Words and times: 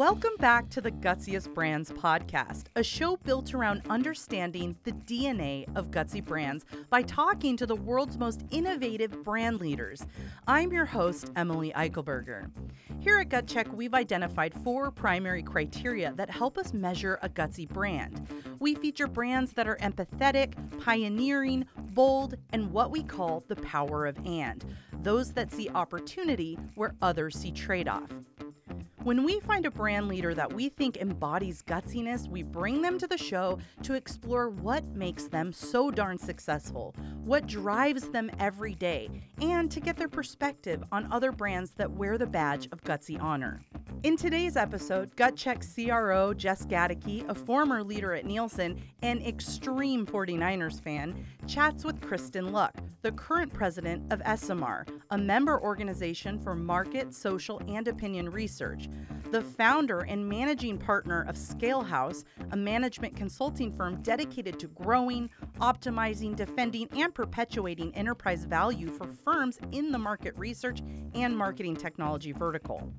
Welcome 0.00 0.38
back 0.38 0.70
to 0.70 0.80
the 0.80 0.92
Gutsiest 0.92 1.52
Brands 1.52 1.92
podcast, 1.92 2.68
a 2.74 2.82
show 2.82 3.18
built 3.18 3.52
around 3.52 3.82
understanding 3.90 4.74
the 4.84 4.92
DNA 4.92 5.66
of 5.76 5.90
Gutsy 5.90 6.24
Brands 6.24 6.64
by 6.88 7.02
talking 7.02 7.54
to 7.58 7.66
the 7.66 7.76
world's 7.76 8.16
most 8.16 8.40
innovative 8.50 9.22
brand 9.22 9.60
leaders. 9.60 10.06
I'm 10.46 10.72
your 10.72 10.86
host, 10.86 11.30
Emily 11.36 11.70
Eichelberger. 11.76 12.50
Here 13.00 13.18
at 13.18 13.28
Gut 13.28 13.46
Check, 13.46 13.70
we've 13.74 13.92
identified 13.92 14.54
four 14.64 14.90
primary 14.90 15.42
criteria 15.42 16.14
that 16.16 16.30
help 16.30 16.56
us 16.56 16.72
measure 16.72 17.18
a 17.20 17.28
Gutsy 17.28 17.68
brand. 17.68 18.26
We 18.58 18.76
feature 18.76 19.06
brands 19.06 19.52
that 19.52 19.68
are 19.68 19.76
empathetic, 19.82 20.54
pioneering, 20.80 21.66
bold, 21.76 22.36
and 22.54 22.72
what 22.72 22.90
we 22.90 23.02
call 23.02 23.44
the 23.48 23.56
power 23.56 24.06
of 24.06 24.16
and, 24.26 24.64
those 25.02 25.34
that 25.34 25.52
see 25.52 25.68
opportunity 25.68 26.58
where 26.74 26.94
others 27.02 27.36
see 27.36 27.52
trade 27.52 27.86
off. 27.86 28.08
When 29.02 29.24
we 29.24 29.40
find 29.40 29.64
a 29.64 29.70
brand 29.70 30.08
leader 30.08 30.34
that 30.34 30.52
we 30.52 30.68
think 30.68 30.98
embodies 30.98 31.62
gutsiness, 31.62 32.28
we 32.28 32.42
bring 32.42 32.82
them 32.82 32.98
to 32.98 33.06
the 33.06 33.16
show 33.16 33.58
to 33.82 33.94
explore 33.94 34.50
what 34.50 34.84
makes 34.94 35.24
them 35.24 35.54
so 35.54 35.90
darn 35.90 36.18
successful, 36.18 36.94
what 37.24 37.46
drives 37.46 38.10
them 38.10 38.30
every 38.38 38.74
day, 38.74 39.08
and 39.40 39.70
to 39.70 39.80
get 39.80 39.96
their 39.96 40.06
perspective 40.06 40.84
on 40.92 41.10
other 41.10 41.32
brands 41.32 41.70
that 41.78 41.90
wear 41.90 42.18
the 42.18 42.26
badge 42.26 42.68
of 42.72 42.84
gutsy 42.84 43.18
honor. 43.18 43.62
In 44.02 44.18
today's 44.18 44.56
episode, 44.56 45.16
Gut 45.16 45.34
Check 45.34 45.62
CRO 45.74 46.34
Jess 46.34 46.66
Gaedeke, 46.66 47.28
a 47.28 47.34
former 47.34 47.82
leader 47.82 48.14
at 48.14 48.26
Nielsen 48.26 48.82
and 49.02 49.26
extreme 49.26 50.06
49ers 50.06 50.82
fan, 50.82 51.24
chats 51.46 51.84
with 51.84 52.00
Kristin 52.00 52.50
Luck, 52.50 52.74
the 53.02 53.12
current 53.12 53.52
president 53.52 54.10
of 54.12 54.20
ESOMAR, 54.20 54.86
a 55.10 55.18
member 55.18 55.60
organization 55.60 56.38
for 56.38 56.54
market, 56.54 57.14
social, 57.14 57.60
and 57.66 57.88
opinion 57.88 58.30
research, 58.30 58.88
the 59.30 59.42
founder 59.42 60.00
and 60.00 60.28
managing 60.28 60.76
partner 60.76 61.24
of 61.28 61.36
ScaleHouse, 61.36 62.24
a 62.50 62.56
management 62.56 63.16
consulting 63.16 63.72
firm 63.72 64.02
dedicated 64.02 64.58
to 64.58 64.66
growing, 64.68 65.30
optimizing, 65.60 66.34
defending, 66.34 66.88
and 66.96 67.14
perpetuating 67.14 67.94
enterprise 67.94 68.44
value 68.44 68.88
for 68.88 69.06
firms 69.24 69.58
in 69.72 69.92
the 69.92 69.98
market 69.98 70.36
research 70.36 70.80
and 71.14 71.36
marketing 71.36 71.76
technology 71.76 72.32
vertical. 72.32 72.92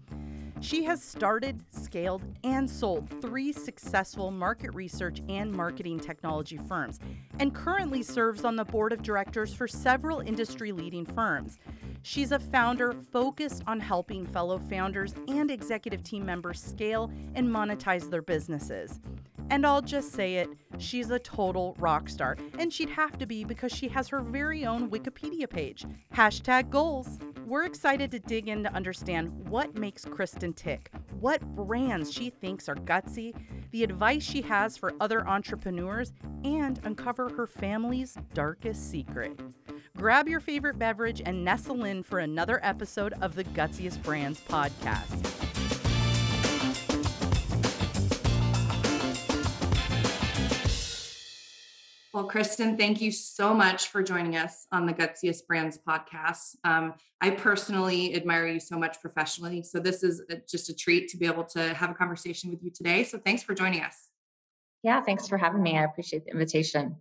She 0.61 0.83
has 0.83 1.01
started, 1.03 1.63
scaled, 1.69 2.21
and 2.43 2.69
sold 2.69 3.09
three 3.19 3.51
successful 3.51 4.29
market 4.29 4.75
research 4.75 5.19
and 5.27 5.51
marketing 5.51 5.99
technology 5.99 6.57
firms, 6.57 6.99
and 7.39 7.53
currently 7.53 8.03
serves 8.03 8.45
on 8.45 8.55
the 8.55 8.63
board 8.63 8.93
of 8.93 9.01
directors 9.01 9.53
for 9.55 9.67
several 9.67 10.19
industry 10.19 10.71
leading 10.71 11.03
firms. 11.03 11.57
She's 12.03 12.31
a 12.31 12.37
founder 12.37 12.93
focused 13.11 13.63
on 13.65 13.79
helping 13.79 14.23
fellow 14.23 14.59
founders 14.59 15.15
and 15.27 15.49
executive 15.49 16.03
team 16.03 16.27
members 16.27 16.61
scale 16.61 17.11
and 17.33 17.49
monetize 17.49 18.07
their 18.11 18.21
businesses. 18.21 18.99
And 19.49 19.65
I'll 19.65 19.81
just 19.81 20.13
say 20.13 20.35
it, 20.35 20.49
she's 20.77 21.09
a 21.09 21.19
total 21.19 21.75
rock 21.79 22.07
star, 22.07 22.37
and 22.59 22.71
she'd 22.71 22.89
have 22.91 23.17
to 23.17 23.25
be 23.25 23.43
because 23.43 23.71
she 23.71 23.87
has 23.89 24.07
her 24.09 24.21
very 24.21 24.65
own 24.65 24.91
Wikipedia 24.91 25.49
page. 25.49 25.85
Hashtag 26.13 26.69
goals. 26.69 27.17
We're 27.51 27.65
excited 27.65 28.11
to 28.11 28.19
dig 28.19 28.47
in 28.47 28.63
to 28.63 28.73
understand 28.73 29.29
what 29.49 29.75
makes 29.75 30.05
Kristin 30.05 30.55
tick, 30.55 30.89
what 31.19 31.41
brands 31.53 32.09
she 32.09 32.29
thinks 32.29 32.69
are 32.69 32.75
gutsy, 32.75 33.35
the 33.71 33.83
advice 33.83 34.23
she 34.23 34.41
has 34.43 34.77
for 34.77 34.93
other 35.01 35.27
entrepreneurs, 35.27 36.13
and 36.45 36.79
uncover 36.85 37.27
her 37.27 37.45
family's 37.45 38.15
darkest 38.33 38.89
secret. 38.89 39.37
Grab 39.97 40.29
your 40.29 40.39
favorite 40.39 40.79
beverage 40.79 41.21
and 41.25 41.43
nestle 41.43 41.83
in 41.83 42.03
for 42.03 42.19
another 42.19 42.61
episode 42.63 43.15
of 43.19 43.35
the 43.35 43.43
Gutsiest 43.43 44.01
Brands 44.01 44.39
podcast. 44.39 45.50
Well, 52.13 52.27
Kristin, 52.27 52.77
thank 52.77 52.99
you 52.99 53.09
so 53.09 53.53
much 53.53 53.87
for 53.87 54.03
joining 54.03 54.35
us 54.35 54.67
on 54.73 54.85
the 54.85 54.93
Gutsiest 54.93 55.47
Brands 55.47 55.77
podcast. 55.77 56.57
Um, 56.65 56.95
I 57.21 57.29
personally 57.29 58.13
admire 58.15 58.47
you 58.47 58.59
so 58.59 58.77
much 58.77 58.99
professionally. 58.99 59.63
So, 59.63 59.79
this 59.79 60.03
is 60.03 60.21
a, 60.29 60.35
just 60.35 60.67
a 60.67 60.75
treat 60.75 61.07
to 61.09 61.17
be 61.17 61.25
able 61.25 61.45
to 61.45 61.73
have 61.73 61.89
a 61.89 61.93
conversation 61.93 62.49
with 62.49 62.61
you 62.63 62.69
today. 62.69 63.05
So, 63.05 63.17
thanks 63.17 63.43
for 63.43 63.53
joining 63.53 63.81
us. 63.81 64.09
Yeah, 64.83 65.01
thanks 65.01 65.29
for 65.29 65.37
having 65.37 65.63
me. 65.63 65.77
I 65.77 65.85
appreciate 65.85 66.25
the 66.25 66.31
invitation. 66.31 66.97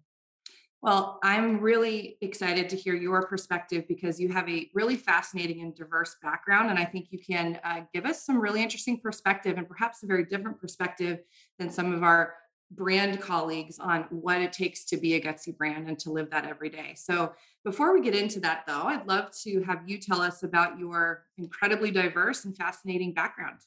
Well, 0.83 1.19
I'm 1.23 1.61
really 1.61 2.17
excited 2.23 2.69
to 2.71 2.77
hear 2.77 2.95
your 2.95 3.27
perspective 3.27 3.87
because 3.89 4.19
you 4.19 4.29
have 4.29 4.49
a 4.49 4.71
really 4.75 4.97
fascinating 4.97 5.61
and 5.61 5.75
diverse 5.75 6.17
background. 6.23 6.71
And 6.71 6.79
I 6.79 6.87
think 6.87 7.09
you 7.11 7.19
can 7.19 7.61
uh, 7.65 7.81
give 7.93 8.07
us 8.07 8.25
some 8.25 8.41
really 8.41 8.63
interesting 8.63 8.99
perspective 8.99 9.59
and 9.59 9.69
perhaps 9.69 10.03
a 10.03 10.07
very 10.07 10.25
different 10.25 10.59
perspective 10.59 11.19
than 11.59 11.69
some 11.69 11.93
of 11.93 12.03
our 12.03 12.35
brand 12.71 13.21
colleagues 13.21 13.79
on 13.79 14.03
what 14.11 14.41
it 14.41 14.53
takes 14.53 14.85
to 14.85 14.97
be 14.97 15.15
a 15.15 15.21
gutsy 15.21 15.57
brand 15.57 15.89
and 15.89 15.99
to 15.99 16.11
live 16.11 16.31
that 16.31 16.47
every 16.47 16.69
day. 16.69 16.95
So, 16.97 17.33
before 17.65 17.93
we 17.93 18.01
get 18.01 18.15
into 18.15 18.41
that, 18.41 18.65
though, 18.67 18.85
I'd 18.85 19.07
love 19.07 19.31
to 19.43 19.63
have 19.65 19.83
you 19.87 19.99
tell 19.99 20.23
us 20.23 20.43
about 20.43 20.79
your 20.79 21.25
incredibly 21.37 21.91
diverse 21.91 22.45
and 22.45 22.57
fascinating 22.57 23.13
background. 23.13 23.59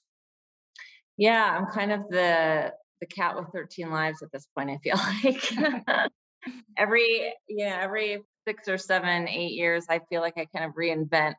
Yeah, 1.18 1.58
I'm 1.58 1.68
kind 1.68 1.92
of 1.92 2.10
the 2.10 2.74
the 3.02 3.08
cat 3.08 3.36
with 3.36 3.50
13 3.54 3.92
lives 3.92 4.24
at 4.24 4.32
this 4.32 4.48
point. 4.58 4.70
I 4.70 4.78
feel 4.78 4.96
like 5.24 6.10
every 6.78 7.34
yeah 7.48 7.80
every 7.82 8.20
six 8.48 8.68
or 8.68 8.78
seven 8.78 9.28
eight 9.28 9.54
years, 9.54 9.86
I 9.90 10.00
feel 10.10 10.22
like 10.22 10.38
I 10.38 10.46
kind 10.46 10.66
of 10.66 10.76
reinvent 10.76 11.36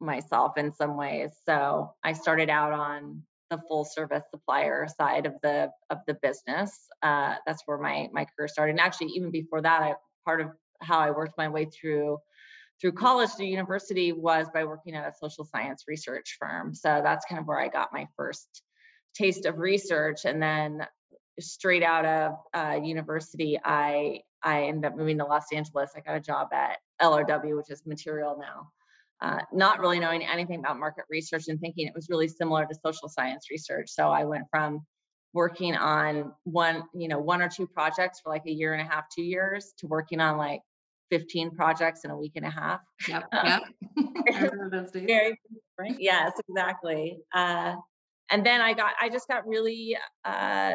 myself 0.00 0.56
in 0.56 0.72
some 0.72 0.96
ways. 0.96 1.30
So 1.44 1.94
I 2.04 2.12
started 2.12 2.50
out 2.50 2.72
on 2.72 3.22
the 3.50 3.60
full 3.68 3.84
service 3.84 4.24
supplier 4.30 4.86
side 4.88 5.26
of 5.26 5.34
the 5.42 5.70
of 5.90 5.98
the 6.06 6.14
business. 6.22 6.78
Uh, 7.02 7.36
that's 7.46 7.62
where 7.66 7.78
my 7.78 8.08
my 8.12 8.24
career 8.24 8.48
started. 8.48 8.72
And 8.72 8.80
actually, 8.80 9.08
even 9.08 9.30
before 9.30 9.62
that, 9.62 9.82
I 9.82 9.94
part 10.24 10.40
of 10.40 10.48
how 10.80 10.98
I 10.98 11.10
worked 11.10 11.38
my 11.38 11.48
way 11.48 11.66
through 11.66 12.18
through 12.80 12.92
college 12.92 13.34
to 13.36 13.44
university 13.44 14.12
was 14.12 14.46
by 14.54 14.64
working 14.64 14.94
at 14.94 15.08
a 15.08 15.12
social 15.20 15.44
science 15.44 15.84
research 15.88 16.36
firm. 16.38 16.74
So 16.74 17.00
that's 17.02 17.26
kind 17.26 17.40
of 17.40 17.46
where 17.46 17.60
I 17.60 17.68
got 17.68 17.92
my 17.92 18.06
first 18.16 18.62
taste 19.14 19.46
of 19.46 19.58
research. 19.58 20.24
And 20.24 20.40
then 20.40 20.86
straight 21.40 21.82
out 21.82 22.04
of 22.04 22.32
uh, 22.54 22.80
university, 22.82 23.58
I 23.64 24.20
I 24.42 24.64
ended 24.64 24.92
up 24.92 24.96
moving 24.96 25.18
to 25.18 25.24
Los 25.24 25.52
Angeles. 25.52 25.90
I 25.96 26.00
got 26.00 26.16
a 26.16 26.20
job 26.20 26.48
at 26.52 26.78
LRW, 27.02 27.56
which 27.56 27.70
is 27.70 27.82
Material 27.84 28.38
now 28.40 28.70
uh, 29.20 29.40
not 29.52 29.80
really 29.80 29.98
knowing 29.98 30.24
anything 30.24 30.60
about 30.60 30.78
market 30.78 31.04
research 31.10 31.44
and 31.48 31.60
thinking 31.60 31.86
it 31.86 31.94
was 31.94 32.08
really 32.08 32.28
similar 32.28 32.66
to 32.66 32.74
social 32.84 33.08
science 33.08 33.46
research. 33.50 33.88
So 33.88 34.08
I 34.08 34.24
went 34.24 34.44
from 34.50 34.80
working 35.34 35.76
on 35.76 36.32
one, 36.44 36.84
you 36.94 37.08
know, 37.08 37.18
one 37.18 37.42
or 37.42 37.48
two 37.48 37.66
projects 37.66 38.20
for 38.22 38.32
like 38.32 38.44
a 38.46 38.50
year 38.50 38.74
and 38.74 38.86
a 38.86 38.90
half, 38.90 39.04
two 39.14 39.22
years 39.22 39.72
to 39.78 39.86
working 39.86 40.20
on 40.20 40.38
like 40.38 40.60
15 41.10 41.54
projects 41.54 42.04
in 42.04 42.10
a 42.10 42.16
week 42.16 42.32
and 42.36 42.46
a 42.46 42.50
half. 42.50 42.80
Yep. 43.08 43.24
Yep. 43.44 44.52
Very, 45.06 45.38
yes, 45.98 46.32
exactly. 46.48 47.18
Uh, 47.34 47.74
and 48.30 48.44
then 48.44 48.60
I 48.60 48.74
got, 48.74 48.92
I 49.00 49.08
just 49.08 49.26
got 49.26 49.46
really, 49.46 49.96
uh, 50.24 50.74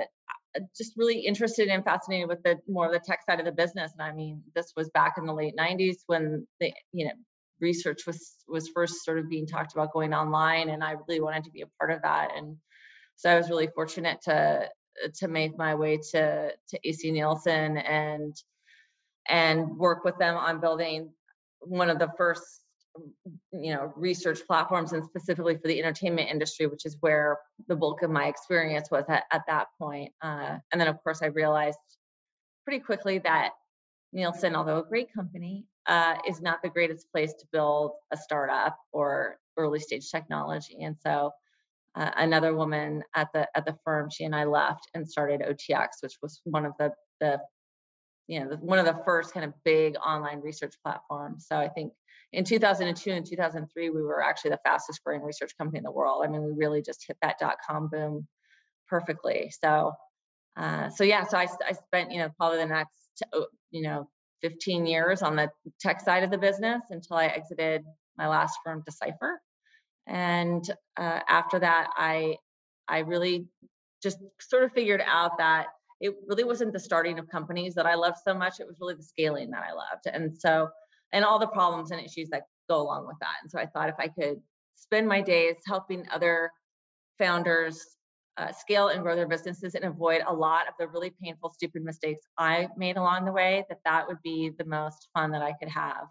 just 0.77 0.93
really 0.97 1.19
interested 1.19 1.67
and 1.67 1.83
fascinated 1.83 2.27
with 2.27 2.41
the 2.43 2.57
more 2.67 2.85
of 2.87 2.91
the 2.91 2.99
tech 2.99 3.19
side 3.27 3.39
of 3.39 3.45
the 3.45 3.51
business. 3.51 3.91
And 3.97 4.01
I 4.01 4.13
mean, 4.13 4.41
this 4.55 4.73
was 4.75 4.89
back 4.89 5.13
in 5.17 5.25
the 5.25 5.33
late 5.33 5.55
90s 5.57 5.97
when 6.07 6.47
the, 6.59 6.73
you 6.91 7.05
know, 7.05 7.11
research 7.63 8.05
was 8.05 8.35
was 8.47 8.69
first 8.69 9.03
sort 9.03 9.17
of 9.17 9.29
being 9.29 9.47
talked 9.47 9.73
about 9.73 9.93
going 9.93 10.13
online 10.13 10.69
and 10.69 10.83
i 10.83 10.93
really 11.07 11.21
wanted 11.21 11.43
to 11.43 11.51
be 11.51 11.61
a 11.61 11.67
part 11.79 11.89
of 11.89 12.01
that 12.03 12.29
and 12.37 12.57
so 13.15 13.31
i 13.31 13.37
was 13.37 13.49
really 13.49 13.69
fortunate 13.73 14.21
to 14.21 14.69
to 15.15 15.27
make 15.27 15.57
my 15.57 15.73
way 15.73 15.97
to 15.97 16.51
to 16.69 16.79
ac 16.83 17.09
nielsen 17.09 17.77
and 17.77 18.35
and 19.27 19.67
work 19.77 20.03
with 20.03 20.17
them 20.19 20.35
on 20.35 20.59
building 20.59 21.09
one 21.61 21.89
of 21.89 21.97
the 21.97 22.09
first 22.17 22.43
you 23.51 23.73
know 23.73 23.91
research 23.95 24.39
platforms 24.45 24.93
and 24.93 25.03
specifically 25.03 25.55
for 25.55 25.67
the 25.67 25.79
entertainment 25.79 26.29
industry 26.29 26.67
which 26.67 26.85
is 26.85 26.97
where 26.99 27.39
the 27.67 27.75
bulk 27.75 28.03
of 28.03 28.11
my 28.11 28.27
experience 28.27 28.91
was 28.91 29.05
at, 29.09 29.23
at 29.31 29.41
that 29.47 29.67
point 29.79 30.11
uh, 30.21 30.57
and 30.71 30.79
then 30.79 30.87
of 30.87 31.01
course 31.03 31.21
i 31.23 31.27
realized 31.27 31.79
pretty 32.65 32.79
quickly 32.79 33.17
that 33.17 33.51
nielsen 34.11 34.55
although 34.55 34.79
a 34.79 34.85
great 34.85 35.11
company 35.13 35.65
uh, 35.87 36.15
is 36.27 36.41
not 36.41 36.61
the 36.61 36.69
greatest 36.69 37.11
place 37.11 37.33
to 37.33 37.45
build 37.51 37.91
a 38.11 38.17
startup 38.17 38.77
or 38.91 39.37
early 39.57 39.79
stage 39.79 40.09
technology. 40.09 40.77
And 40.81 40.95
so 41.01 41.31
uh, 41.95 42.09
another 42.17 42.55
woman 42.55 43.03
at 43.15 43.27
the 43.33 43.47
at 43.55 43.65
the 43.65 43.77
firm, 43.83 44.09
she 44.09 44.23
and 44.23 44.35
I 44.35 44.45
left 44.45 44.89
and 44.93 45.07
started 45.07 45.41
OTX, 45.41 45.87
which 46.01 46.17
was 46.21 46.41
one 46.45 46.65
of 46.65 46.73
the 46.79 46.91
the 47.19 47.39
you 48.27 48.39
know 48.39 48.49
the, 48.49 48.57
one 48.57 48.79
of 48.79 48.85
the 48.85 48.99
first 49.05 49.33
kind 49.33 49.45
of 49.45 49.53
big 49.63 49.95
online 49.97 50.41
research 50.41 50.73
platforms. 50.83 51.45
So 51.47 51.57
I 51.57 51.69
think 51.69 51.93
in 52.31 52.43
2002 52.43 53.11
and 53.11 53.25
2003 53.25 53.89
we 53.91 54.01
were 54.01 54.23
actually 54.23 54.51
the 54.51 54.59
fastest 54.63 55.03
growing 55.03 55.21
research 55.21 55.51
company 55.57 55.77
in 55.77 55.83
the 55.83 55.91
world. 55.91 56.23
I 56.25 56.29
mean, 56.29 56.43
we 56.43 56.53
really 56.53 56.81
just 56.81 57.05
hit 57.07 57.17
that 57.21 57.37
dot 57.39 57.57
com 57.67 57.89
boom 57.89 58.27
perfectly. 58.87 59.51
So 59.61 59.93
uh, 60.55 60.89
so 60.89 61.03
yeah, 61.03 61.25
so 61.25 61.37
I 61.37 61.47
I 61.67 61.73
spent 61.73 62.11
you 62.11 62.19
know 62.19 62.29
probably 62.37 62.59
the 62.59 62.65
next 62.65 63.23
you 63.71 63.83
know 63.83 64.09
15 64.43 64.85
years 64.85 65.21
on 65.21 65.35
the 65.35 65.49
tech 65.79 66.01
side 66.01 66.23
of 66.23 66.29
the 66.29 66.37
business 66.37 66.81
until 66.89 67.17
I 67.17 67.27
exited 67.27 67.83
my 68.17 68.27
last 68.27 68.59
firm, 68.63 68.83
Decipher. 68.85 69.41
And 70.05 70.63
uh, 70.97 71.21
after 71.27 71.59
that, 71.59 71.89
I 71.95 72.35
I 72.87 72.99
really 72.99 73.47
just 74.03 74.17
sort 74.41 74.65
of 74.65 74.73
figured 74.73 75.01
out 75.05 75.37
that 75.37 75.67
it 76.01 76.13
really 76.27 76.43
wasn't 76.43 76.73
the 76.73 76.79
starting 76.79 77.17
of 77.17 77.29
companies 77.29 77.75
that 77.75 77.85
I 77.85 77.95
loved 77.95 78.17
so 78.25 78.33
much. 78.33 78.59
It 78.59 78.67
was 78.67 78.75
really 78.81 78.95
the 78.95 79.03
scaling 79.03 79.51
that 79.51 79.63
I 79.63 79.71
loved. 79.71 80.05
And 80.05 80.37
so, 80.37 80.67
and 81.13 81.23
all 81.23 81.39
the 81.39 81.47
problems 81.47 81.91
and 81.91 82.01
issues 82.01 82.29
that 82.29 82.43
go 82.69 82.81
along 82.81 83.07
with 83.07 83.15
that. 83.21 83.35
And 83.41 83.49
so 83.49 83.57
I 83.57 83.65
thought 83.65 83.87
if 83.87 83.95
I 83.97 84.09
could 84.09 84.41
spend 84.75 85.07
my 85.07 85.21
days 85.21 85.55
helping 85.65 86.05
other 86.11 86.51
founders 87.17 87.95
uh, 88.37 88.51
scale 88.51 88.87
and 88.87 89.03
grow 89.03 89.15
their 89.15 89.27
businesses 89.27 89.75
and 89.75 89.85
avoid 89.85 90.21
a 90.27 90.33
lot 90.33 90.67
of 90.67 90.73
the 90.79 90.87
really 90.87 91.13
painful, 91.21 91.51
stupid 91.51 91.83
mistakes 91.83 92.25
I 92.37 92.67
made 92.77 92.97
along 92.97 93.25
the 93.25 93.31
way, 93.31 93.65
that 93.69 93.79
that 93.85 94.07
would 94.07 94.21
be 94.23 94.51
the 94.57 94.65
most 94.65 95.07
fun 95.13 95.31
that 95.31 95.41
I 95.41 95.53
could 95.53 95.69
have. 95.69 96.07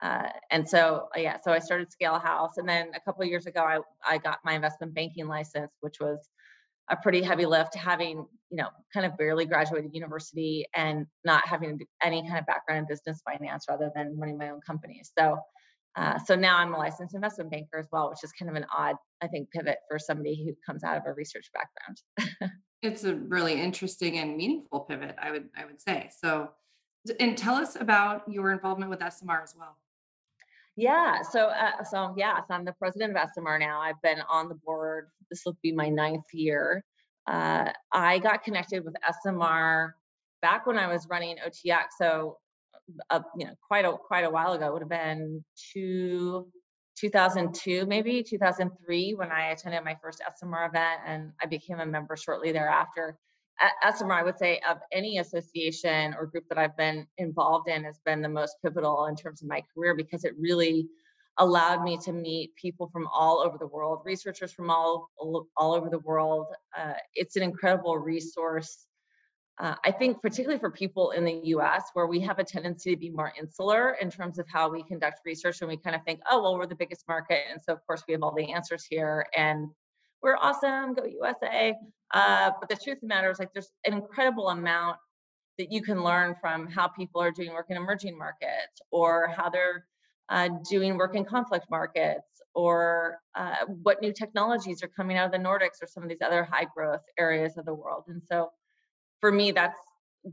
Uh, 0.00 0.28
and 0.50 0.68
so, 0.68 1.08
yeah, 1.16 1.38
so 1.42 1.52
I 1.52 1.58
started 1.58 1.88
ScaleHouse, 1.90 2.52
and 2.56 2.68
then 2.68 2.90
a 2.94 3.00
couple 3.00 3.24
years 3.24 3.46
ago, 3.46 3.60
I 3.62 3.80
I 4.08 4.18
got 4.18 4.38
my 4.44 4.54
investment 4.54 4.94
banking 4.94 5.26
license, 5.26 5.72
which 5.80 5.96
was 6.00 6.28
a 6.88 6.96
pretty 6.96 7.20
heavy 7.20 7.46
lift, 7.46 7.74
having 7.74 8.24
you 8.50 8.56
know 8.56 8.68
kind 8.94 9.04
of 9.04 9.16
barely 9.18 9.44
graduated 9.44 9.92
university 9.92 10.66
and 10.74 11.06
not 11.24 11.46
having 11.46 11.80
any 12.02 12.22
kind 12.22 12.38
of 12.38 12.46
background 12.46 12.78
in 12.78 12.86
business 12.86 13.20
finance, 13.24 13.66
rather 13.68 13.90
than 13.94 14.16
running 14.18 14.38
my 14.38 14.50
own 14.50 14.60
company. 14.64 15.02
So 15.18 15.38
uh, 15.96 16.18
so 16.18 16.34
now 16.34 16.58
I'm 16.58 16.74
a 16.74 16.78
licensed 16.78 17.14
investment 17.14 17.50
banker 17.50 17.78
as 17.78 17.88
well, 17.90 18.10
which 18.10 18.22
is 18.22 18.32
kind 18.32 18.48
of 18.48 18.56
an 18.56 18.66
odd, 18.76 18.96
I 19.22 19.26
think, 19.26 19.50
pivot 19.50 19.78
for 19.88 19.98
somebody 19.98 20.44
who 20.44 20.54
comes 20.64 20.84
out 20.84 20.96
of 20.96 21.02
a 21.06 21.12
research 21.12 21.50
background. 21.52 22.52
it's 22.82 23.04
a 23.04 23.14
really 23.14 23.60
interesting 23.60 24.18
and 24.18 24.36
meaningful 24.36 24.80
pivot, 24.80 25.16
I 25.20 25.30
would 25.30 25.48
I 25.56 25.64
would 25.64 25.80
say. 25.80 26.10
So, 26.20 26.50
and 27.18 27.36
tell 27.36 27.54
us 27.54 27.76
about 27.76 28.22
your 28.28 28.52
involvement 28.52 28.90
with 28.90 29.00
ESOMAR 29.00 29.42
as 29.42 29.54
well. 29.58 29.76
Yeah, 30.76 31.22
so 31.22 31.46
uh, 31.46 31.82
so 31.82 32.14
yeah, 32.16 32.36
so 32.46 32.54
I'm 32.54 32.64
the 32.64 32.72
president 32.72 33.16
of 33.16 33.28
ESOMAR 33.28 33.58
now. 33.58 33.80
I've 33.80 34.00
been 34.00 34.20
on 34.28 34.48
the 34.48 34.54
board. 34.54 35.08
This 35.30 35.42
will 35.44 35.58
be 35.62 35.72
my 35.72 35.88
ninth 35.88 36.32
year. 36.32 36.84
Uh, 37.26 37.72
I 37.92 38.20
got 38.20 38.44
connected 38.44 38.84
with 38.84 38.94
ESOMAR 39.02 39.94
back 40.40 40.66
when 40.66 40.78
I 40.78 40.86
was 40.86 41.08
running 41.10 41.36
OTX. 41.44 41.86
So 41.98 42.38
uh, 43.10 43.20
you 43.36 43.46
know 43.46 43.54
quite 43.66 43.84
a 43.84 43.92
quite 43.92 44.24
a 44.24 44.30
while 44.30 44.52
ago. 44.52 44.66
It 44.66 44.72
would 44.72 44.82
have 44.82 44.88
been 44.88 45.44
two 45.72 46.48
2002 46.98 47.86
maybe 47.86 48.22
2003 48.22 49.14
when 49.14 49.30
I 49.30 49.50
attended 49.50 49.84
my 49.84 49.96
first 50.02 50.20
ESOMAR 50.26 50.66
event 50.66 51.00
and 51.06 51.32
I 51.42 51.46
became 51.46 51.80
a 51.80 51.86
member 51.86 52.16
shortly 52.16 52.52
thereafter. 52.52 53.16
At 53.60 53.72
ESOMAR, 53.84 54.12
I 54.20 54.22
would 54.22 54.38
say 54.38 54.60
of 54.68 54.78
any 54.92 55.18
association 55.18 56.14
or 56.14 56.26
group 56.26 56.44
that 56.48 56.58
I've 56.58 56.76
been 56.76 57.06
involved 57.18 57.68
in 57.68 57.84
has 57.84 57.98
been 58.04 58.22
the 58.22 58.28
most 58.28 58.56
pivotal 58.64 59.06
in 59.06 59.16
terms 59.16 59.42
of 59.42 59.48
my 59.48 59.62
career 59.74 59.94
because 59.94 60.24
it 60.24 60.32
really 60.38 60.88
allowed 61.38 61.84
me 61.84 61.98
to 61.98 62.12
meet 62.12 62.54
people 62.56 62.88
from 62.92 63.06
all 63.12 63.40
over 63.40 63.58
the 63.58 63.66
world, 63.66 64.00
researchers 64.04 64.52
from 64.52 64.70
all 64.70 65.08
all 65.56 65.74
over 65.74 65.88
the 65.88 66.00
world. 66.00 66.46
Uh, 66.76 66.94
it's 67.14 67.36
an 67.36 67.42
incredible 67.42 67.96
resource 67.96 68.87
uh, 69.60 69.74
I 69.84 69.90
think, 69.90 70.22
particularly 70.22 70.60
for 70.60 70.70
people 70.70 71.10
in 71.10 71.24
the 71.24 71.40
US, 71.44 71.90
where 71.94 72.06
we 72.06 72.20
have 72.20 72.38
a 72.38 72.44
tendency 72.44 72.90
to 72.90 72.96
be 72.96 73.10
more 73.10 73.32
insular 73.38 73.96
in 74.00 74.10
terms 74.10 74.38
of 74.38 74.46
how 74.52 74.70
we 74.70 74.84
conduct 74.84 75.20
research, 75.24 75.60
and 75.60 75.68
we 75.68 75.76
kind 75.76 75.96
of 75.96 76.02
think, 76.04 76.20
oh, 76.30 76.40
well, 76.42 76.56
we're 76.56 76.66
the 76.66 76.76
biggest 76.76 77.04
market. 77.08 77.40
And 77.50 77.60
so, 77.62 77.72
of 77.72 77.84
course, 77.86 78.04
we 78.06 78.12
have 78.12 78.22
all 78.22 78.34
the 78.34 78.52
answers 78.52 78.84
here, 78.88 79.26
and 79.36 79.68
we're 80.22 80.36
awesome, 80.36 80.94
go 80.94 81.04
USA. 81.04 81.74
Uh, 82.14 82.52
but 82.60 82.68
the 82.68 82.76
truth 82.76 82.96
of 82.96 83.02
the 83.02 83.06
matter 83.08 83.30
is, 83.30 83.38
like, 83.38 83.52
there's 83.52 83.70
an 83.84 83.94
incredible 83.94 84.48
amount 84.50 84.96
that 85.58 85.72
you 85.72 85.82
can 85.82 86.04
learn 86.04 86.36
from 86.40 86.68
how 86.68 86.86
people 86.86 87.20
are 87.20 87.32
doing 87.32 87.52
work 87.52 87.66
in 87.68 87.76
emerging 87.76 88.16
markets 88.16 88.80
or 88.92 89.28
how 89.36 89.50
they're 89.50 89.86
uh, 90.28 90.48
doing 90.70 90.96
work 90.96 91.16
in 91.16 91.24
conflict 91.24 91.66
markets 91.68 92.22
or 92.54 93.18
uh, 93.34 93.66
what 93.82 94.00
new 94.00 94.12
technologies 94.12 94.82
are 94.84 94.88
coming 94.88 95.16
out 95.16 95.26
of 95.26 95.32
the 95.32 95.38
Nordics 95.38 95.82
or 95.82 95.88
some 95.88 96.04
of 96.04 96.08
these 96.08 96.22
other 96.24 96.44
high 96.44 96.66
growth 96.74 97.02
areas 97.18 97.56
of 97.56 97.64
the 97.64 97.74
world. 97.74 98.04
And 98.06 98.22
so 98.24 98.50
for 99.20 99.32
me, 99.32 99.52
that's 99.52 99.78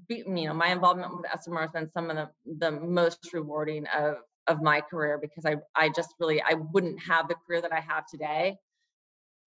you 0.09 0.25
know 0.25 0.53
my 0.53 0.69
involvement 0.69 1.15
with 1.15 1.25
ESOMAR 1.25 1.61
has 1.61 1.71
been 1.71 1.89
some 1.91 2.09
of 2.09 2.15
the 2.15 2.29
the 2.57 2.71
most 2.71 3.33
rewarding 3.33 3.85
of 3.87 4.17
of 4.47 4.61
my 4.61 4.81
career 4.81 5.17
because 5.21 5.45
I 5.45 5.57
I 5.75 5.89
just 5.89 6.13
really 6.19 6.41
I 6.41 6.53
wouldn't 6.53 6.99
have 7.01 7.27
the 7.27 7.35
career 7.35 7.61
that 7.61 7.73
I 7.73 7.79
have 7.79 8.05
today, 8.07 8.57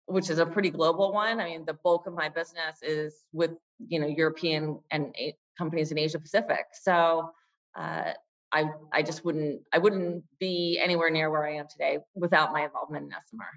which 0.06 0.30
is 0.30 0.39
a 0.39 0.45
pretty 0.45 0.69
global 0.69 1.13
one. 1.13 1.39
I 1.39 1.45
mean, 1.45 1.66
the 1.66 1.74
bulk 1.74 2.07
of 2.07 2.13
my 2.13 2.30
business 2.30 2.81
is 2.81 3.24
with 3.34 3.51
you 3.88 4.00
know 4.00 4.07
European 4.07 4.80
and 4.92 5.16
companies 5.57 5.92
in 5.92 5.98
Asia 5.98 6.19
Pacific. 6.19 6.66
So 6.74 7.31
uh, 7.78 8.12
I 8.51 8.69
I 8.92 9.04
just 9.04 9.25
wouldn't 9.25 9.62
I 9.74 9.78
wouldn't 9.78 10.24
be 10.40 10.80
anywhere 10.81 11.10
near 11.10 11.30
where 11.30 11.45
I 11.45 11.56
am 11.56 11.68
today 11.68 12.00
without 12.16 12.54
my 12.54 12.66
involvement 12.66 13.06
in 13.06 13.12
ESOMAR. 13.12 13.50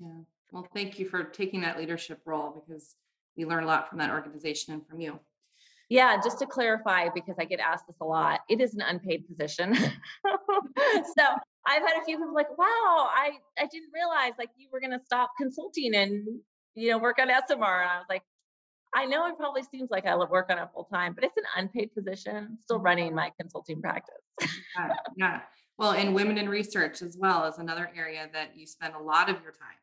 Yeah. 0.00 0.22
Well, 0.50 0.66
thank 0.74 0.98
you 0.98 1.06
for 1.06 1.24
taking 1.24 1.60
that 1.60 1.78
leadership 1.78 2.20
role 2.24 2.64
because 2.66 2.96
we 3.38 3.46
learn 3.46 3.64
a 3.64 3.66
lot 3.66 3.88
from 3.88 3.98
that 3.98 4.10
organization 4.10 4.74
and 4.74 4.86
from 4.86 5.00
you. 5.00 5.18
Yeah, 5.88 6.20
just 6.22 6.38
to 6.40 6.46
clarify, 6.46 7.08
because 7.14 7.36
I 7.38 7.46
get 7.46 7.60
asked 7.60 7.86
this 7.86 7.96
a 8.02 8.04
lot, 8.04 8.40
it 8.50 8.60
is 8.60 8.74
an 8.74 8.82
unpaid 8.82 9.24
position. 9.26 9.74
so 9.74 11.24
I've 11.66 11.82
had 11.82 12.02
a 12.02 12.04
few 12.04 12.18
people 12.18 12.34
like, 12.34 12.50
wow, 12.58 12.66
I, 12.66 13.30
I 13.58 13.66
didn't 13.66 13.90
realize 13.94 14.32
like 14.38 14.50
you 14.58 14.68
were 14.70 14.80
gonna 14.80 15.00
stop 15.02 15.30
consulting 15.40 15.94
and 15.94 16.26
you 16.74 16.90
know 16.90 16.98
work 16.98 17.18
on 17.18 17.28
ESOMAR. 17.28 17.80
And 17.82 17.90
I 17.90 17.96
was 17.96 18.06
like, 18.10 18.22
I 18.94 19.06
know 19.06 19.26
it 19.28 19.38
probably 19.38 19.62
seems 19.62 19.90
like 19.90 20.06
I 20.06 20.14
work 20.16 20.50
on 20.50 20.58
it 20.58 20.68
full 20.74 20.84
time, 20.92 21.14
but 21.14 21.24
it's 21.24 21.36
an 21.38 21.44
unpaid 21.56 21.94
position. 21.94 22.36
I'm 22.36 22.58
still 22.60 22.76
mm-hmm. 22.76 22.84
running 22.84 23.14
my 23.14 23.32
consulting 23.40 23.80
practice. 23.80 24.14
yeah, 24.76 24.94
yeah. 25.16 25.40
Well, 25.78 25.92
and 25.92 26.14
women 26.14 26.36
in 26.38 26.48
research 26.48 27.02
as 27.02 27.16
well 27.18 27.44
is 27.44 27.58
another 27.58 27.90
area 27.96 28.28
that 28.32 28.56
you 28.56 28.66
spend 28.66 28.94
a 28.94 29.02
lot 29.02 29.30
of 29.30 29.40
your 29.42 29.52
time. 29.52 29.78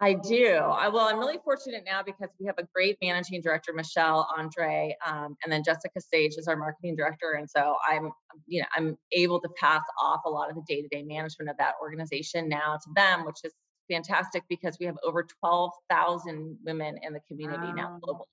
I 0.00 0.14
do. 0.14 0.56
I, 0.56 0.88
well, 0.88 1.06
I'm 1.06 1.18
really 1.18 1.38
fortunate 1.44 1.84
now 1.86 2.02
because 2.02 2.28
we 2.40 2.46
have 2.46 2.58
a 2.58 2.66
great 2.74 2.98
managing 3.00 3.40
director, 3.40 3.72
Michelle 3.72 4.28
Andre, 4.36 4.96
um, 5.06 5.36
and 5.42 5.52
then 5.52 5.62
Jessica 5.64 6.00
Sage 6.00 6.34
is 6.36 6.48
our 6.48 6.56
marketing 6.56 6.96
director, 6.96 7.32
and 7.38 7.48
so 7.48 7.76
I'm, 7.88 8.10
you 8.46 8.60
know, 8.60 8.66
I'm 8.76 8.98
able 9.12 9.40
to 9.40 9.48
pass 9.58 9.82
off 10.00 10.22
a 10.26 10.30
lot 10.30 10.50
of 10.50 10.56
the 10.56 10.62
day-to-day 10.66 11.04
management 11.04 11.48
of 11.48 11.56
that 11.58 11.74
organization 11.80 12.48
now 12.48 12.74
to 12.74 12.90
them, 12.96 13.24
which 13.24 13.38
is 13.44 13.52
fantastic 13.90 14.42
because 14.48 14.76
we 14.80 14.86
have 14.86 14.96
over 15.04 15.26
12,000 15.40 16.58
women 16.64 16.98
in 17.02 17.12
the 17.12 17.20
community 17.28 17.68
wow. 17.68 17.74
now 17.74 18.00
globally. 18.04 18.24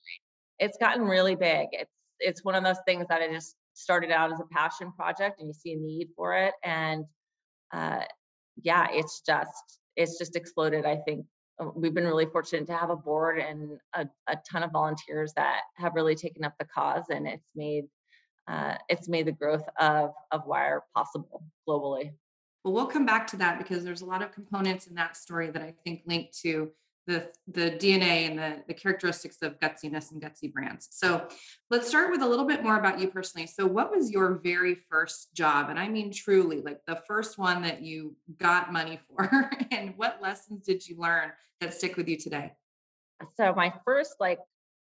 It's 0.58 0.76
gotten 0.78 1.04
really 1.04 1.36
big. 1.36 1.68
It's 1.72 1.90
it's 2.18 2.44
one 2.44 2.54
of 2.54 2.62
those 2.62 2.78
things 2.86 3.06
that 3.08 3.20
I 3.20 3.32
just 3.32 3.56
started 3.74 4.10
out 4.10 4.32
as 4.32 4.40
a 4.40 4.44
passion 4.44 4.92
project, 4.92 5.40
and 5.40 5.48
you 5.48 5.54
see 5.54 5.72
a 5.72 5.76
need 5.76 6.08
for 6.16 6.36
it, 6.36 6.54
and 6.64 7.04
uh, 7.72 8.02
yeah, 8.62 8.88
it's 8.90 9.22
just 9.26 9.78
it's 9.96 10.18
just 10.18 10.36
exploded. 10.36 10.86
I 10.86 10.96
think 10.96 11.26
we've 11.74 11.94
been 11.94 12.06
really 12.06 12.26
fortunate 12.26 12.66
to 12.66 12.76
have 12.76 12.90
a 12.90 12.96
board 12.96 13.38
and 13.38 13.78
a, 13.94 14.06
a 14.26 14.36
ton 14.50 14.62
of 14.62 14.72
volunteers 14.72 15.32
that 15.34 15.60
have 15.76 15.94
really 15.94 16.14
taken 16.14 16.44
up 16.44 16.54
the 16.58 16.64
cause 16.64 17.04
and 17.10 17.26
it's 17.26 17.50
made 17.54 17.84
uh, 18.48 18.74
it's 18.88 19.08
made 19.08 19.26
the 19.26 19.32
growth 19.32 19.64
of 19.78 20.12
of 20.32 20.44
WIRe 20.46 20.82
possible 20.94 21.44
globally. 21.68 22.12
Well 22.64 22.74
we'll 22.74 22.86
come 22.86 23.06
back 23.06 23.26
to 23.28 23.36
that 23.36 23.58
because 23.58 23.84
there's 23.84 24.02
a 24.02 24.06
lot 24.06 24.22
of 24.22 24.32
components 24.32 24.86
in 24.86 24.94
that 24.94 25.16
story 25.16 25.50
that 25.50 25.62
i 25.62 25.74
think 25.84 26.02
link 26.06 26.30
to 26.42 26.70
the 27.06 27.28
the 27.48 27.72
DNA 27.72 28.28
and 28.28 28.38
the 28.38 28.62
the 28.68 28.74
characteristics 28.74 29.38
of 29.42 29.58
gutsiness 29.58 30.12
and 30.12 30.22
gutsy 30.22 30.52
brands. 30.52 30.88
So 30.90 31.26
let's 31.70 31.88
start 31.88 32.10
with 32.10 32.22
a 32.22 32.28
little 32.28 32.44
bit 32.44 32.62
more 32.62 32.78
about 32.78 33.00
you 33.00 33.08
personally. 33.08 33.46
So 33.46 33.66
what 33.66 33.90
was 33.90 34.10
your 34.10 34.40
very 34.42 34.76
first 34.90 35.34
job? 35.34 35.68
And 35.68 35.78
I 35.78 35.88
mean 35.88 36.12
truly 36.12 36.60
like 36.60 36.80
the 36.86 37.02
first 37.06 37.38
one 37.38 37.62
that 37.62 37.82
you 37.82 38.16
got 38.38 38.72
money 38.72 39.00
for 39.08 39.50
and 39.70 39.94
what 39.96 40.22
lessons 40.22 40.64
did 40.64 40.86
you 40.86 40.96
learn 40.98 41.32
that 41.60 41.74
stick 41.74 41.96
with 41.96 42.08
you 42.08 42.16
today? 42.16 42.52
So 43.36 43.52
my 43.54 43.72
first 43.84 44.16
like 44.20 44.38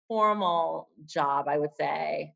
formal 0.07 0.89
job, 1.05 1.47
I 1.47 1.57
would 1.57 1.75
say, 1.77 2.33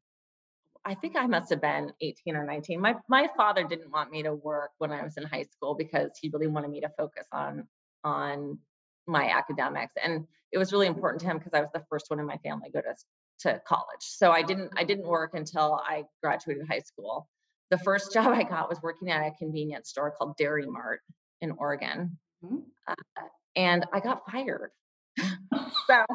I 0.85 0.95
think 0.95 1.15
I 1.15 1.25
must 1.27 1.49
have 1.49 1.61
been 1.61 1.93
18 2.01 2.35
or 2.35 2.45
19. 2.45 2.79
My 2.79 2.95
my 3.07 3.27
father 3.35 3.63
didn't 3.63 3.91
want 3.91 4.11
me 4.11 4.23
to 4.23 4.33
work 4.33 4.71
when 4.77 4.91
I 4.91 5.03
was 5.03 5.17
in 5.17 5.23
high 5.23 5.45
school 5.45 5.75
because 5.75 6.11
he 6.21 6.29
really 6.29 6.47
wanted 6.47 6.69
me 6.69 6.81
to 6.81 6.89
focus 6.97 7.25
on 7.31 7.67
on 8.03 8.59
my 9.07 9.29
academics 9.29 9.93
and 10.03 10.25
it 10.51 10.57
was 10.57 10.71
really 10.71 10.87
important 10.87 11.21
to 11.21 11.27
him 11.27 11.37
because 11.37 11.53
i 11.53 11.61
was 11.61 11.69
the 11.73 11.83
first 11.89 12.05
one 12.09 12.19
in 12.19 12.25
my 12.25 12.37
family 12.37 12.69
to 12.69 12.73
go 12.73 12.81
to, 12.81 12.95
to 13.39 13.61
college. 13.67 14.01
So 14.01 14.31
i 14.31 14.41
didn't 14.41 14.71
i 14.77 14.83
didn't 14.83 15.07
work 15.07 15.31
until 15.33 15.79
i 15.85 16.03
graduated 16.21 16.67
high 16.67 16.79
school. 16.79 17.27
The 17.71 17.77
first 17.79 18.13
job 18.17 18.27
i 18.27 18.43
got 18.43 18.69
was 18.69 18.81
working 18.81 19.09
at 19.11 19.25
a 19.25 19.31
convenience 19.37 19.89
store 19.89 20.11
called 20.11 20.37
Dari 20.37 20.65
Mart 20.65 21.01
in 21.41 21.51
oregon 21.51 22.17
mm-hmm. 22.43 22.57
uh, 22.87 23.23
and 23.55 23.85
i 23.93 23.99
got 23.99 24.21
fired. 24.31 24.71
So 25.87 26.05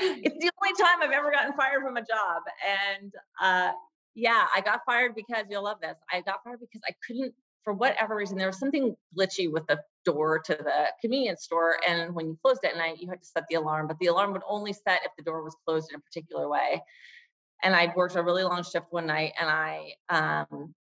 it's 0.00 0.44
the 0.44 0.50
only 0.62 0.74
time 0.78 1.02
i've 1.02 1.10
ever 1.10 1.30
gotten 1.30 1.52
fired 1.54 1.82
from 1.82 1.96
a 1.96 2.00
job 2.00 2.42
and 2.98 3.12
uh, 3.40 3.72
yeah 4.14 4.46
i 4.54 4.60
got 4.60 4.80
fired 4.86 5.14
because 5.14 5.44
you'll 5.50 5.64
love 5.64 5.78
this 5.80 5.96
i 6.12 6.20
got 6.20 6.42
fired 6.44 6.60
because 6.60 6.80
i 6.88 6.92
couldn't 7.06 7.34
for 7.64 7.72
whatever 7.72 8.16
reason, 8.16 8.38
there 8.38 8.46
was 8.46 8.58
something 8.58 8.96
glitchy 9.16 9.50
with 9.50 9.66
the 9.66 9.80
door 10.04 10.38
to 10.38 10.54
the 10.54 10.86
convenience 11.00 11.44
store. 11.44 11.76
And 11.86 12.14
when 12.14 12.26
you 12.26 12.38
closed 12.42 12.60
it 12.64 12.72
at 12.72 12.76
night, 12.76 12.98
you 12.98 13.08
had 13.08 13.20
to 13.20 13.28
set 13.28 13.44
the 13.48 13.56
alarm, 13.56 13.88
but 13.88 13.98
the 13.98 14.06
alarm 14.06 14.32
would 14.32 14.42
only 14.48 14.72
set 14.72 15.00
if 15.04 15.12
the 15.16 15.22
door 15.22 15.42
was 15.42 15.56
closed 15.66 15.90
in 15.90 15.96
a 15.96 16.00
particular 16.00 16.48
way. 16.48 16.82
And 17.62 17.74
I'd 17.74 17.94
worked 17.96 18.16
a 18.16 18.22
really 18.22 18.44
long 18.44 18.62
shift 18.62 18.86
one 18.90 19.06
night 19.06 19.32
and 19.38 19.50
I, 19.50 19.92
um, 20.08 20.74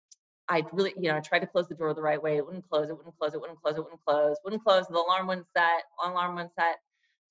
I 0.48 0.62
really, 0.72 0.92
you 0.96 1.10
know, 1.10 1.16
I 1.16 1.20
tried 1.20 1.40
to 1.40 1.46
close 1.46 1.66
the 1.66 1.74
door 1.74 1.92
the 1.94 2.02
right 2.02 2.22
way. 2.22 2.36
It 2.36 2.46
wouldn't 2.46 2.68
close, 2.68 2.88
it 2.88 2.96
wouldn't 2.96 3.18
close, 3.18 3.34
it 3.34 3.40
wouldn't 3.40 3.60
close, 3.62 3.76
it 3.76 3.82
wouldn't 3.82 4.04
close, 4.06 4.36
wouldn't 4.44 4.64
close. 4.64 4.86
The 4.86 4.94
alarm 4.94 5.26
wouldn't 5.26 5.46
set, 5.56 5.82
alarm 6.04 6.36
wouldn't 6.36 6.54
set. 6.54 6.76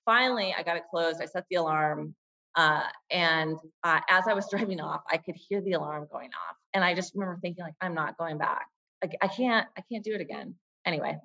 finally, 0.06 0.54
I 0.58 0.64
got 0.64 0.78
it 0.78 0.84
closed. 0.92 1.22
I 1.22 1.26
set 1.26 1.46
the 1.50 1.58
alarm. 1.58 2.16
Uh, 2.56 2.84
and 3.12 3.58
uh, 3.84 4.00
as 4.10 4.26
I 4.28 4.34
was 4.34 4.48
driving 4.52 4.82
off, 4.82 5.04
I 5.10 5.18
could 5.18 5.36
hear 5.36 5.62
the 5.62 5.74
alarm 5.74 6.08
going 6.12 6.30
off. 6.30 6.58
And 6.74 6.84
I 6.84 6.94
just 6.94 7.14
remember 7.16 7.40
thinking, 7.42 7.64
like, 7.64 7.76
I'm 7.80 7.94
not 7.94 8.18
going 8.18 8.38
back. 8.38 8.68
I, 9.04 9.10
I 9.22 9.28
can't, 9.28 9.68
I 9.78 9.84
can't 9.92 10.04
do 10.04 10.14
it 10.14 10.22
again. 10.22 10.56
Anyway, 10.86 11.18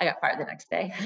I 0.00 0.04
got 0.04 0.20
fired 0.20 0.40
the 0.40 0.44
next 0.44 0.70
day. 0.70 0.92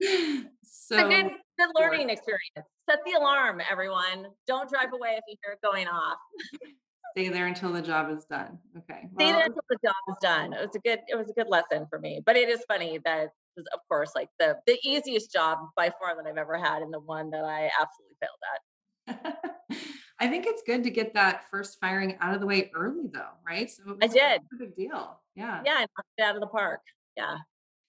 so 0.64 0.96
a 0.96 1.08
good, 1.08 1.30
good 1.58 1.70
learning 1.74 2.10
experience. 2.10 2.68
Set 2.88 2.98
the 3.06 3.12
alarm, 3.18 3.60
everyone. 3.70 4.26
Don't 4.46 4.68
drive 4.68 4.92
away 4.92 5.16
if 5.16 5.24
you 5.28 5.36
hear 5.42 5.54
it 5.54 5.60
going 5.62 5.88
off. 5.88 6.18
Stay 7.12 7.28
there 7.28 7.46
until 7.46 7.72
the 7.72 7.80
job 7.80 8.10
is 8.10 8.24
done. 8.24 8.58
Okay. 8.76 9.06
Stay 9.14 9.32
there 9.32 9.46
until 9.46 9.62
the 9.70 9.78
job 9.84 9.94
is 10.08 10.16
done. 10.20 10.52
It 10.52 10.60
was 10.60 10.74
a 10.74 10.80
good, 10.80 10.98
it 11.08 11.16
was 11.16 11.30
a 11.30 11.32
good 11.32 11.48
lesson 11.48 11.86
for 11.88 11.98
me. 11.98 12.20
But 12.24 12.36
it 12.36 12.48
is 12.48 12.64
funny 12.66 12.98
that 13.04 13.30
was, 13.56 13.66
of 13.72 13.80
course, 13.88 14.12
like 14.14 14.28
the 14.38 14.56
the 14.66 14.78
easiest 14.84 15.32
job 15.32 15.58
by 15.76 15.92
far 16.00 16.16
that 16.16 16.28
I've 16.28 16.36
ever 16.36 16.58
had, 16.58 16.82
and 16.82 16.92
the 16.92 17.00
one 17.00 17.30
that 17.30 17.44
I 17.44 17.70
absolutely 17.80 18.16
failed 18.20 19.26
at. 19.30 19.76
I 20.20 20.28
think 20.28 20.46
it's 20.46 20.62
good 20.62 20.84
to 20.84 20.90
get 20.90 21.14
that 21.14 21.50
first 21.50 21.78
firing 21.80 22.16
out 22.20 22.34
of 22.34 22.40
the 22.40 22.46
way 22.46 22.70
early, 22.74 23.08
though, 23.12 23.32
right? 23.46 23.70
So 23.70 23.96
I 24.00 24.06
did. 24.06 24.40
A 24.52 24.56
big 24.58 24.76
deal. 24.76 25.20
Yeah. 25.34 25.62
Yeah, 25.64 25.72
I 25.72 25.80
knocked 25.80 26.08
it 26.18 26.22
out 26.22 26.34
of 26.36 26.40
the 26.40 26.46
park. 26.46 26.80
Yeah. 27.16 27.38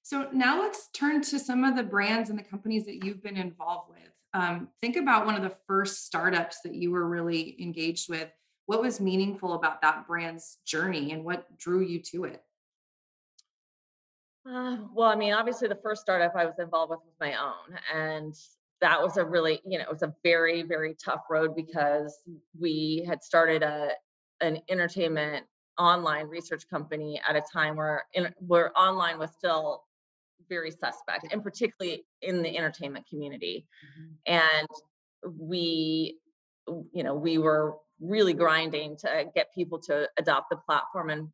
So 0.02 0.30
now 0.32 0.62
let's 0.62 0.90
turn 0.90 1.22
to 1.22 1.40
some 1.40 1.64
of 1.64 1.76
the 1.76 1.84
brands 1.84 2.30
and 2.30 2.38
the 2.38 2.44
companies 2.44 2.86
that 2.86 3.04
you've 3.04 3.24
been 3.24 3.38
involved 3.38 3.90
with. 3.90 4.10
Um, 4.34 4.70
think 4.82 4.98
about 4.98 5.26
one 5.26 5.36
of 5.36 5.44
the 5.44 5.56
first 5.68 6.06
startups 6.06 6.62
that 6.62 6.76
you 6.76 6.92
were 6.92 7.08
really 7.08 7.56
engaged 7.62 8.10
with. 8.10 8.30
What 8.66 8.82
was 8.82 9.00
meaningful 9.00 9.54
about 9.54 9.82
that 9.82 10.08
brand's 10.08 10.58
journey 10.66 11.12
and 11.12 11.24
what 11.24 11.46
drew 11.58 11.82
you 11.82 12.00
to 12.12 12.26
it? 12.26 12.44
Uh, 14.48 14.78
well, 14.94 15.10
I 15.10 15.16
mean, 15.16 15.34
obviously, 15.34 15.68
the 15.68 15.80
first 15.82 16.02
startup 16.02 16.36
I 16.36 16.46
was 16.46 16.60
involved 16.60 16.92
with 16.92 17.00
was 17.00 17.16
my 17.20 17.34
own, 17.34 17.80
and 17.94 18.36
that 18.86 19.02
was 19.02 19.18
a 19.18 19.26
really, 19.26 19.60
you 19.66 19.80
know, 19.80 19.84
it 19.84 19.92
was 19.92 20.04
a 20.04 20.14
very, 20.22 20.62
very 20.62 20.96
tough 21.04 21.24
road 21.28 21.56
because 21.56 22.22
we 22.60 23.04
had 23.08 23.24
started 23.24 23.64
a 23.64 23.90
an 24.42 24.60
entertainment 24.70 25.44
online 25.80 26.28
research 26.28 26.70
company 26.70 27.20
at 27.28 27.36
a 27.36 27.42
time 27.52 27.76
where 27.78 28.04
in, 28.14 28.32
where 28.46 28.78
online 28.80 29.18
was 29.18 29.32
still 29.32 29.86
very 30.50 30.70
suspect, 30.70 31.26
and 31.32 31.42
particularly 31.42 32.06
in 32.22 32.44
the 32.44 32.56
entertainment 32.56 33.08
community, 33.10 33.66
mm-hmm. 33.98 34.12
and 34.28 34.68
we, 35.36 36.20
you 36.94 37.04
know, 37.04 37.16
we 37.16 37.40
were 37.40 37.78
really 38.00 38.34
grinding 38.34 38.98
to 38.98 39.26
get 39.34 39.52
people 39.56 39.80
to 39.80 40.08
adopt 40.20 40.52
the 40.52 40.58
platform 40.58 41.10
and 41.10 41.30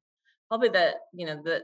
probably 0.48 0.70
the 0.70 0.93
you 1.13 1.25
know 1.25 1.41
the 1.43 1.63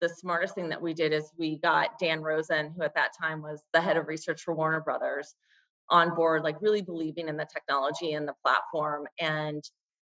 the 0.00 0.08
smartest 0.08 0.54
thing 0.54 0.68
that 0.68 0.80
we 0.80 0.94
did 0.94 1.12
is 1.12 1.30
we 1.38 1.58
got 1.58 1.98
Dan 1.98 2.20
Rosen, 2.20 2.72
who 2.76 2.82
at 2.82 2.94
that 2.94 3.12
time 3.20 3.42
was 3.42 3.62
the 3.72 3.80
head 3.80 3.96
of 3.96 4.08
research 4.08 4.42
for 4.42 4.54
Warner 4.54 4.80
Brothers, 4.80 5.34
on 5.90 6.14
board, 6.14 6.42
like 6.42 6.60
really 6.60 6.82
believing 6.82 7.28
in 7.28 7.36
the 7.36 7.46
technology 7.52 8.12
and 8.12 8.28
the 8.28 8.34
platform. 8.44 9.06
And 9.18 9.62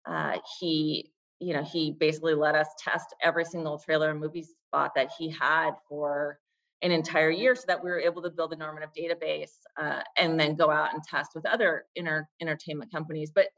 uh, 0.07 0.39
he, 0.59 1.13
you 1.39 1.55
know, 1.55 1.63
he 1.63 1.93
basically 1.93 2.35
let 2.35 2.55
us 2.55 2.69
test 2.79 3.15
every 3.23 3.45
single 3.45 3.79
trailer 3.79 4.11
and 4.11 4.21
movie 4.21 4.45
spot 4.45 4.93
that 4.97 5.11
he 5.17 5.31
had 5.31 5.73
for 5.89 6.39
an 6.83 6.91
entire 6.91 7.31
year 7.31 7.55
so 7.55 7.65
that 7.67 7.83
we 7.83 7.91
were 7.91 8.01
able 8.01 8.23
to 8.23 8.31
build 8.31 8.53
a 8.53 8.57
normative 8.57 8.91
database 8.99 9.53
uh, 9.79 10.01
and 10.17 10.41
then 10.41 10.57
go 10.57 10.71
out 10.71 10.95
and 10.95 11.03
test 11.03 11.33
with 11.35 11.47
other 11.47 11.85
inter- 11.95 12.27
entertainment 12.41 12.91
companies. 12.91 13.31
But 13.35 13.49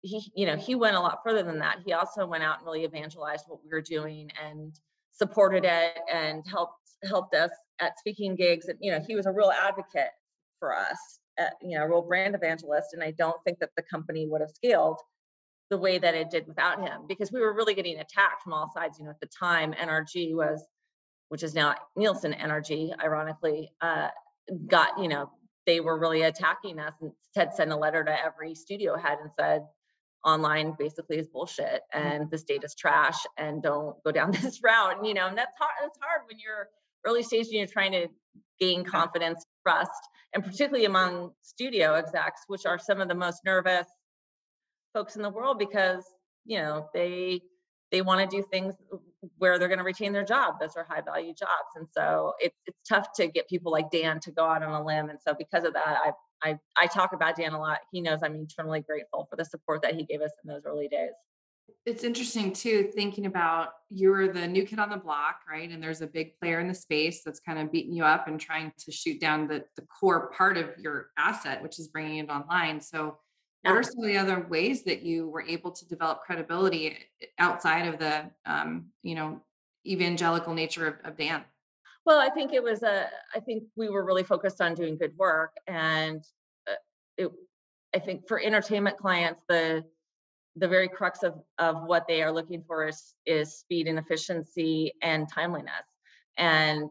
he, 0.00 0.32
you 0.34 0.46
know, 0.46 0.56
he 0.56 0.74
went 0.74 0.96
a 0.96 1.00
lot 1.00 1.18
further 1.22 1.42
than 1.42 1.58
that. 1.58 1.78
He 1.84 1.92
also 1.92 2.26
went 2.26 2.42
out 2.42 2.58
and 2.58 2.66
really 2.66 2.84
evangelized 2.84 3.44
what 3.46 3.60
we 3.62 3.70
were 3.70 3.82
doing 3.82 4.30
and 4.42 4.74
supported 5.12 5.64
it 5.64 5.98
and 6.12 6.42
helped 6.48 6.74
helped 7.04 7.34
us 7.34 7.50
at 7.80 7.98
speaking 7.98 8.34
gigs. 8.34 8.66
And 8.68 8.78
you 8.80 8.92
know, 8.92 9.00
he 9.06 9.14
was 9.14 9.26
a 9.26 9.32
real 9.32 9.50
advocate 9.50 10.10
for 10.58 10.76
us, 10.76 11.20
at, 11.38 11.54
you 11.60 11.76
know, 11.76 11.84
a 11.84 11.88
real 11.88 12.02
brand 12.02 12.34
evangelist. 12.34 12.88
And 12.92 13.02
I 13.02 13.10
don't 13.12 13.42
think 13.44 13.58
that 13.58 13.70
the 13.76 13.82
company 13.82 14.26
would 14.28 14.40
have 14.40 14.50
scaled 14.50 14.98
the 15.70 15.78
way 15.78 15.98
that 15.98 16.14
it 16.14 16.30
did 16.30 16.46
without 16.46 16.80
him 16.80 17.02
because 17.08 17.32
we 17.32 17.40
were 17.40 17.54
really 17.54 17.74
getting 17.74 17.98
attacked 17.98 18.42
from 18.42 18.52
all 18.52 18.70
sides. 18.72 18.98
You 18.98 19.06
know, 19.06 19.10
at 19.10 19.20
the 19.20 19.28
time, 19.28 19.72
NRG 19.72 20.34
was, 20.34 20.64
which 21.28 21.42
is 21.42 21.54
now 21.54 21.74
Nielsen 21.96 22.34
NRG, 22.34 22.92
ironically, 23.02 23.72
uh, 23.80 24.08
got 24.66 24.98
you 24.98 25.08
know 25.08 25.30
they 25.66 25.80
were 25.80 25.98
really 25.98 26.22
attacking 26.22 26.78
us 26.78 26.92
and 27.00 27.12
had 27.34 27.54
sent 27.54 27.70
a 27.70 27.76
letter 27.76 28.04
to 28.04 28.24
every 28.24 28.54
studio 28.54 28.96
head 28.96 29.18
and 29.22 29.30
said 29.38 29.62
online 30.24 30.74
basically 30.78 31.18
is 31.18 31.28
bullshit 31.28 31.82
mm. 31.94 32.00
and 32.00 32.30
this 32.30 32.44
data's 32.44 32.74
trash 32.74 33.18
and 33.36 33.62
don't 33.62 33.96
go 34.04 34.12
down 34.12 34.30
this 34.42 34.62
route 34.62 34.98
and 34.98 35.06
you 35.06 35.14
know 35.14 35.26
and 35.26 35.36
that's 35.36 35.56
hard 35.58 35.72
it's 35.84 35.98
hard 36.00 36.22
when 36.28 36.38
you're 36.38 36.68
early 37.04 37.22
stage 37.22 37.46
and 37.46 37.54
you're 37.54 37.66
trying 37.66 37.92
to 37.92 38.08
gain 38.60 38.84
confidence 38.84 39.44
trust 39.66 39.90
and 40.34 40.44
particularly 40.44 40.84
among 40.84 41.30
studio 41.42 41.94
execs 41.94 42.42
which 42.46 42.66
are 42.66 42.78
some 42.78 43.00
of 43.00 43.08
the 43.08 43.14
most 43.14 43.40
nervous 43.44 43.86
folks 44.94 45.16
in 45.16 45.22
the 45.22 45.30
world 45.30 45.58
because 45.58 46.04
you 46.44 46.58
know 46.58 46.88
they 46.94 47.40
they 47.90 48.02
want 48.02 48.30
to 48.30 48.36
do 48.36 48.42
things 48.50 48.74
where 49.38 49.58
they're 49.58 49.68
going 49.68 49.78
to 49.78 49.84
retain 49.84 50.12
their 50.12 50.24
job 50.24 50.54
those 50.60 50.76
are 50.76 50.86
high 50.88 51.00
value 51.00 51.32
jobs 51.32 51.70
and 51.76 51.86
so 51.90 52.32
it's 52.40 52.56
it's 52.66 52.78
tough 52.88 53.12
to 53.14 53.28
get 53.28 53.48
people 53.48 53.70
like 53.70 53.90
dan 53.90 54.18
to 54.20 54.30
go 54.30 54.44
out 54.44 54.62
on 54.62 54.72
a 54.72 54.84
limb 54.84 55.10
and 55.10 55.18
so 55.24 55.34
because 55.34 55.64
of 55.64 55.72
that 55.72 55.98
i've 56.04 56.14
I, 56.42 56.58
I 56.76 56.86
talk 56.86 57.12
about 57.12 57.36
Dan 57.36 57.52
a 57.52 57.60
lot. 57.60 57.78
He 57.90 58.00
knows 58.00 58.20
I'm 58.22 58.34
eternally 58.34 58.80
grateful 58.80 59.26
for 59.30 59.36
the 59.36 59.44
support 59.44 59.82
that 59.82 59.94
he 59.94 60.04
gave 60.04 60.20
us 60.20 60.32
in 60.42 60.52
those 60.52 60.62
early 60.66 60.88
days. 60.88 61.12
It's 61.86 62.04
interesting 62.04 62.52
too, 62.52 62.90
thinking 62.94 63.26
about 63.26 63.70
you're 63.90 64.32
the 64.32 64.46
new 64.46 64.64
kid 64.64 64.78
on 64.78 64.90
the 64.90 64.96
block, 64.96 65.40
right? 65.48 65.68
And 65.68 65.82
there's 65.82 66.00
a 66.00 66.06
big 66.06 66.38
player 66.38 66.60
in 66.60 66.68
the 66.68 66.74
space 66.74 67.22
that's 67.24 67.40
kind 67.40 67.58
of 67.58 67.72
beating 67.72 67.94
you 67.94 68.04
up 68.04 68.28
and 68.28 68.40
trying 68.40 68.72
to 68.78 68.92
shoot 68.92 69.20
down 69.20 69.48
the, 69.48 69.64
the 69.76 69.82
core 69.82 70.30
part 70.36 70.56
of 70.56 70.70
your 70.78 71.08
asset, 71.18 71.62
which 71.62 71.78
is 71.78 71.88
bringing 71.88 72.18
it 72.18 72.30
online. 72.30 72.80
So, 72.80 73.18
what 73.62 73.76
are 73.76 73.82
some 73.82 74.00
of 74.00 74.06
the 74.06 74.16
other 74.16 74.40
ways 74.48 74.82
that 74.84 75.02
you 75.02 75.28
were 75.28 75.42
able 75.42 75.70
to 75.70 75.86
develop 75.86 76.22
credibility 76.22 76.96
outside 77.38 77.86
of 77.86 77.98
the, 77.98 78.30
um, 78.44 78.86
you 79.02 79.14
know, 79.14 79.40
evangelical 79.86 80.54
nature 80.54 80.86
of, 80.86 80.94
of 81.04 81.16
Dan? 81.16 81.44
Well, 82.04 82.18
I 82.18 82.30
think 82.30 82.52
it 82.52 82.62
was 82.62 82.82
a. 82.82 83.06
I 83.34 83.38
think 83.40 83.64
we 83.76 83.88
were 83.88 84.04
really 84.04 84.24
focused 84.24 84.60
on 84.60 84.74
doing 84.74 84.98
good 84.98 85.16
work, 85.16 85.52
and 85.68 86.20
uh, 86.68 86.74
it, 87.16 87.30
I 87.94 88.00
think 88.00 88.26
for 88.26 88.40
entertainment 88.40 88.96
clients, 88.96 89.40
the 89.48 89.84
the 90.56 90.66
very 90.66 90.88
crux 90.88 91.22
of 91.22 91.34
of 91.58 91.84
what 91.84 92.08
they 92.08 92.22
are 92.22 92.32
looking 92.32 92.64
for 92.66 92.88
is 92.88 93.14
is 93.24 93.56
speed 93.56 93.86
and 93.86 94.00
efficiency 94.00 94.92
and 95.00 95.28
timeliness, 95.32 95.86
and 96.36 96.90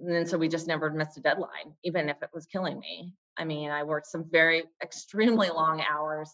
and 0.00 0.10
then 0.10 0.26
so 0.26 0.36
we 0.36 0.48
just 0.48 0.66
never 0.66 0.90
missed 0.90 1.18
a 1.18 1.20
deadline, 1.20 1.74
even 1.84 2.08
if 2.08 2.20
it 2.22 2.30
was 2.32 2.46
killing 2.46 2.80
me. 2.80 3.14
I 3.38 3.44
mean, 3.44 3.70
I 3.70 3.84
worked 3.84 4.08
some 4.08 4.24
very 4.30 4.64
extremely 4.82 5.48
long 5.48 5.82
hours 5.88 6.30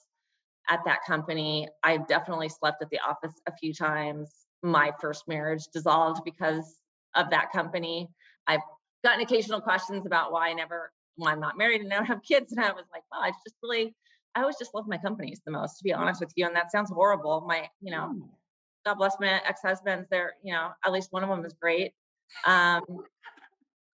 at 0.70 0.80
that 0.86 1.00
company. 1.06 1.68
I 1.82 1.98
definitely 1.98 2.48
slept 2.48 2.82
at 2.82 2.90
the 2.90 3.00
office 3.00 3.34
a 3.46 3.52
few 3.56 3.74
times. 3.74 4.30
My 4.62 4.92
first 5.00 5.24
marriage 5.28 5.64
dissolved 5.72 6.22
because 6.24 6.78
of 7.14 7.30
that 7.30 7.52
company. 7.52 8.08
I've 8.46 8.60
gotten 9.04 9.20
occasional 9.20 9.60
questions 9.60 10.06
about 10.06 10.32
why 10.32 10.48
I 10.48 10.54
never, 10.54 10.90
why 11.16 11.32
I'm 11.32 11.40
not 11.40 11.58
married 11.58 11.82
and 11.82 11.90
don't 11.90 12.06
have 12.06 12.22
kids. 12.22 12.52
And 12.52 12.64
I 12.64 12.72
was 12.72 12.86
like, 12.92 13.02
well, 13.12 13.20
I 13.20 13.30
just 13.46 13.56
really, 13.62 13.94
I 14.34 14.40
always 14.40 14.56
just 14.58 14.74
love 14.74 14.88
my 14.88 14.98
companies 14.98 15.40
the 15.44 15.52
most, 15.52 15.76
to 15.78 15.84
be 15.84 15.92
honest 15.92 16.20
with 16.20 16.32
you. 16.34 16.46
And 16.46 16.56
that 16.56 16.72
sounds 16.72 16.90
horrible. 16.90 17.44
My, 17.46 17.68
you 17.82 17.92
know, 17.92 18.14
mm. 18.14 18.28
God 18.86 18.94
bless 18.94 19.16
my 19.20 19.40
ex-husbands. 19.46 20.08
They're, 20.10 20.32
you 20.42 20.52
know, 20.52 20.70
at 20.84 20.92
least 20.92 21.08
one 21.10 21.22
of 21.22 21.28
them 21.28 21.44
is 21.44 21.54
great. 21.54 21.92
Um, 22.46 22.82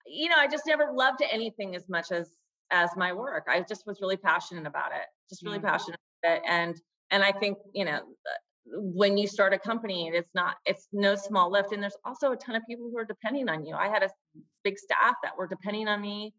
you 0.06 0.28
know, 0.28 0.36
I 0.38 0.48
just 0.48 0.66
never 0.66 0.90
loved 0.92 1.22
anything 1.30 1.76
as 1.76 1.88
much 1.88 2.10
as 2.10 2.30
as 2.70 2.90
my 2.96 3.12
work. 3.12 3.46
I 3.48 3.60
just 3.60 3.86
was 3.86 4.00
really 4.00 4.16
passionate 4.16 4.66
about 4.66 4.92
it. 4.92 5.06
Just 5.28 5.44
really 5.44 5.58
mm. 5.58 5.64
passionate 5.64 5.98
about 6.22 6.36
it. 6.38 6.42
And 6.46 6.80
and 7.10 7.24
I 7.24 7.32
think, 7.32 7.58
you 7.74 7.84
know, 7.84 8.00
when 8.72 9.16
you 9.16 9.26
start 9.26 9.52
a 9.52 9.58
company 9.58 10.10
it's 10.12 10.30
not 10.34 10.56
it's 10.66 10.88
no 10.92 11.14
small 11.14 11.50
lift 11.50 11.72
and 11.72 11.82
there's 11.82 11.96
also 12.04 12.32
a 12.32 12.36
ton 12.36 12.54
of 12.54 12.62
people 12.68 12.88
who 12.90 12.98
are 12.98 13.04
depending 13.04 13.48
on 13.48 13.64
you 13.64 13.74
i 13.74 13.88
had 13.88 14.02
a 14.02 14.10
big 14.64 14.78
staff 14.78 15.14
that 15.22 15.36
were 15.36 15.46
depending 15.46 15.88
on 15.88 16.00
me 16.00 16.32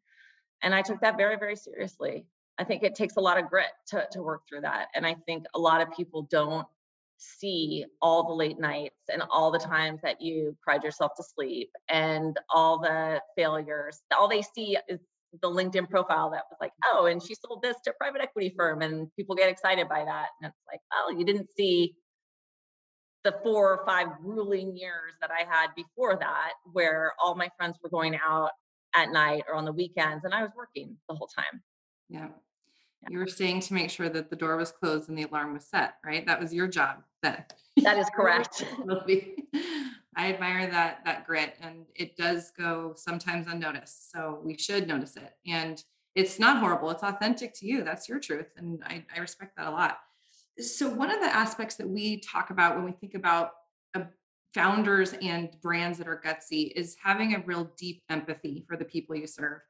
and 0.62 0.74
i 0.74 0.82
took 0.82 1.00
that 1.02 1.18
very 1.18 1.36
very 1.36 1.56
seriously 1.56 2.26
i 2.58 2.64
think 2.64 2.84
it 2.84 2.96
takes 2.96 3.18
a 3.18 3.20
lot 3.20 3.38
of 3.38 3.50
grit 3.50 3.72
to, 3.88 4.06
to 4.12 4.22
work 4.22 4.42
through 4.48 4.62
that 4.62 4.88
and 4.96 5.06
i 5.06 5.16
think 5.26 5.46
a 5.56 5.60
lot 5.60 5.82
of 5.82 5.92
people 5.96 6.28
don't 6.30 6.68
see 7.18 7.86
all 8.02 8.28
the 8.28 8.34
late 8.34 8.60
nights 8.60 8.96
and 9.12 9.22
all 9.30 9.52
the 9.52 9.60
times 9.60 10.00
that 10.02 10.22
you 10.22 10.56
cried 10.64 10.84
yourself 10.84 11.12
to 11.16 11.24
sleep 11.24 11.70
and 11.90 12.38
all 12.54 12.80
the 12.80 13.22
failures 13.36 14.02
all 14.18 14.28
they 14.28 14.42
see 14.42 14.78
is 14.88 15.00
the 15.42 15.50
linkedin 15.50 15.90
profile 15.90 16.30
that 16.30 16.44
was 16.50 16.58
like 16.60 16.72
oh 16.86 17.06
and 17.06 17.24
she 17.24 17.34
sold 17.36 17.62
this 17.62 17.78
to 17.84 17.92
a 17.92 17.94
private 17.94 18.22
equity 18.22 18.54
firm 18.58 18.82
and 18.82 19.08
people 19.16 19.36
get 19.36 19.50
excited 19.50 19.88
by 19.88 20.04
that 20.04 20.28
and 20.42 20.50
it's 20.50 20.58
like 20.70 20.82
well 20.92 21.18
you 21.18 21.26
didn't 21.26 21.48
see 21.56 21.96
the 23.24 23.36
four 23.44 23.74
or 23.74 23.86
five 23.86 24.08
grueling 24.22 24.76
years 24.76 25.14
that 25.22 25.30
I 25.32 25.44
had 25.48 25.68
before 25.76 26.18
that, 26.20 26.54
where 26.74 27.14
all 27.24 27.36
my 27.36 27.50
friends 27.58 27.78
were 27.84 27.90
going 27.90 28.18
out 28.24 28.52
at 28.96 29.12
night 29.12 29.44
or 29.48 29.56
on 29.56 29.66
the 29.66 29.72
weekends, 29.72 30.26
and 30.26 30.34
I 30.34 30.42
was 30.42 30.52
working 30.56 30.98
the 31.08 31.16
whole 31.16 31.28
time. 31.28 31.62
Yeah. 32.10 32.28
You 33.10 33.20
were 33.20 33.28
staying 33.28 33.62
to 33.62 33.74
make 33.74 33.90
sure 33.90 34.10
that 34.10 34.30
the 34.30 34.36
door 34.36 34.58
was 34.58 34.72
closed 34.72 35.10
and 35.10 35.18
the 35.18 35.24
alarm 35.24 35.54
was 35.54 35.66
set, 35.66 35.96
right? 36.06 36.26
That 36.26 36.40
was 36.40 36.54
your 36.54 36.68
job. 36.68 37.04
That 37.24 37.54
that 37.78 37.98
is 37.98 38.10
correct. 38.16 38.64
I 40.16 40.34
admire 40.34 40.70
that 40.70 41.00
that 41.06 41.26
grit, 41.26 41.56
and 41.62 41.86
it 41.96 42.18
does 42.18 42.52
go 42.58 42.94
sometimes 42.96 43.48
unnoticed. 43.48 44.12
So 44.12 44.40
we 44.44 44.58
should 44.58 44.88
notice 44.88 45.16
it. 45.16 45.34
And 45.48 45.82
it's 46.16 46.40
not 46.40 46.60
horrible. 46.60 46.90
It's 46.90 47.04
authentic 47.04 47.54
to 47.56 47.66
you. 47.66 47.84
That's 47.84 48.10
your 48.10 48.20
truth. 48.20 48.48
And 48.58 48.84
I, 48.86 49.06
I 49.16 49.20
respect 49.20 49.56
that 49.58 49.68
a 49.68 49.72
lot. 49.72 50.00
So, 50.60 50.90
one 50.90 51.10
of 51.10 51.22
the 51.22 51.34
aspects 51.34 51.76
that 51.76 51.88
we 51.88 52.20
talk 52.20 52.50
about 52.50 52.76
when 52.76 52.84
we 52.84 52.92
think 52.92 53.16
about 53.16 53.52
founders 54.54 55.14
and 55.22 55.50
brands 55.62 55.98
that 55.98 56.08
are 56.08 56.22
gutsy 56.24 56.72
is 56.76 56.98
having 57.02 57.34
a 57.34 57.44
real 57.46 57.72
deep 57.78 58.04
empathy 58.10 58.66
for 58.68 58.76
the 58.76 58.86
people 58.86 59.16
you 59.16 59.28
serve. 59.28 59.62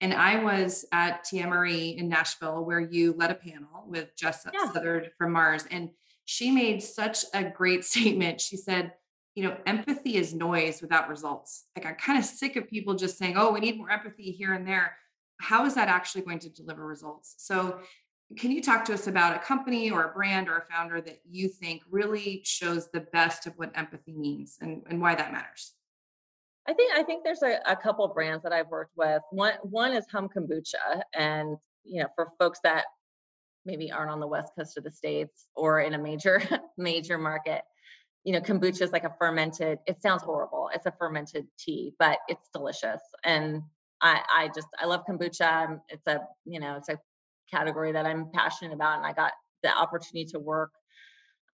And 0.00 0.12
I 0.12 0.42
was 0.42 0.84
at 0.92 1.24
TMRE 1.24 1.96
in 1.96 2.08
Nashville 2.08 2.64
where 2.64 2.80
you 2.80 3.14
led 3.16 3.30
a 3.30 3.34
panel 3.34 3.84
with 3.86 4.14
Jess 4.16 4.46
yeah. 4.52 4.66
Southard 4.66 5.10
from 5.16 5.32
Mars. 5.32 5.64
And 5.70 5.90
she 6.26 6.50
made 6.50 6.82
such 6.82 7.24
a 7.32 7.44
great 7.44 7.84
statement. 7.86 8.40
She 8.40 8.56
said, 8.56 8.92
you 9.34 9.42
know, 9.42 9.56
empathy 9.66 10.16
is 10.16 10.34
noise 10.34 10.80
without 10.80 11.08
results. 11.08 11.64
Like 11.76 11.86
I'm 11.86 11.94
kind 11.94 12.18
of 12.18 12.24
sick 12.24 12.56
of 12.56 12.68
people 12.68 12.94
just 12.94 13.18
saying, 13.18 13.34
oh, 13.36 13.52
we 13.52 13.60
need 13.60 13.78
more 13.78 13.90
empathy 13.90 14.32
here 14.32 14.54
and 14.54 14.66
there. 14.66 14.96
How 15.38 15.66
is 15.66 15.74
that 15.74 15.88
actually 15.88 16.22
going 16.22 16.38
to 16.40 16.50
deliver 16.50 16.86
results? 16.86 17.34
So 17.38 17.80
can 18.36 18.50
you 18.50 18.60
talk 18.60 18.84
to 18.86 18.94
us 18.94 19.06
about 19.06 19.36
a 19.36 19.38
company 19.38 19.90
or 19.90 20.04
a 20.04 20.12
brand 20.12 20.48
or 20.48 20.56
a 20.56 20.64
founder 20.64 21.00
that 21.00 21.20
you 21.30 21.48
think 21.48 21.82
really 21.88 22.42
shows 22.44 22.90
the 22.90 23.00
best 23.00 23.46
of 23.46 23.52
what 23.56 23.70
empathy 23.76 24.12
means 24.12 24.58
and, 24.60 24.82
and 24.90 25.00
why 25.00 25.14
that 25.14 25.32
matters? 25.32 25.72
I 26.68 26.72
think 26.72 26.92
I 26.96 27.04
think 27.04 27.22
there's 27.22 27.42
a, 27.42 27.60
a 27.66 27.76
couple 27.76 28.08
brands 28.08 28.42
that 28.42 28.52
I've 28.52 28.68
worked 28.68 28.96
with. 28.96 29.22
One 29.30 29.52
one 29.62 29.92
is 29.92 30.04
Hum 30.10 30.28
Kombucha, 30.28 31.02
and 31.14 31.56
you 31.84 32.02
know, 32.02 32.08
for 32.16 32.32
folks 32.40 32.58
that 32.64 32.86
maybe 33.64 33.92
aren't 33.92 34.10
on 34.10 34.18
the 34.18 34.26
west 34.26 34.52
coast 34.58 34.76
of 34.76 34.84
the 34.84 34.90
states 34.90 35.46
or 35.54 35.80
in 35.80 35.94
a 35.94 35.98
major 35.98 36.42
major 36.76 37.18
market, 37.18 37.62
you 38.24 38.32
know, 38.32 38.40
kombucha 38.40 38.82
is 38.82 38.90
like 38.90 39.04
a 39.04 39.14
fermented. 39.20 39.78
It 39.86 40.02
sounds 40.02 40.24
horrible. 40.24 40.70
It's 40.74 40.86
a 40.86 40.92
fermented 40.98 41.46
tea, 41.56 41.94
but 42.00 42.18
it's 42.26 42.48
delicious, 42.52 43.00
and 43.22 43.62
I 44.02 44.20
I 44.36 44.50
just 44.52 44.66
I 44.80 44.86
love 44.86 45.04
kombucha. 45.08 45.80
It's 45.88 46.06
a 46.08 46.22
you 46.44 46.58
know 46.58 46.76
it's 46.76 46.88
a 46.88 46.98
category 47.50 47.92
that 47.92 48.06
I'm 48.06 48.30
passionate 48.32 48.74
about. 48.74 48.98
And 48.98 49.06
I 49.06 49.12
got 49.12 49.32
the 49.62 49.76
opportunity 49.76 50.24
to 50.32 50.38
work 50.38 50.72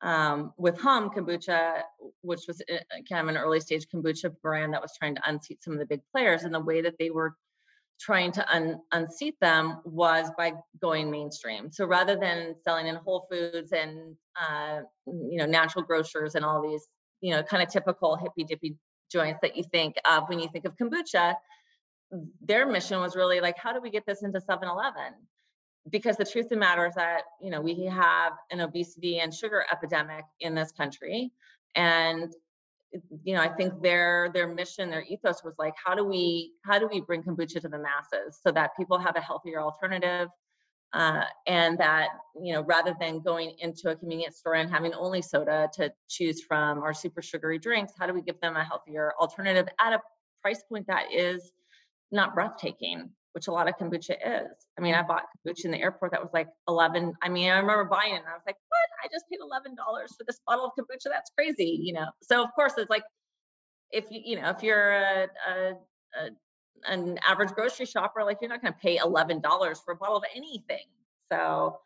um, 0.03 0.53
with 0.57 0.79
Hum 0.81 1.11
Kombucha, 1.11 1.83
which 2.23 2.43
was 2.49 2.61
uh, 2.71 2.79
kind 3.09 3.29
of 3.29 3.29
an 3.29 3.37
early 3.37 3.61
stage 3.61 3.87
kombucha 3.93 4.35
brand 4.43 4.75
that 4.75 4.83
was 4.83 4.93
trying 4.99 5.15
to 5.15 5.23
unseat 5.27 5.63
some 5.63 5.75
of 5.75 5.79
the 5.79 5.87
big 5.87 6.01
players. 6.11 6.43
And 6.43 6.55
the 6.55 6.61
way 6.61 6.83
that 6.83 6.99
they 6.99 7.11
were 7.11 7.37
trying 8.01 8.33
to 8.33 8.55
un- 8.55 8.81
unseat 8.91 9.37
them 9.41 9.81
was 9.85 10.29
by 10.37 10.55
going 10.81 11.11
mainstream. 11.11 11.71
So 11.71 11.87
rather 11.87 12.17
than 12.17 12.57
selling 12.65 12.89
in 12.89 12.97
Whole 12.97 13.27
Foods 13.31 13.73
and 13.73 14.17
uh, 14.41 14.81
you 15.07 15.37
know 15.37 15.47
natural 15.47 15.85
grocers 15.85 16.35
and 16.35 16.45
all 16.45 16.63
these 16.63 16.87
you 17.21 17.33
know 17.33 17.43
kind 17.45 17.63
of 17.63 17.69
typical 17.69 18.17
hippy 18.17 18.45
dippy 18.45 18.77
joints 19.13 19.41
that 19.43 19.57
you 19.57 19.63
think 19.63 19.97
of 20.11 20.29
when 20.29 20.41
you 20.41 20.49
think 20.49 20.65
of 20.65 20.77
kombucha, 20.77 21.37
their 22.41 22.67
mission 22.67 23.01
was 23.01 23.15
really 23.15 23.41
like, 23.41 23.57
how 23.59 23.73
do 23.73 23.81
we 23.81 23.91
get 23.91 24.05
this 24.07 24.23
into 24.23 24.41
7-Eleven? 24.41 25.13
Because 25.91 26.17
the 26.17 26.25
truth 26.25 26.47
of 26.47 26.51
the 26.51 26.57
matter 26.57 26.87
is 26.87 26.95
that 26.95 27.23
you 27.41 27.51
know 27.51 27.61
we 27.61 27.85
have 27.85 28.33
an 28.51 28.61
obesity 28.61 29.19
and 29.19 29.35
sugar 29.35 29.65
epidemic 29.73 30.25
in 30.41 30.55
this 30.55 30.73
country 30.73 31.33
and 31.75 32.35
you 33.25 33.35
know 33.35 33.41
i 33.41 33.49
think 33.49 33.83
their 33.83 34.31
their 34.33 34.47
mission 34.47 34.91
their 34.91 35.05
ethos 35.09 35.43
was 35.43 35.55
like 35.59 35.75
how 35.83 35.95
do 35.95 36.05
we 36.05 36.53
how 36.65 36.79
do 36.79 36.87
we 36.87 37.01
bring 37.01 37.23
kombucha 37.23 37.61
to 37.61 37.69
the 37.69 37.79
masses 37.79 38.39
so 38.43 38.53
that 38.53 38.71
people 38.77 38.99
have 38.99 39.17
a 39.17 39.21
healthier 39.21 39.61
alternative? 39.61 40.29
Uh, 40.95 41.25
and 41.47 41.79
that 41.79 42.09
you 42.39 42.53
know 42.53 42.61
rather 42.65 42.95
than 43.01 43.19
going 43.23 43.57
into 43.61 43.89
a 43.89 43.97
convenience 43.97 44.37
store 44.37 44.57
and 44.57 44.71
having 44.71 44.93
only 44.93 45.23
soda 45.23 45.67
to 45.73 45.91
choose 46.11 46.43
from 46.43 46.83
or 46.83 46.93
super 46.93 47.23
sugary 47.23 47.59
drinks 47.59 47.95
how 47.99 48.07
do 48.07 48.13
we 48.13 48.21
give 48.21 48.39
them 48.43 48.57
a 48.57 48.63
healthier 48.63 49.15
alternative 49.19 49.67
at 49.81 49.95
a 49.95 50.01
price 50.43 50.63
point 50.69 50.87
that 50.87 51.07
is 51.11 51.51
not 52.11 52.35
breathtaking 52.35 53.09
which 53.33 53.49
a 53.49 53.53
lot 53.53 53.69
of 53.69 53.75
kombucha 53.77 54.17
is. 54.25 54.51
I 54.79 54.81
mean, 54.81 54.95
I 54.95 55.03
mm. 55.03 55.09
bought 55.09 55.25
kombucha 55.47 55.65
in 55.65 55.71
the 55.71 55.81
airport 55.81 56.13
that 56.13 56.23
was 56.23 56.31
like 56.33 56.49
11. 56.69 57.15
I 57.23 57.29
mean, 57.29 57.51
I 57.51 57.59
remember 57.59 57.85
buying 57.85 58.15
it 58.15 58.19
and 58.19 58.27
I 58.29 58.35
was 58.35 58.43
like, 58.47 58.57
what? 58.69 58.89
I 59.05 59.09
just 59.13 59.25
paid 59.31 59.39
$11 59.41 59.77
for 60.17 60.25
this 60.27 60.41
bottle 60.47 60.67
of 60.67 60.73
kombucha. 60.79 61.05
That's 61.05 61.31
crazy, 61.37 61.79
you 61.83 61.93
know? 61.93 62.07
So 62.23 62.43
of 62.43 62.51
course 62.55 62.75
it's 62.77 62.91
like, 62.91 63.05
if 63.91 64.05
you, 64.11 64.21
you 64.25 64.41
know, 64.41 64.51
if 64.51 64.63
you're 64.63 64.93
a, 64.93 65.29
a, 65.49 65.73
a 66.17 66.31
an 66.87 67.19
average 67.27 67.51
grocery 67.51 67.87
shopper, 67.87 68.25
like 68.25 68.39
you're 68.41 68.51
not 68.51 68.61
going 68.61 68.73
to 68.73 68.79
pay 68.79 68.99
$11 68.99 69.43
for 69.85 69.93
a 69.93 69.97
bottle 69.97 70.17
of 70.17 70.25
anything. 70.35 70.85
So 71.31 71.79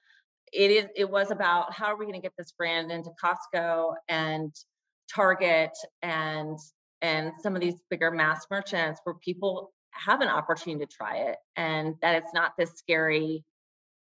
it 0.53 0.71
is, 0.71 0.87
it 0.97 1.11
was 1.11 1.31
about 1.31 1.73
how 1.73 1.87
are 1.87 1.97
we 1.97 2.07
going 2.07 2.21
to 2.21 2.23
get 2.23 2.33
this 2.39 2.53
brand 2.53 2.91
into 2.91 3.11
Costco 3.23 3.95
and 4.09 4.55
Target 5.15 5.73
and 6.03 6.59
and 7.03 7.33
some 7.43 7.55
of 7.55 7.61
these 7.61 7.75
bigger 7.91 8.11
mass 8.11 8.47
merchants 8.51 9.01
where 9.05 9.15
people 9.17 9.73
have 10.05 10.21
an 10.21 10.29
opportunity 10.29 10.85
to 10.85 10.93
try 10.93 11.17
it 11.17 11.37
and 11.57 11.95
that 12.03 12.15
it's 12.15 12.33
not 12.35 12.53
this 12.59 12.73
scary 12.77 13.45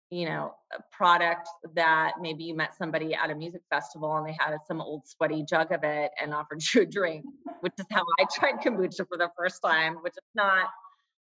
you 0.10 0.26
know 0.26 0.54
product 0.92 1.48
that 1.76 2.13
maybe 2.20 2.44
you 2.44 2.56
met 2.56 2.76
somebody 2.76 3.13
at 3.13 3.30
a 3.30 3.36
music 3.36 3.62
festival 3.70 4.18
and 4.18 4.28
they 4.28 4.36
had 4.39 4.56
some 4.68 4.82
old 4.82 5.08
sweaty 5.08 5.44
jug 5.44 5.72
of 5.72 5.84
it 5.84 6.12
and 6.22 6.34
offered 6.34 6.62
you 6.74 6.82
a 6.82 6.86
drink 6.86 7.24
which 7.62 7.74
is 7.78 7.86
how 7.92 8.04
i 8.20 8.26
tried 8.34 8.56
kombucha 8.56 9.08
for 9.08 9.18
the 9.18 9.30
first 9.38 9.62
time 9.63 9.96
which 10.02 10.13
is 10.13 10.30
not 10.36 10.68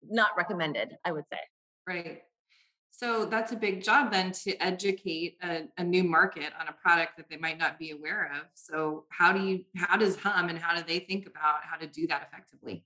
not 0.09 0.31
recommended 0.37 0.97
i 1.05 1.13
would 1.13 1.25
say. 1.33 1.39
Right. 1.87 2.23
So 2.95 3.25
that's 3.25 3.53
a 3.53 3.57
big 3.57 3.83
job 3.83 4.13
then 4.13 4.33
to 4.45 4.55
educate 4.63 5.39
a, 5.43 5.63
a, 5.79 5.83
new 5.83 6.05
market 6.05 6.53
on 6.61 6.69
a 6.69 6.73
product 6.73 7.17
that 7.17 7.29
they 7.29 7.39
might 7.39 7.59
not 7.59 7.79
be 7.79 7.91
aware 7.91 8.31
of. 8.37 8.47
So 8.55 9.07
how 9.09 9.33
do 9.33 9.43
you 9.43 9.65
how 9.75 9.97
does 9.97 10.15
hum 10.17 10.51
and 10.51 10.59
how 10.59 10.77
do 10.77 10.85
they 10.87 11.01
think 11.01 11.27
about 11.27 11.65
how 11.65 11.77
to 11.79 11.87
do 11.87 12.07
that 12.09 12.29
effectively 12.29 12.85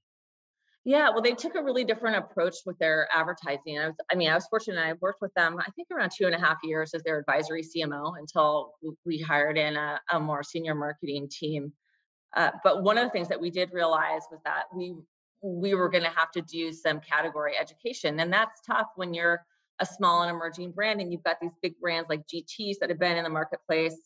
yeah, 0.87 1.11
well, 1.11 1.21
they 1.21 1.33
took 1.33 1.57
a 1.57 1.63
really 1.63 1.83
different 1.83 2.17
approach 2.17 2.59
with 2.65 2.79
their 2.79 3.09
advertising. 3.13 3.77
I 3.77 3.89
was, 3.89 3.97
I 4.09 4.15
mean, 4.15 4.31
I 4.31 4.37
was 4.37 4.47
fortunate. 4.47 4.79
I 4.79 4.93
worked 5.01 5.21
with 5.21 5.35
them, 5.35 5.59
I 5.59 5.69
think, 5.73 5.89
around 5.91 6.13
two 6.17 6.27
and 6.27 6.35
a 6.35 6.39
half 6.39 6.59
years 6.63 6.95
as 6.95 7.03
their 7.03 7.19
advisory 7.19 7.65
CMO 7.65 8.17
until 8.17 8.75
we 9.05 9.19
hired 9.19 9.59
in 9.59 9.75
a, 9.75 10.01
a 10.13 10.21
more 10.21 10.45
senior 10.45 10.77
marketing 10.77 11.29
team. 11.29 11.73
Uh, 12.37 12.53
but 12.63 12.85
one 12.85 12.99
of 12.99 13.05
the 13.05 13.11
things 13.11 13.27
that 13.27 13.41
we 13.41 13.51
did 13.51 13.73
realize 13.73 14.23
was 14.31 14.39
that 14.45 14.67
we 14.73 14.95
we 15.43 15.75
were 15.75 15.89
going 15.89 16.05
to 16.05 16.11
have 16.11 16.31
to 16.31 16.41
do 16.41 16.73
some 16.73 17.01
category 17.01 17.55
education, 17.59 18.21
and 18.21 18.33
that's 18.33 18.61
tough 18.65 18.87
when 18.95 19.13
you're 19.13 19.45
a 19.81 19.87
small 19.87 20.23
and 20.23 20.31
emerging 20.31 20.71
brand 20.71 21.01
and 21.01 21.11
you've 21.11 21.25
got 21.25 21.41
these 21.41 21.51
big 21.63 21.79
brands 21.81 22.09
like 22.09 22.27
GTs 22.29 22.77
that 22.81 22.91
have 22.91 23.01
been 23.01 23.17
in 23.17 23.25
the 23.25 23.31
marketplace 23.31 23.97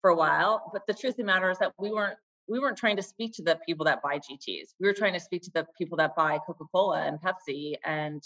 for 0.00 0.08
a 0.08 0.16
while. 0.16 0.70
But 0.72 0.86
the 0.86 0.94
truth 0.94 1.12
of 1.12 1.18
the 1.18 1.24
matter 1.24 1.50
is 1.50 1.58
that 1.58 1.72
we 1.78 1.92
weren't 1.92 2.16
we 2.50 2.58
weren't 2.58 2.76
trying 2.76 2.96
to 2.96 3.02
speak 3.02 3.32
to 3.34 3.42
the 3.42 3.58
people 3.64 3.84
that 3.86 4.02
buy 4.02 4.18
GTs. 4.18 4.74
We 4.80 4.88
were 4.88 4.92
trying 4.92 5.14
to 5.14 5.20
speak 5.20 5.42
to 5.42 5.50
the 5.54 5.66
people 5.78 5.96
that 5.98 6.16
buy 6.16 6.38
Coca-Cola 6.44 7.02
and 7.02 7.18
Pepsi 7.20 7.74
and 7.84 8.20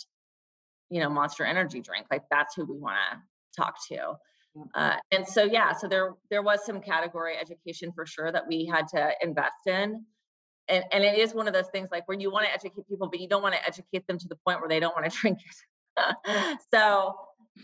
you 0.90 1.00
know 1.00 1.10
Monster 1.10 1.44
Energy 1.44 1.80
drink. 1.80 2.06
Like 2.10 2.22
that's 2.30 2.54
who 2.54 2.64
we 2.64 2.78
want 2.78 2.96
to 3.12 3.62
talk 3.62 3.76
to. 3.88 4.14
Uh, 4.74 4.96
and 5.10 5.26
so 5.26 5.44
yeah, 5.44 5.72
so 5.72 5.88
there 5.88 6.14
there 6.30 6.42
was 6.42 6.64
some 6.64 6.80
category 6.80 7.34
education 7.36 7.92
for 7.94 8.06
sure 8.06 8.32
that 8.32 8.48
we 8.48 8.64
had 8.64 8.88
to 8.88 9.12
invest 9.20 9.66
in. 9.66 10.04
And, 10.66 10.82
and 10.92 11.04
it 11.04 11.18
is 11.18 11.34
one 11.34 11.46
of 11.46 11.52
those 11.52 11.68
things 11.68 11.90
like 11.92 12.08
where 12.08 12.18
you 12.18 12.30
want 12.32 12.46
to 12.46 12.52
educate 12.52 12.88
people, 12.88 13.10
but 13.10 13.20
you 13.20 13.28
don't 13.28 13.42
want 13.42 13.54
to 13.54 13.66
educate 13.66 14.06
them 14.06 14.16
to 14.18 14.28
the 14.28 14.36
point 14.46 14.60
where 14.60 14.68
they 14.70 14.80
don't 14.80 14.96
want 14.96 15.10
to 15.10 15.18
drink 15.20 15.38
it. 15.44 16.58
so 16.72 17.14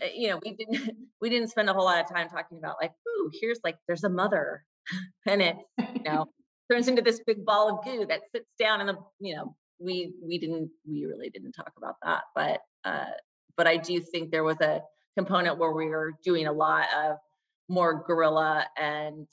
eh, 0.01 0.09
you 0.15 0.29
know 0.29 0.39
we 0.45 0.53
didn't 0.53 0.95
we 1.21 1.29
didn't 1.29 1.49
spend 1.49 1.69
a 1.69 1.73
whole 1.73 1.85
lot 1.85 1.99
of 1.99 2.07
time 2.07 2.29
talking 2.29 2.59
about 2.59 2.75
like 2.79 2.91
ooh 3.09 3.31
here's 3.41 3.59
like 3.63 3.77
there's 3.87 4.03
a 4.03 4.09
mother 4.09 4.63
and 5.25 5.41
it 5.41 5.57
you 5.95 6.03
know 6.03 6.27
turns 6.71 6.87
into 6.87 7.01
this 7.01 7.21
big 7.25 7.45
ball 7.45 7.69
of 7.69 7.83
goo 7.85 8.05
that 8.05 8.21
sits 8.31 8.49
down 8.57 8.81
in 8.81 8.87
the 8.87 8.95
you 9.19 9.35
know 9.35 9.55
we 9.79 10.13
we 10.23 10.37
didn't 10.37 10.69
we 10.87 11.05
really 11.05 11.29
didn't 11.29 11.51
talk 11.51 11.71
about 11.77 11.95
that 12.03 12.23
but 12.35 12.61
uh 12.85 13.11
but 13.57 13.67
i 13.67 13.75
do 13.75 13.99
think 13.99 14.31
there 14.31 14.43
was 14.43 14.59
a 14.61 14.81
component 15.17 15.57
where 15.57 15.73
we 15.73 15.87
were 15.87 16.13
doing 16.23 16.47
a 16.47 16.51
lot 16.51 16.85
of 16.95 17.17
more 17.67 18.03
guerrilla 18.07 18.65
and 18.77 19.27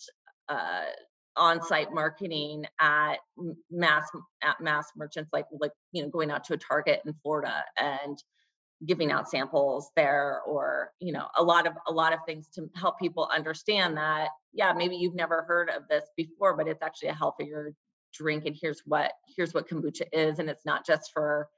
uh 0.48 0.84
on-site 1.36 1.92
marketing 1.92 2.64
at 2.80 3.16
mass 3.70 4.08
at 4.42 4.60
mass 4.60 4.88
merchants 4.96 5.30
like 5.32 5.46
like 5.60 5.72
you 5.92 6.02
know 6.02 6.08
going 6.08 6.30
out 6.30 6.42
to 6.42 6.54
a 6.54 6.58
target 6.58 7.00
in 7.06 7.14
florida 7.22 7.64
and 7.78 8.18
giving 8.86 9.10
out 9.10 9.28
samples 9.28 9.90
there 9.96 10.40
or 10.46 10.92
you 11.00 11.12
know 11.12 11.26
a 11.36 11.42
lot 11.42 11.66
of 11.66 11.72
a 11.88 11.92
lot 11.92 12.12
of 12.12 12.20
things 12.26 12.46
to 12.46 12.70
help 12.76 12.98
people 12.98 13.28
understand 13.34 13.96
that 13.96 14.28
yeah 14.52 14.72
maybe 14.72 14.94
you've 14.94 15.16
never 15.16 15.42
heard 15.42 15.68
of 15.70 15.82
this 15.88 16.04
before 16.16 16.56
but 16.56 16.68
it's 16.68 16.82
actually 16.82 17.08
a 17.08 17.14
healthier 17.14 17.74
drink 18.14 18.44
and 18.46 18.56
here's 18.60 18.82
what 18.86 19.12
here's 19.36 19.52
what 19.52 19.68
kombucha 19.68 20.02
is 20.12 20.38
and 20.38 20.48
it's 20.48 20.64
not 20.64 20.86
just 20.86 21.10
for 21.12 21.48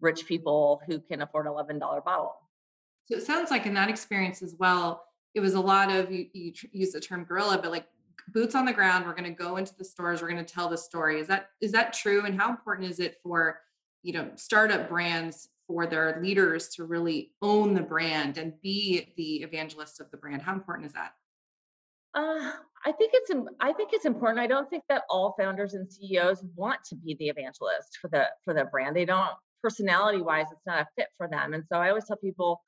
rich 0.00 0.26
people 0.26 0.80
who 0.86 1.00
can 1.00 1.22
afford 1.22 1.46
$11 1.46 1.80
bottle. 2.04 2.34
So 3.06 3.16
it 3.16 3.22
sounds 3.22 3.50
like 3.50 3.64
in 3.66 3.74
that 3.74 3.88
experience 3.88 4.42
as 4.42 4.54
well 4.58 5.02
it 5.34 5.40
was 5.40 5.52
a 5.52 5.60
lot 5.60 5.90
of 5.92 6.10
you, 6.10 6.26
you 6.32 6.52
use 6.72 6.92
the 6.92 7.00
term 7.00 7.24
guerrilla 7.24 7.58
but 7.58 7.70
like 7.70 7.86
boots 8.28 8.54
on 8.54 8.64
the 8.64 8.72
ground 8.72 9.04
we're 9.04 9.14
going 9.14 9.24
to 9.24 9.30
go 9.30 9.58
into 9.58 9.74
the 9.76 9.84
stores 9.84 10.22
we're 10.22 10.30
going 10.30 10.44
to 10.44 10.54
tell 10.54 10.68
the 10.70 10.78
story. 10.78 11.20
Is 11.20 11.28
that 11.28 11.50
is 11.60 11.72
that 11.72 11.92
true? 11.92 12.24
And 12.24 12.40
how 12.40 12.48
important 12.48 12.90
is 12.90 12.98
it 12.98 13.18
for 13.22 13.60
you 14.02 14.14
know 14.14 14.30
startup 14.36 14.88
brands 14.88 15.48
for 15.66 15.86
their 15.86 16.20
leaders 16.22 16.68
to 16.70 16.84
really 16.84 17.32
own 17.42 17.74
the 17.74 17.82
brand 17.82 18.38
and 18.38 18.52
be 18.62 19.12
the 19.16 19.42
evangelist 19.42 20.00
of 20.00 20.10
the 20.10 20.16
brand 20.16 20.42
how 20.42 20.52
important 20.52 20.86
is 20.86 20.92
that 20.92 21.12
uh, 22.14 22.52
I 22.86 22.92
think 22.92 23.12
it's 23.14 23.30
I 23.60 23.74
think 23.74 23.90
it's 23.92 24.06
important. 24.06 24.40
I 24.40 24.46
don't 24.46 24.70
think 24.70 24.84
that 24.88 25.02
all 25.10 25.34
founders 25.38 25.74
and 25.74 25.90
CEOs 25.92 26.42
want 26.54 26.82
to 26.84 26.94
be 26.94 27.14
the 27.18 27.28
evangelist 27.28 27.98
for 28.00 28.08
the 28.08 28.24
for 28.42 28.54
the 28.54 28.64
brand. 28.64 28.96
They 28.96 29.04
don't 29.04 29.32
personality 29.62 30.22
wise, 30.22 30.46
it's 30.50 30.64
not 30.66 30.80
a 30.80 30.86
fit 30.96 31.08
for 31.18 31.28
them. 31.28 31.52
And 31.52 31.64
so 31.70 31.76
I 31.76 31.88
always 31.88 32.06
tell 32.06 32.16
people, 32.16 32.62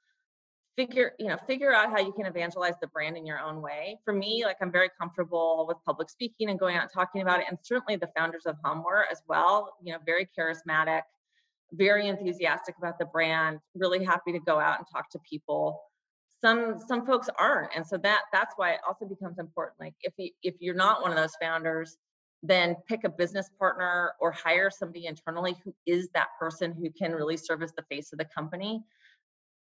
figure 0.76 1.12
you 1.18 1.26
know 1.26 1.36
figure 1.46 1.72
out 1.74 1.90
how 1.90 1.98
you 1.98 2.12
can 2.12 2.26
evangelize 2.26 2.74
the 2.80 2.86
brand 2.86 3.16
in 3.16 3.26
your 3.26 3.40
own 3.40 3.60
way 3.60 3.98
for 4.04 4.14
me 4.14 4.44
like 4.44 4.56
i'm 4.60 4.70
very 4.70 4.88
comfortable 4.96 5.64
with 5.66 5.76
public 5.84 6.08
speaking 6.08 6.50
and 6.50 6.60
going 6.60 6.76
out 6.76 6.82
and 6.82 6.92
talking 6.94 7.20
about 7.20 7.40
it 7.40 7.46
and 7.48 7.58
certainly 7.64 7.96
the 7.96 8.08
founders 8.16 8.46
of 8.46 8.54
hum 8.64 8.84
were 8.84 9.04
as 9.10 9.20
well 9.26 9.74
you 9.82 9.92
know 9.92 9.98
very 10.06 10.28
charismatic 10.38 11.02
very 11.72 12.08
enthusiastic 12.08 12.76
about 12.78 12.98
the 12.98 13.06
brand 13.06 13.58
really 13.74 14.04
happy 14.04 14.32
to 14.32 14.40
go 14.40 14.58
out 14.58 14.78
and 14.78 14.86
talk 14.90 15.10
to 15.10 15.18
people. 15.20 15.80
Some 16.40 16.78
some 16.86 17.04
folks 17.04 17.28
aren't 17.38 17.74
and 17.74 17.86
so 17.86 17.96
that 17.98 18.22
that's 18.32 18.54
why 18.56 18.72
it 18.72 18.80
also 18.86 19.06
becomes 19.06 19.38
important 19.38 19.80
like 19.80 19.94
if 20.02 20.12
you 20.18 20.30
if 20.42 20.54
you're 20.60 20.74
not 20.74 21.02
one 21.02 21.10
of 21.10 21.16
those 21.16 21.34
founders 21.40 21.96
then 22.44 22.76
pick 22.86 23.02
a 23.02 23.08
business 23.08 23.50
partner 23.58 24.12
or 24.20 24.30
hire 24.30 24.70
somebody 24.70 25.06
internally 25.06 25.56
who 25.64 25.74
is 25.84 26.08
that 26.14 26.28
person 26.38 26.72
who 26.72 26.90
can 26.90 27.10
really 27.10 27.36
serve 27.36 27.60
as 27.64 27.72
the 27.72 27.82
face 27.90 28.12
of 28.12 28.18
the 28.20 28.24
company. 28.24 28.80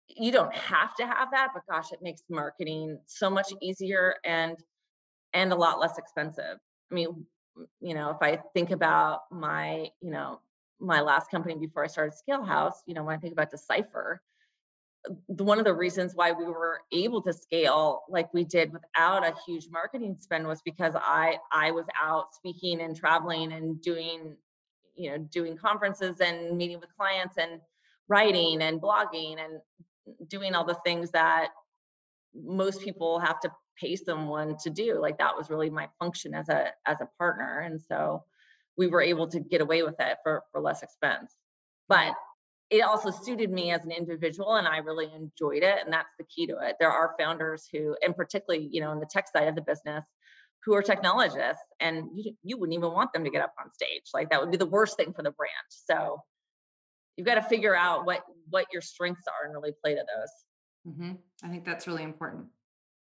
You 0.08 0.32
don't 0.32 0.54
have 0.54 0.94
to 0.98 1.08
have 1.08 1.32
that 1.32 1.50
but 1.56 1.64
gosh 1.68 1.92
it 1.92 2.04
makes 2.04 2.22
marketing 2.30 3.00
so 3.08 3.30
much 3.30 3.52
easier 3.62 4.16
and 4.24 4.56
and 5.34 5.52
a 5.52 5.56
lot 5.56 5.80
less 5.80 5.98
expensive. 5.98 6.58
I 6.92 6.94
mean 6.94 7.26
you 7.80 7.94
know 7.94 8.10
if 8.12 8.18
i 8.22 8.40
think 8.54 8.72
about 8.72 9.22
my 9.32 9.90
you 10.02 10.12
know 10.12 10.40
my 10.82 11.02
last 11.02 11.30
company 11.30 11.56
before 11.56 11.84
i 11.84 11.88
started 11.88 12.14
ScaleHouse 12.14 12.76
you 12.86 12.94
know 12.94 13.04
when 13.04 13.16
i 13.16 13.20
think 13.20 13.34
about 13.34 13.52
decipher 13.52 14.22
one 15.26 15.58
of 15.58 15.66
the 15.66 15.74
reasons 15.74 16.14
why 16.14 16.32
we 16.32 16.46
were 16.46 16.82
able 16.92 17.22
to 17.24 17.34
scale 17.34 18.04
like 18.10 18.32
we 18.34 18.44
did 18.44 18.72
without 18.72 19.26
a 19.26 19.34
huge 19.46 19.68
marketing 19.72 20.16
spend 20.20 20.46
was 20.48 20.62
because 20.62 20.94
i 20.96 21.38
i 21.52 21.72
was 21.72 21.86
out 22.00 22.34
speaking 22.34 22.82
and 22.82 22.96
traveling 22.96 23.52
and 23.54 23.82
doing 23.82 24.36
you 24.96 25.10
know 25.10 25.18
doing 25.18 25.58
conferences 25.58 26.20
and 26.20 26.58
meeting 26.58 26.80
with 26.80 26.96
clients 26.96 27.38
and 27.38 27.62
writing 28.08 28.62
and 28.62 28.82
blogging 28.82 29.38
and 29.44 29.60
doing 30.28 30.54
all 30.54 30.66
the 30.66 30.78
things 30.86 31.12
that 31.12 31.50
most 32.34 32.82
people 32.82 33.20
have 33.20 33.40
to 33.40 33.52
pay 33.80 33.96
someone 33.96 34.56
to 34.58 34.70
do 34.70 35.00
like 35.00 35.18
that 35.18 35.36
was 35.36 35.50
really 35.50 35.70
my 35.70 35.88
function 36.00 36.34
as 36.34 36.50
a 36.50 36.72
as 36.86 36.98
a 37.02 37.10
partner. 37.18 37.60
And 37.60 37.82
so 37.82 38.24
we 38.78 38.88
were 38.88 39.02
able 39.02 39.28
to 39.28 39.40
get 39.40 39.62
away 39.62 39.84
with 39.84 39.96
it 40.00 40.18
for 40.24 40.44
for 40.52 40.62
less 40.62 40.84
expense. 40.84 41.36
But 41.88 42.14
it 42.70 42.82
also 42.82 43.12
suited 43.12 43.52
me 43.52 43.72
as 43.72 43.84
an 43.84 43.92
individual 43.92 44.56
and 44.56 44.66
i 44.66 44.78
really 44.78 45.12
enjoyed 45.14 45.62
it 45.62 45.80
and 45.84 45.92
that's 45.92 46.14
the 46.18 46.26
key 46.26 46.48
to 46.48 46.58
it. 46.62 46.78
There 46.80 46.92
are 46.92 47.16
founders 47.20 47.68
who 47.72 47.96
and 48.02 48.16
particularly 48.16 48.68
you 48.72 48.82
know 48.82 48.92
in 48.92 49.00
the 49.00 49.06
tech 49.06 49.28
side 49.28 49.48
of 49.48 49.56
the 49.56 49.62
business 49.62 50.06
who 50.64 50.76
are 50.76 50.82
technologists 50.82 51.64
and 51.80 52.08
you, 52.14 52.34
you 52.44 52.58
wouldn't 52.58 52.78
even 52.78 52.92
want 52.92 53.12
them 53.14 53.24
to 53.24 53.32
get 53.32 53.42
up 53.42 53.54
on 53.60 53.74
stage. 53.74 54.04
Like 54.14 54.30
that 54.30 54.40
would 54.40 54.52
be 54.52 54.58
the 54.58 54.66
worst 54.66 54.96
thing 54.96 55.12
for 55.12 55.24
the 55.24 55.32
brand. 55.32 55.52
So 55.70 56.22
you've 57.18 57.26
got 57.26 57.36
to 57.36 57.42
figure 57.42 57.76
out 57.76 58.06
what 58.06 58.22
what 58.50 58.68
your 58.72 58.82
strengths 58.82 59.28
are 59.28 59.46
and 59.46 59.54
really 59.54 59.74
play 59.84 59.96
to 59.96 60.02
those. 60.02 60.32
Mm-hmm. 60.88 61.12
i 61.44 61.48
think 61.48 61.64
that's 61.64 61.86
really 61.86 62.02
important 62.02 62.48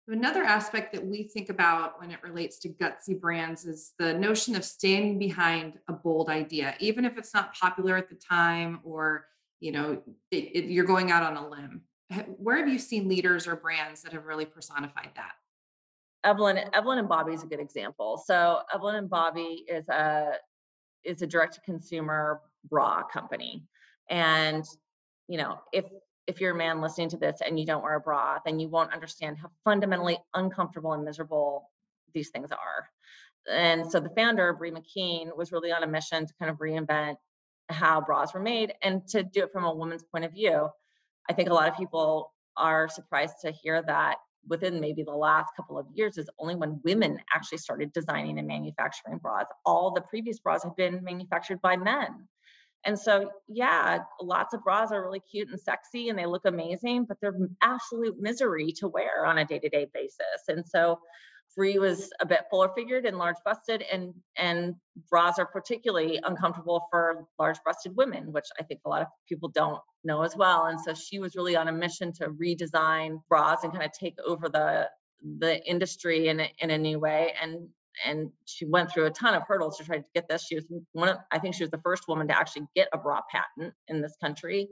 another 0.08 0.42
aspect 0.42 0.92
that 0.92 1.04
we 1.04 1.24
think 1.24 1.48
about 1.48 2.00
when 2.00 2.10
it 2.10 2.22
relates 2.22 2.58
to 2.58 2.68
gutsy 2.68 3.18
brands 3.18 3.64
is 3.64 3.92
the 3.98 4.12
notion 4.12 4.54
of 4.54 4.64
standing 4.64 5.18
behind 5.18 5.78
a 5.88 5.92
bold 5.92 6.28
idea 6.28 6.74
even 6.78 7.04
if 7.04 7.16
it's 7.16 7.32
not 7.32 7.54
popular 7.54 7.96
at 7.96 8.08
the 8.08 8.16
time 8.16 8.80
or 8.84 9.26
you 9.60 9.72
know 9.72 10.02
it, 10.30 10.36
it, 10.36 10.64
you're 10.66 10.84
going 10.84 11.10
out 11.10 11.22
on 11.22 11.36
a 11.36 11.48
limb. 11.48 11.82
Where 12.36 12.58
have 12.58 12.68
you 12.68 12.78
seen 12.78 13.08
leaders 13.08 13.46
or 13.46 13.56
brands 13.56 14.02
that 14.02 14.12
have 14.12 14.26
really 14.26 14.44
personified 14.44 15.10
that? 15.16 15.32
Evelyn 16.22 16.58
evelyn 16.72 16.98
and 16.98 17.08
Bobby 17.08 17.32
is 17.32 17.42
a 17.42 17.46
good 17.46 17.60
example. 17.60 18.22
So 18.24 18.60
evelyn 18.72 18.96
and 18.96 19.08
Bobby 19.08 19.64
is 19.68 19.88
a 19.88 20.32
is 21.04 21.22
a 21.22 21.26
direct 21.26 21.54
to 21.54 21.60
consumer 21.60 22.40
bra 22.68 23.02
company. 23.02 23.64
And, 24.10 24.64
you 25.28 25.38
know, 25.38 25.60
if 25.72 25.84
if 26.26 26.40
you're 26.40 26.54
a 26.54 26.56
man 26.56 26.80
listening 26.80 27.08
to 27.10 27.16
this 27.16 27.40
and 27.44 27.58
you 27.58 27.66
don't 27.66 27.82
wear 27.82 27.96
a 27.96 28.00
bra, 28.00 28.38
then 28.44 28.58
you 28.58 28.68
won't 28.68 28.92
understand 28.92 29.36
how 29.38 29.50
fundamentally 29.64 30.18
uncomfortable 30.34 30.92
and 30.92 31.04
miserable 31.04 31.70
these 32.14 32.30
things 32.30 32.50
are. 32.50 32.88
And 33.50 33.90
so 33.90 34.00
the 34.00 34.10
founder, 34.10 34.52
Brie 34.54 34.70
McKean, 34.70 35.36
was 35.36 35.52
really 35.52 35.72
on 35.72 35.82
a 35.82 35.86
mission 35.86 36.26
to 36.26 36.34
kind 36.38 36.50
of 36.50 36.58
reinvent 36.58 37.16
how 37.68 38.00
bras 38.00 38.32
were 38.34 38.40
made 38.40 38.72
and 38.82 39.06
to 39.08 39.22
do 39.22 39.42
it 39.42 39.52
from 39.52 39.64
a 39.64 39.74
woman's 39.74 40.04
point 40.04 40.24
of 40.24 40.32
view. 40.32 40.68
I 41.28 41.32
think 41.32 41.50
a 41.50 41.54
lot 41.54 41.68
of 41.68 41.76
people 41.76 42.32
are 42.56 42.88
surprised 42.88 43.36
to 43.42 43.52
hear 43.52 43.82
that 43.82 44.16
within 44.46 44.80
maybe 44.80 45.02
the 45.02 45.10
last 45.10 45.50
couple 45.56 45.78
of 45.78 45.86
years 45.94 46.18
is 46.18 46.28
only 46.38 46.54
when 46.54 46.80
women 46.84 47.18
actually 47.34 47.58
started 47.58 47.92
designing 47.92 48.38
and 48.38 48.46
manufacturing 48.46 49.18
bras. 49.18 49.46
All 49.64 49.92
the 49.92 50.02
previous 50.02 50.38
bras 50.38 50.62
have 50.62 50.76
been 50.76 51.02
manufactured 51.02 51.60
by 51.62 51.76
men. 51.76 52.28
And 52.86 52.98
so, 52.98 53.30
yeah, 53.48 54.00
lots 54.20 54.54
of 54.54 54.62
bras 54.62 54.92
are 54.92 55.02
really 55.02 55.20
cute 55.20 55.48
and 55.48 55.60
sexy 55.60 56.08
and 56.08 56.18
they 56.18 56.26
look 56.26 56.42
amazing, 56.44 57.06
but 57.06 57.16
they're 57.20 57.36
absolute 57.62 58.16
misery 58.20 58.72
to 58.78 58.88
wear 58.88 59.24
on 59.24 59.38
a 59.38 59.44
day 59.44 59.58
to 59.58 59.68
day 59.68 59.86
basis. 59.92 60.48
And 60.48 60.64
so, 60.66 60.98
Brie 61.56 61.78
was 61.78 62.10
a 62.20 62.26
bit 62.26 62.40
fuller 62.50 62.70
figured 62.74 63.06
and 63.06 63.16
large 63.16 63.36
busted, 63.44 63.82
and 63.82 64.12
and 64.36 64.74
bras 65.08 65.38
are 65.38 65.46
particularly 65.46 66.20
uncomfortable 66.24 66.86
for 66.90 67.26
large 67.38 67.58
breasted 67.62 67.96
women, 67.96 68.32
which 68.32 68.46
I 68.58 68.64
think 68.64 68.80
a 68.84 68.88
lot 68.88 69.02
of 69.02 69.08
people 69.28 69.48
don't 69.48 69.80
know 70.02 70.22
as 70.22 70.36
well. 70.36 70.66
And 70.66 70.80
so 70.80 70.94
she 70.94 71.18
was 71.18 71.36
really 71.36 71.56
on 71.56 71.68
a 71.68 71.72
mission 71.72 72.12
to 72.14 72.30
redesign 72.30 73.20
bras 73.28 73.62
and 73.62 73.72
kind 73.72 73.84
of 73.84 73.92
take 73.92 74.16
over 74.26 74.48
the 74.48 74.88
the 75.38 75.64
industry 75.64 76.28
in 76.28 76.40
a, 76.40 76.52
in 76.58 76.70
a 76.70 76.78
new 76.78 76.98
way. 76.98 77.32
And 77.40 77.68
and 78.06 78.30
she 78.44 78.64
went 78.64 78.90
through 78.90 79.06
a 79.06 79.10
ton 79.10 79.34
of 79.34 79.42
hurdles 79.46 79.78
to 79.78 79.84
try 79.84 79.98
to 79.98 80.04
get 80.14 80.28
this. 80.28 80.46
She 80.46 80.54
was 80.56 80.64
one 80.92 81.08
of, 81.08 81.18
I 81.30 81.38
think 81.38 81.54
she 81.54 81.62
was 81.62 81.70
the 81.70 81.78
first 81.78 82.08
woman 82.08 82.28
to 82.28 82.38
actually 82.38 82.66
get 82.74 82.88
a 82.92 82.98
bra 82.98 83.20
patent 83.30 83.74
in 83.88 84.00
this 84.00 84.16
country. 84.22 84.68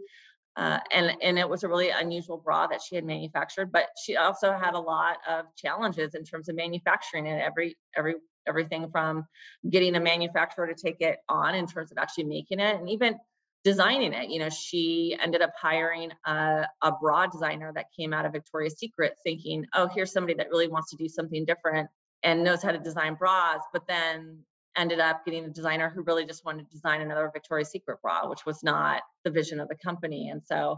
Uh, 0.54 0.78
and 0.94 1.16
and 1.22 1.38
it 1.38 1.48
was 1.48 1.64
a 1.64 1.68
really 1.68 1.88
unusual 1.88 2.36
bra 2.36 2.66
that 2.66 2.82
she 2.82 2.94
had 2.94 3.04
manufactured, 3.04 3.72
but 3.72 3.86
she 4.04 4.16
also 4.16 4.52
had 4.52 4.74
a 4.74 4.78
lot 4.78 5.16
of 5.26 5.46
challenges 5.56 6.14
in 6.14 6.24
terms 6.24 6.48
of 6.48 6.56
manufacturing 6.56 7.26
and 7.26 7.40
every 7.40 7.74
every 7.96 8.16
everything 8.46 8.90
from 8.90 9.24
getting 9.70 9.94
a 9.94 10.00
manufacturer 10.00 10.66
to 10.66 10.74
take 10.74 11.00
it 11.00 11.20
on 11.28 11.54
in 11.54 11.66
terms 11.66 11.90
of 11.90 11.96
actually 11.96 12.24
making 12.24 12.60
it 12.60 12.76
and 12.76 12.90
even 12.90 13.18
designing 13.64 14.12
it. 14.12 14.28
You 14.28 14.40
know, 14.40 14.50
she 14.50 15.16
ended 15.20 15.40
up 15.40 15.52
hiring 15.60 16.10
a, 16.26 16.66
a 16.82 16.92
bra 17.00 17.26
designer 17.28 17.72
that 17.74 17.86
came 17.96 18.12
out 18.12 18.26
of 18.26 18.32
Victoria's 18.32 18.78
Secret, 18.78 19.14
thinking, 19.24 19.66
"Oh, 19.72 19.88
here's 19.88 20.12
somebody 20.12 20.34
that 20.34 20.50
really 20.50 20.68
wants 20.68 20.90
to 20.90 20.96
do 20.96 21.08
something 21.08 21.44
different." 21.44 21.88
And 22.22 22.44
knows 22.44 22.62
how 22.62 22.72
to 22.72 22.78
design 22.78 23.14
bras, 23.14 23.60
but 23.72 23.86
then 23.88 24.38
ended 24.76 25.00
up 25.00 25.24
getting 25.24 25.44
a 25.44 25.50
designer 25.50 25.90
who 25.90 26.02
really 26.02 26.24
just 26.24 26.44
wanted 26.44 26.64
to 26.64 26.70
design 26.70 27.00
another 27.00 27.30
Victoria's 27.32 27.70
Secret 27.70 27.98
bra, 28.02 28.28
which 28.28 28.46
was 28.46 28.62
not 28.62 29.02
the 29.24 29.30
vision 29.30 29.60
of 29.60 29.68
the 29.68 29.76
company. 29.76 30.28
And 30.30 30.42
so 30.44 30.76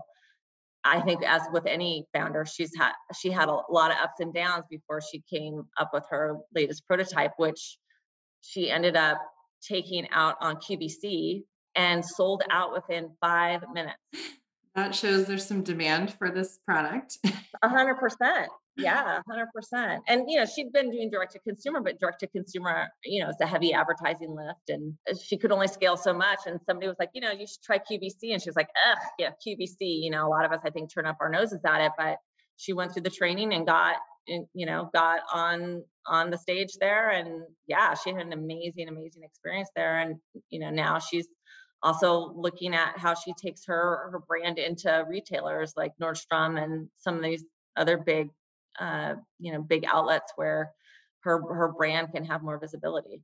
I 0.84 1.00
think 1.00 1.22
as 1.24 1.42
with 1.52 1.66
any 1.66 2.06
founder, 2.12 2.44
she's 2.44 2.72
had 2.76 2.92
she 3.18 3.30
had 3.30 3.48
a 3.48 3.58
lot 3.70 3.90
of 3.90 3.96
ups 4.02 4.20
and 4.20 4.34
downs 4.34 4.64
before 4.68 5.00
she 5.00 5.22
came 5.30 5.62
up 5.78 5.90
with 5.94 6.04
her 6.10 6.36
latest 6.54 6.86
prototype, 6.86 7.32
which 7.38 7.78
she 8.42 8.70
ended 8.70 8.96
up 8.96 9.18
taking 9.66 10.06
out 10.10 10.36
on 10.40 10.56
QVC 10.56 11.42
and 11.74 12.04
sold 12.04 12.42
out 12.50 12.72
within 12.72 13.10
five 13.20 13.62
minutes. 13.72 13.96
That 14.74 14.94
shows 14.94 15.26
there's 15.26 15.46
some 15.46 15.62
demand 15.62 16.14
for 16.14 16.30
this 16.30 16.58
product. 16.66 17.18
A 17.62 17.68
hundred 17.68 17.94
percent. 17.94 18.50
Yeah, 18.76 19.20
hundred 19.28 19.48
percent. 19.54 20.02
And 20.08 20.24
you 20.28 20.38
know, 20.38 20.46
she'd 20.46 20.72
been 20.72 20.90
doing 20.90 21.08
direct 21.10 21.32
to 21.32 21.38
consumer, 21.40 21.80
but 21.80 22.00
direct 22.00 22.20
to 22.20 22.26
consumer, 22.26 22.88
you 23.04 23.22
know, 23.22 23.30
it's 23.30 23.40
a 23.40 23.46
heavy 23.46 23.72
advertising 23.72 24.34
lift, 24.34 24.68
and 24.68 24.94
uh, 25.08 25.14
she 25.14 25.36
could 25.36 25.52
only 25.52 25.68
scale 25.68 25.96
so 25.96 26.12
much. 26.12 26.40
And 26.46 26.58
somebody 26.66 26.88
was 26.88 26.96
like, 26.98 27.10
you 27.14 27.20
know, 27.20 27.30
you 27.30 27.46
should 27.46 27.62
try 27.62 27.78
QVC, 27.78 28.32
and 28.32 28.42
she 28.42 28.48
was 28.48 28.56
like, 28.56 28.68
ugh, 28.90 28.98
yeah, 29.18 29.30
QVC. 29.46 29.76
You 29.78 30.10
know, 30.10 30.26
a 30.26 30.30
lot 30.30 30.44
of 30.44 30.50
us, 30.50 30.60
I 30.64 30.70
think, 30.70 30.92
turn 30.92 31.06
up 31.06 31.18
our 31.20 31.28
noses 31.30 31.60
at 31.64 31.80
it, 31.82 31.92
but 31.96 32.16
she 32.56 32.72
went 32.72 32.92
through 32.92 33.02
the 33.02 33.10
training 33.10 33.54
and 33.54 33.64
got, 33.64 33.96
you 34.26 34.66
know, 34.66 34.90
got 34.92 35.20
on 35.32 35.84
on 36.06 36.30
the 36.30 36.38
stage 36.38 36.74
there, 36.80 37.10
and 37.10 37.42
yeah, 37.68 37.94
she 37.94 38.10
had 38.10 38.26
an 38.26 38.32
amazing, 38.32 38.88
amazing 38.88 39.22
experience 39.22 39.70
there. 39.76 40.00
And 40.00 40.16
you 40.50 40.58
know, 40.58 40.70
now 40.70 40.98
she's 40.98 41.28
also 41.80 42.32
looking 42.34 42.74
at 42.74 42.98
how 42.98 43.14
she 43.14 43.34
takes 43.34 43.66
her 43.66 44.10
her 44.10 44.20
brand 44.26 44.58
into 44.58 45.04
retailers 45.08 45.74
like 45.76 45.92
Nordstrom 46.02 46.60
and 46.60 46.88
some 46.98 47.16
of 47.16 47.22
these 47.22 47.44
other 47.76 47.98
big 47.98 48.30
uh, 48.78 49.14
you 49.38 49.52
know 49.52 49.62
big 49.62 49.84
outlets 49.86 50.32
where 50.36 50.72
her 51.20 51.40
her 51.54 51.72
brand 51.72 52.12
can 52.12 52.24
have 52.24 52.42
more 52.42 52.58
visibility. 52.58 53.22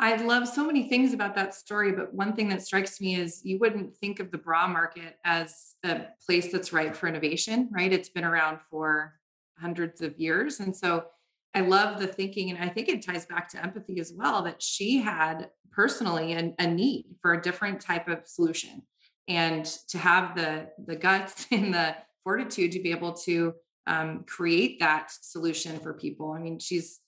I 0.00 0.14
love 0.14 0.46
so 0.46 0.64
many 0.64 0.88
things 0.88 1.12
about 1.12 1.34
that 1.34 1.54
story, 1.54 1.90
but 1.90 2.14
one 2.14 2.34
thing 2.34 2.48
that 2.50 2.62
strikes 2.62 3.00
me 3.00 3.16
is 3.16 3.40
you 3.44 3.58
wouldn't 3.58 3.96
think 3.96 4.20
of 4.20 4.30
the 4.30 4.38
bra 4.38 4.68
market 4.68 5.16
as 5.24 5.74
a 5.84 6.02
place 6.24 6.52
that's 6.52 6.72
ripe 6.72 6.94
for 6.94 7.08
innovation, 7.08 7.68
right? 7.72 7.92
It's 7.92 8.08
been 8.08 8.24
around 8.24 8.60
for 8.70 9.14
hundreds 9.58 10.00
of 10.00 10.16
years. 10.16 10.60
And 10.60 10.76
so 10.76 11.06
I 11.52 11.62
love 11.62 11.98
the 11.98 12.06
thinking, 12.06 12.50
and 12.50 12.58
I 12.62 12.68
think 12.68 12.88
it 12.88 13.04
ties 13.04 13.26
back 13.26 13.48
to 13.50 13.62
empathy 13.62 13.98
as 13.98 14.12
well 14.14 14.42
that 14.42 14.62
she 14.62 14.98
had 14.98 15.50
personally 15.72 16.34
a, 16.34 16.54
a 16.60 16.66
need 16.68 17.06
for 17.20 17.32
a 17.32 17.42
different 17.42 17.80
type 17.80 18.06
of 18.06 18.26
solution. 18.26 18.82
And 19.26 19.64
to 19.88 19.98
have 19.98 20.36
the 20.36 20.68
the 20.86 20.96
guts 20.96 21.46
and 21.50 21.74
the 21.74 21.96
fortitude 22.22 22.72
to 22.72 22.80
be 22.80 22.92
able 22.92 23.14
to 23.14 23.54
um, 23.88 24.24
create 24.24 24.78
that 24.80 25.10
solution 25.10 25.80
for 25.80 25.94
people. 25.94 26.32
I 26.32 26.38
mean, 26.38 26.58
she's 26.58 27.00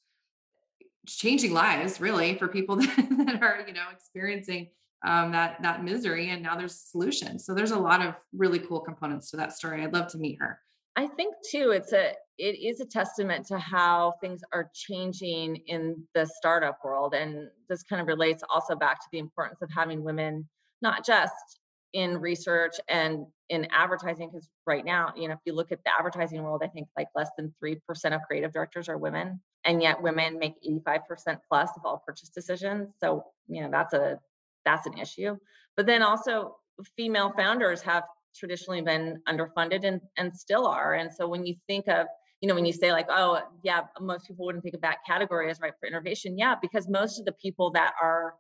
changing 1.07 1.53
lives 1.53 2.01
really 2.01 2.37
for 2.37 2.49
people 2.49 2.77
that, 2.77 3.07
that 3.27 3.43
are, 3.43 3.65
you 3.67 3.75
know, 3.75 3.87
experiencing 3.93 4.71
um, 5.07 5.33
that 5.33 5.63
that 5.63 5.83
misery 5.85 6.31
and 6.31 6.43
now 6.43 6.57
there's 6.57 6.75
a 6.75 6.91
solution 6.91 7.39
so 7.39 7.55
there's 7.55 7.71
a 7.71 7.79
lot 7.79 8.05
of 8.05 8.15
really 8.35 8.59
cool 8.59 8.81
components 8.81 9.31
to 9.31 9.37
that 9.37 9.53
story. 9.53 9.83
I'd 9.83 9.95
love 9.95 10.09
to 10.09 10.19
meet 10.19 10.39
her. 10.41 10.59
I 10.97 11.07
think 11.07 11.35
too 11.51 11.71
it's 11.71 11.93
a 11.93 12.13
it 12.37 12.59
is 12.59 12.81
a 12.81 12.85
testament 12.85 13.47
to 13.47 13.59
how 13.59 14.15
things 14.21 14.43
are 14.53 14.71
changing 14.75 15.57
in 15.67 16.03
the 16.15 16.27
startup 16.27 16.79
world 16.85 17.15
and 17.15 17.49
this 17.69 17.83
kind 17.83 18.03
of 18.03 18.09
relates 18.09 18.43
also 18.53 18.75
back 18.75 19.01
to 19.01 19.07
the 19.13 19.19
importance 19.19 19.63
of 19.63 19.71
having 19.75 20.03
women 20.03 20.49
not 20.83 21.05
just 21.05 21.60
in 21.93 22.19
research 22.19 22.75
and 22.89 23.27
in 23.49 23.67
advertising 23.73 24.29
because 24.31 24.49
right 24.67 24.85
now 24.85 25.13
you 25.17 25.27
know 25.27 25.35
if 25.35 25.41
you 25.45 25.53
look 25.53 25.73
at 25.73 25.83
the 25.85 25.91
advertising 25.99 26.43
world 26.43 26.63
i 26.65 26.69
think 26.69 26.87
like 26.97 27.09
less 27.17 27.31
than 27.37 27.53
3% 27.63 27.79
of 28.15 28.23
creative 28.23 28.53
directors 28.53 28.89
are 28.89 28.97
women 28.97 29.41
and 29.65 29.83
yet 29.83 30.01
women 30.01 30.39
make 30.39 30.55
85% 30.63 31.39
plus 31.49 31.71
of 31.77 31.85
all 31.85 32.03
purchase 32.07 32.29
decisions 32.29 32.91
so 33.01 33.25
you 33.49 33.63
know 33.63 33.71
that's 33.71 33.93
a 33.93 34.21
that's 34.65 34.87
an 34.87 34.99
issue. 34.99 35.37
But 35.77 35.87
then 35.87 36.03
also 36.03 36.57
female 36.97 37.33
founders 37.37 37.83
have 37.83 38.05
traditionally 38.35 38.81
been 38.81 39.21
underfunded 39.29 39.85
and 39.85 40.01
and 40.17 40.35
still 40.35 40.67
are 40.67 40.95
and 40.95 41.13
so 41.13 41.27
when 41.27 41.45
you 41.45 41.57
think 41.67 41.89
of 41.89 42.07
you 42.41 42.49
know 42.49 42.55
when 42.55 42.65
you 42.65 42.73
say 42.73 42.93
like 42.93 43.07
oh 43.11 43.41
yeah 43.65 43.81
most 44.01 44.29
people 44.29 44.47
wouldn't 44.47 44.63
think 44.63 44.77
of 44.77 44.81
that 44.81 44.99
category 45.05 45.51
as 45.51 45.61
right 45.61 45.73
for 45.81 45.89
innovation 45.89 46.39
yeah 46.39 46.55
because 46.63 46.89
most 46.89 47.19
of 47.19 47.25
the 47.25 47.33
people 47.33 47.73
that 47.73 47.93
are 48.01 48.35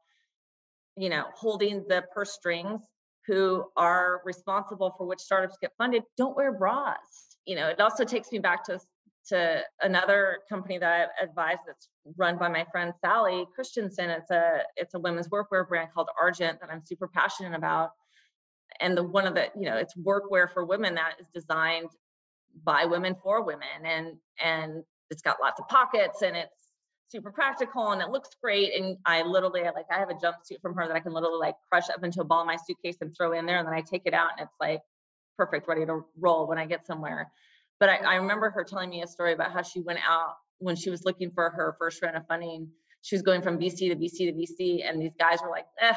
you 0.96 1.08
know 1.08 1.24
holding 1.34 1.84
the 1.88 2.04
purse 2.14 2.32
strings 2.32 2.80
who 3.30 3.64
are 3.76 4.22
responsible 4.24 4.92
for 4.98 5.06
which 5.06 5.20
startups 5.20 5.56
get 5.60 5.70
funded 5.78 6.02
don't 6.16 6.34
wear 6.34 6.52
bras. 6.52 7.36
You 7.46 7.54
know, 7.54 7.68
it 7.68 7.80
also 7.80 8.04
takes 8.04 8.32
me 8.32 8.40
back 8.40 8.64
to 8.64 8.80
to 9.28 9.62
another 9.82 10.38
company 10.48 10.78
that 10.78 11.10
I 11.20 11.24
advise 11.24 11.58
that's 11.64 11.88
run 12.16 12.38
by 12.38 12.48
my 12.48 12.66
friend 12.72 12.92
Sally 13.00 13.46
Christensen. 13.54 14.10
It's 14.10 14.32
a 14.32 14.62
it's 14.76 14.94
a 14.94 14.98
women's 14.98 15.28
workwear 15.28 15.68
brand 15.68 15.90
called 15.94 16.08
Argent 16.20 16.60
that 16.60 16.70
I'm 16.70 16.82
super 16.84 17.06
passionate 17.06 17.56
about. 17.56 17.90
And 18.80 18.96
the 18.96 19.04
one 19.04 19.26
of 19.28 19.34
the, 19.34 19.46
you 19.56 19.66
know, 19.66 19.76
it's 19.76 19.94
workwear 19.96 20.52
for 20.52 20.64
women 20.64 20.94
that 20.96 21.14
is 21.20 21.26
designed 21.32 21.90
by 22.64 22.84
women 22.84 23.14
for 23.22 23.44
women 23.44 23.84
and 23.84 24.16
and 24.42 24.82
it's 25.10 25.22
got 25.22 25.36
lots 25.40 25.60
of 25.60 25.68
pockets 25.68 26.22
and 26.22 26.36
it's 26.36 26.59
super 27.10 27.30
practical 27.30 27.90
and 27.90 28.00
it 28.00 28.10
looks 28.10 28.30
great. 28.42 28.74
And 28.74 28.96
I 29.04 29.22
literally 29.22 29.62
like 29.62 29.86
I 29.90 29.98
have 29.98 30.10
a 30.10 30.14
jumpsuit 30.14 30.60
from 30.62 30.74
her 30.74 30.86
that 30.86 30.96
I 30.96 31.00
can 31.00 31.12
literally 31.12 31.38
like 31.38 31.56
crush 31.70 31.90
up 31.90 32.04
into 32.04 32.20
a 32.20 32.24
ball 32.24 32.42
in 32.42 32.46
my 32.46 32.56
suitcase 32.56 32.96
and 33.00 33.14
throw 33.16 33.32
in 33.32 33.46
there. 33.46 33.58
And 33.58 33.66
then 33.66 33.74
I 33.74 33.80
take 33.80 34.02
it 34.04 34.14
out 34.14 34.30
and 34.38 34.46
it's 34.46 34.56
like 34.60 34.80
perfect, 35.36 35.66
ready 35.68 35.86
to 35.86 36.04
roll 36.18 36.46
when 36.46 36.58
I 36.58 36.66
get 36.66 36.86
somewhere. 36.86 37.30
But 37.78 37.88
I, 37.88 37.96
I 37.96 38.14
remember 38.16 38.50
her 38.50 38.62
telling 38.62 38.90
me 38.90 39.02
a 39.02 39.06
story 39.06 39.32
about 39.32 39.52
how 39.52 39.62
she 39.62 39.80
went 39.80 40.00
out 40.06 40.34
when 40.58 40.76
she 40.76 40.90
was 40.90 41.04
looking 41.04 41.30
for 41.30 41.50
her 41.50 41.74
first 41.78 42.02
round 42.02 42.16
of 42.16 42.26
funding. 42.26 42.68
She 43.02 43.14
was 43.14 43.22
going 43.22 43.40
from 43.40 43.58
VC 43.58 43.88
to 43.88 43.96
VC 43.96 44.18
to 44.28 44.32
VC, 44.32 44.86
and 44.86 45.00
these 45.00 45.14
guys 45.18 45.38
were 45.42 45.48
like, 45.48 45.64
eh, 45.80 45.94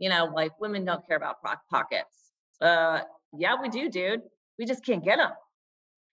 you 0.00 0.08
know, 0.08 0.24
like 0.34 0.60
women 0.60 0.84
don't 0.84 1.06
care 1.06 1.16
about 1.16 1.36
pockets. 1.70 2.32
Uh, 2.60 3.02
yeah, 3.36 3.54
we 3.62 3.68
do, 3.68 3.88
dude. 3.88 4.22
We 4.58 4.66
just 4.66 4.84
can't 4.84 5.04
get 5.04 5.18
them. 5.18 5.30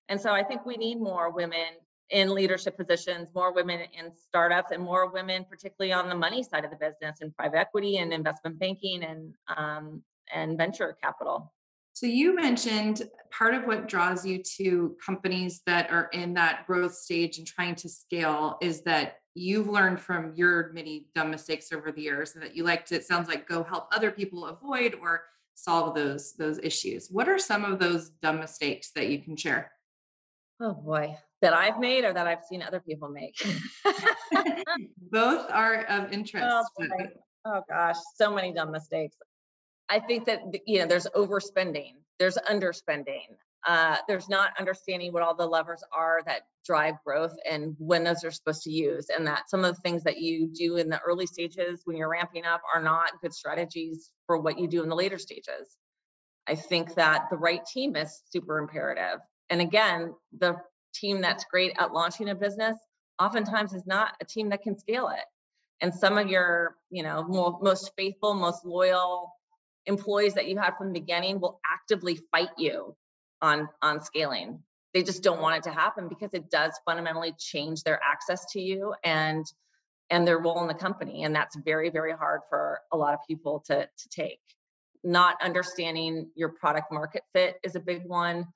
And 0.09 0.21
so 0.21 0.31
I 0.31 0.43
think 0.43 0.65
we 0.65 0.77
need 0.77 0.99
more 0.99 1.31
women 1.31 1.65
in 2.09 2.33
leadership 2.33 2.77
positions, 2.77 3.29
more 3.35 3.53
women 3.53 3.81
in 3.97 4.11
startups, 4.15 4.71
and 4.71 4.81
more 4.81 5.11
women, 5.11 5.45
particularly 5.49 5.91
on 5.91 6.09
the 6.09 6.15
money 6.15 6.43
side 6.43 6.63
of 6.63 6.71
the 6.71 6.77
business, 6.77 7.19
in 7.21 7.31
private 7.31 7.57
equity 7.57 7.97
and 7.97 8.13
investment 8.13 8.57
banking 8.59 9.03
and 9.03 9.33
um, 9.55 10.01
and 10.33 10.57
venture 10.57 10.97
capital. 11.01 11.53
So 11.93 12.05
you 12.05 12.35
mentioned 12.35 13.09
part 13.31 13.55
of 13.55 13.65
what 13.65 13.87
draws 13.87 14.25
you 14.25 14.43
to 14.57 14.95
companies 15.03 15.61
that 15.65 15.89
are 15.89 16.09
in 16.13 16.35
that 16.35 16.67
growth 16.67 16.93
stage 16.93 17.39
and 17.39 17.47
trying 17.47 17.75
to 17.75 17.89
scale 17.89 18.57
is 18.61 18.83
that 18.83 19.15
you've 19.33 19.67
learned 19.67 19.99
from 19.99 20.33
your 20.35 20.71
many 20.73 21.07
dumb 21.15 21.31
mistakes 21.31 21.71
over 21.71 21.91
the 21.91 22.01
years 22.01 22.35
and 22.35 22.43
that 22.43 22.55
you 22.55 22.63
like 22.63 22.85
to 22.85 22.95
it 22.95 23.05
sounds 23.05 23.27
like 23.27 23.47
go 23.47 23.63
help 23.63 23.87
other 23.91 24.11
people 24.11 24.45
avoid 24.45 24.95
or 25.01 25.23
solve 25.55 25.95
those 25.95 26.33
those 26.33 26.59
issues. 26.59 27.07
What 27.09 27.27
are 27.27 27.39
some 27.39 27.65
of 27.65 27.79
those 27.79 28.09
dumb 28.21 28.39
mistakes 28.39 28.91
that 28.95 29.07
you 29.09 29.19
can 29.19 29.35
share? 29.35 29.71
Oh 30.59 30.73
boy 30.73 31.17
that 31.41 31.53
I've 31.53 31.79
made 31.79 32.03
or 32.03 32.13
that 32.13 32.27
I've 32.27 32.43
seen 32.49 32.61
other 32.61 32.79
people 32.79 33.09
make? 33.09 33.35
Both 35.11 35.49
are 35.51 35.83
of 35.85 36.11
interest. 36.11 36.47
Oh, 36.49 36.63
oh, 37.45 37.61
gosh, 37.69 37.95
so 38.15 38.33
many 38.33 38.53
dumb 38.53 38.71
mistakes. 38.71 39.17
I 39.89 39.99
think 39.99 40.25
that 40.25 40.41
you 40.65 40.79
know 40.79 40.85
there's 40.85 41.07
overspending, 41.15 41.93
there's 42.19 42.37
underspending, 42.49 43.37
uh, 43.65 43.97
there's 44.07 44.27
not 44.27 44.51
understanding 44.59 45.13
what 45.13 45.23
all 45.23 45.35
the 45.35 45.45
levers 45.45 45.83
are 45.95 46.21
that 46.25 46.41
drive 46.65 46.95
growth 47.05 47.35
and 47.49 47.75
when 47.79 48.03
those 48.03 48.23
are 48.23 48.31
supposed 48.31 48.63
to 48.63 48.71
use, 48.71 49.07
and 49.15 49.25
that 49.27 49.49
some 49.49 49.63
of 49.63 49.75
the 49.75 49.81
things 49.81 50.03
that 50.03 50.17
you 50.17 50.47
do 50.47 50.75
in 50.75 50.89
the 50.89 50.99
early 50.99 51.25
stages 51.25 51.81
when 51.85 51.95
you're 51.95 52.09
ramping 52.09 52.45
up 52.45 52.61
are 52.73 52.81
not 52.81 53.11
good 53.21 53.33
strategies 53.33 54.11
for 54.25 54.37
what 54.37 54.59
you 54.59 54.67
do 54.67 54.83
in 54.83 54.89
the 54.89 54.95
later 54.95 55.17
stages. 55.17 55.77
I 56.47 56.55
think 56.55 56.95
that 56.95 57.25
the 57.29 57.37
right 57.37 57.65
team 57.65 57.95
is 57.95 58.21
super 58.29 58.57
imperative. 58.57 59.19
And 59.49 59.61
again, 59.61 60.13
the 60.37 60.55
team 60.99 61.21
that's 61.21 61.45
great 61.45 61.73
at 61.79 61.93
launching 61.93 62.29
a 62.29 62.35
business 62.35 62.77
oftentimes 63.19 63.73
is 63.73 63.85
not 63.85 64.13
a 64.21 64.25
team 64.25 64.49
that 64.49 64.61
can 64.61 64.77
scale 64.77 65.09
it. 65.09 65.23
And 65.81 65.93
some 65.93 66.17
of 66.17 66.27
your, 66.27 66.75
you 66.89 67.03
know, 67.03 67.23
more, 67.23 67.59
most 67.61 67.91
faithful, 67.95 68.33
most 68.33 68.65
loyal 68.65 69.31
employees 69.85 70.33
that 70.33 70.47
you 70.47 70.57
had 70.57 70.75
from 70.77 70.91
the 70.91 70.99
beginning 70.99 71.39
will 71.39 71.59
actively 71.71 72.19
fight 72.31 72.49
you 72.57 72.95
on 73.41 73.69
on 73.81 74.01
scaling. 74.01 74.63
They 74.93 75.03
just 75.03 75.21
don't 75.21 75.41
want 75.41 75.57
it 75.57 75.63
to 75.63 75.71
happen 75.71 76.07
because 76.07 76.33
it 76.33 76.49
does 76.49 76.79
fundamentally 76.85 77.33
change 77.37 77.83
their 77.83 77.99
access 78.03 78.45
to 78.53 78.61
you 78.61 78.93
and 79.03 79.45
and 80.09 80.27
their 80.27 80.39
role 80.39 80.61
in 80.61 80.67
the 80.67 80.73
company 80.73 81.23
and 81.23 81.35
that's 81.35 81.55
very 81.57 81.89
very 81.89 82.13
hard 82.13 82.41
for 82.49 82.79
a 82.91 82.97
lot 82.97 83.13
of 83.13 83.19
people 83.27 83.63
to 83.67 83.85
to 83.85 84.09
take. 84.09 84.39
Not 85.03 85.35
understanding 85.41 86.31
your 86.35 86.49
product 86.49 86.91
market 86.91 87.23
fit 87.33 87.57
is 87.63 87.75
a 87.75 87.79
big 87.79 88.03
one 88.05 88.47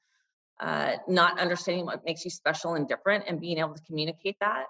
uh, 0.62 0.98
not 1.08 1.40
understanding 1.40 1.86
what 1.86 2.06
makes 2.06 2.24
you 2.24 2.30
special 2.30 2.76
and 2.76 2.88
different 2.88 3.26
and 3.28 3.42
being 3.42 3.58
able 3.58 3.74
to 3.74 3.82
communicate 3.84 4.38
that. 4.40 4.66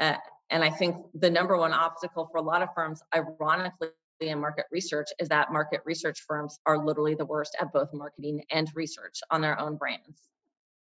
Uh, 0.00 0.14
and 0.50 0.64
I 0.64 0.70
think 0.70 0.96
the 1.14 1.28
number 1.28 1.56
one 1.56 1.72
obstacle 1.72 2.28
for 2.32 2.38
a 2.38 2.42
lot 2.42 2.62
of 2.62 2.70
firms, 2.74 3.02
ironically, 3.14 3.90
in 4.20 4.40
market 4.40 4.64
research, 4.72 5.08
is 5.20 5.28
that 5.28 5.52
market 5.52 5.80
research 5.84 6.24
firms 6.26 6.58
are 6.64 6.82
literally 6.82 7.14
the 7.14 7.26
worst 7.26 7.56
at 7.60 7.72
both 7.72 7.90
marketing 7.92 8.42
and 8.50 8.70
research 8.74 9.20
on 9.30 9.42
their 9.42 9.60
own 9.60 9.76
brands. 9.76 10.22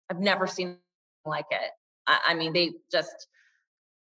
I've 0.10 0.20
never 0.20 0.48
seen 0.48 0.78
like 1.26 1.46
it. 1.52 1.72
I, 2.08 2.20
I 2.30 2.34
mean, 2.34 2.54
they 2.54 2.72
just, 2.90 3.28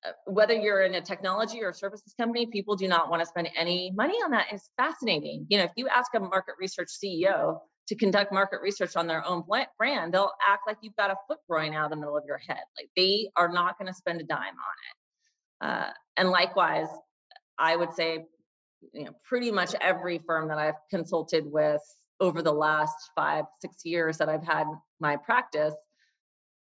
uh, 0.06 0.12
whether 0.28 0.54
you're 0.54 0.84
in 0.84 0.94
a 0.94 1.02
technology 1.02 1.64
or 1.64 1.74
services 1.74 2.14
company, 2.16 2.46
people 2.46 2.76
do 2.76 2.88
not 2.88 3.10
want 3.10 3.22
to 3.22 3.26
spend 3.26 3.50
any 3.58 3.92
money 3.96 4.16
on 4.24 4.32
that. 4.32 4.48
It's 4.52 4.70
fascinating. 4.78 5.48
You 5.50 5.58
know, 5.58 5.64
if 5.64 5.72
you 5.76 5.88
ask 5.88 6.14
a 6.14 6.20
market 6.20 6.56
research 6.60 6.90
CEO, 6.90 7.60
to 7.88 7.96
conduct 7.96 8.34
market 8.34 8.62
research 8.62 8.96
on 8.96 9.08
their 9.08 9.26
own 9.26 9.44
brand, 9.78 10.14
they'll 10.14 10.34
act 10.46 10.64
like 10.68 10.78
you've 10.82 10.96
got 10.96 11.12
a 11.12 11.16
foot 11.28 11.40
growing 11.50 11.76
out 11.76 11.86
of 11.86 11.90
the 11.92 11.96
middle 11.96 12.18
of 12.18 12.24
your 12.28 12.38
head. 12.38 12.60
Like 12.78 12.90
they 12.96 13.30
are 13.36 13.52
not 13.52 13.78
going 13.78 13.88
to 13.88 13.94
spend 13.94 14.20
a 14.20 14.24
dime 14.24 14.40
on 14.40 14.46
it. 14.90 15.70
Uh, 15.70 15.90
and 16.18 16.30
likewise, 16.30 16.88
I 17.58 17.76
would 17.76 17.94
say, 17.94 18.26
you 18.94 19.06
know, 19.06 19.12
pretty 19.24 19.52
much 19.52 19.74
every 19.80 20.20
firm 20.20 20.50
that 20.50 20.58
I've 20.58 20.76
consulted 20.90 21.46
with 21.46 21.82
over 22.20 22.42
the 22.42 22.52
last 22.52 22.96
five, 23.16 23.46
six 23.62 23.86
years 23.86 24.18
that 24.18 24.30
I've 24.30 24.46
had 24.46 24.66
my 25.00 25.18
practice 25.18 25.74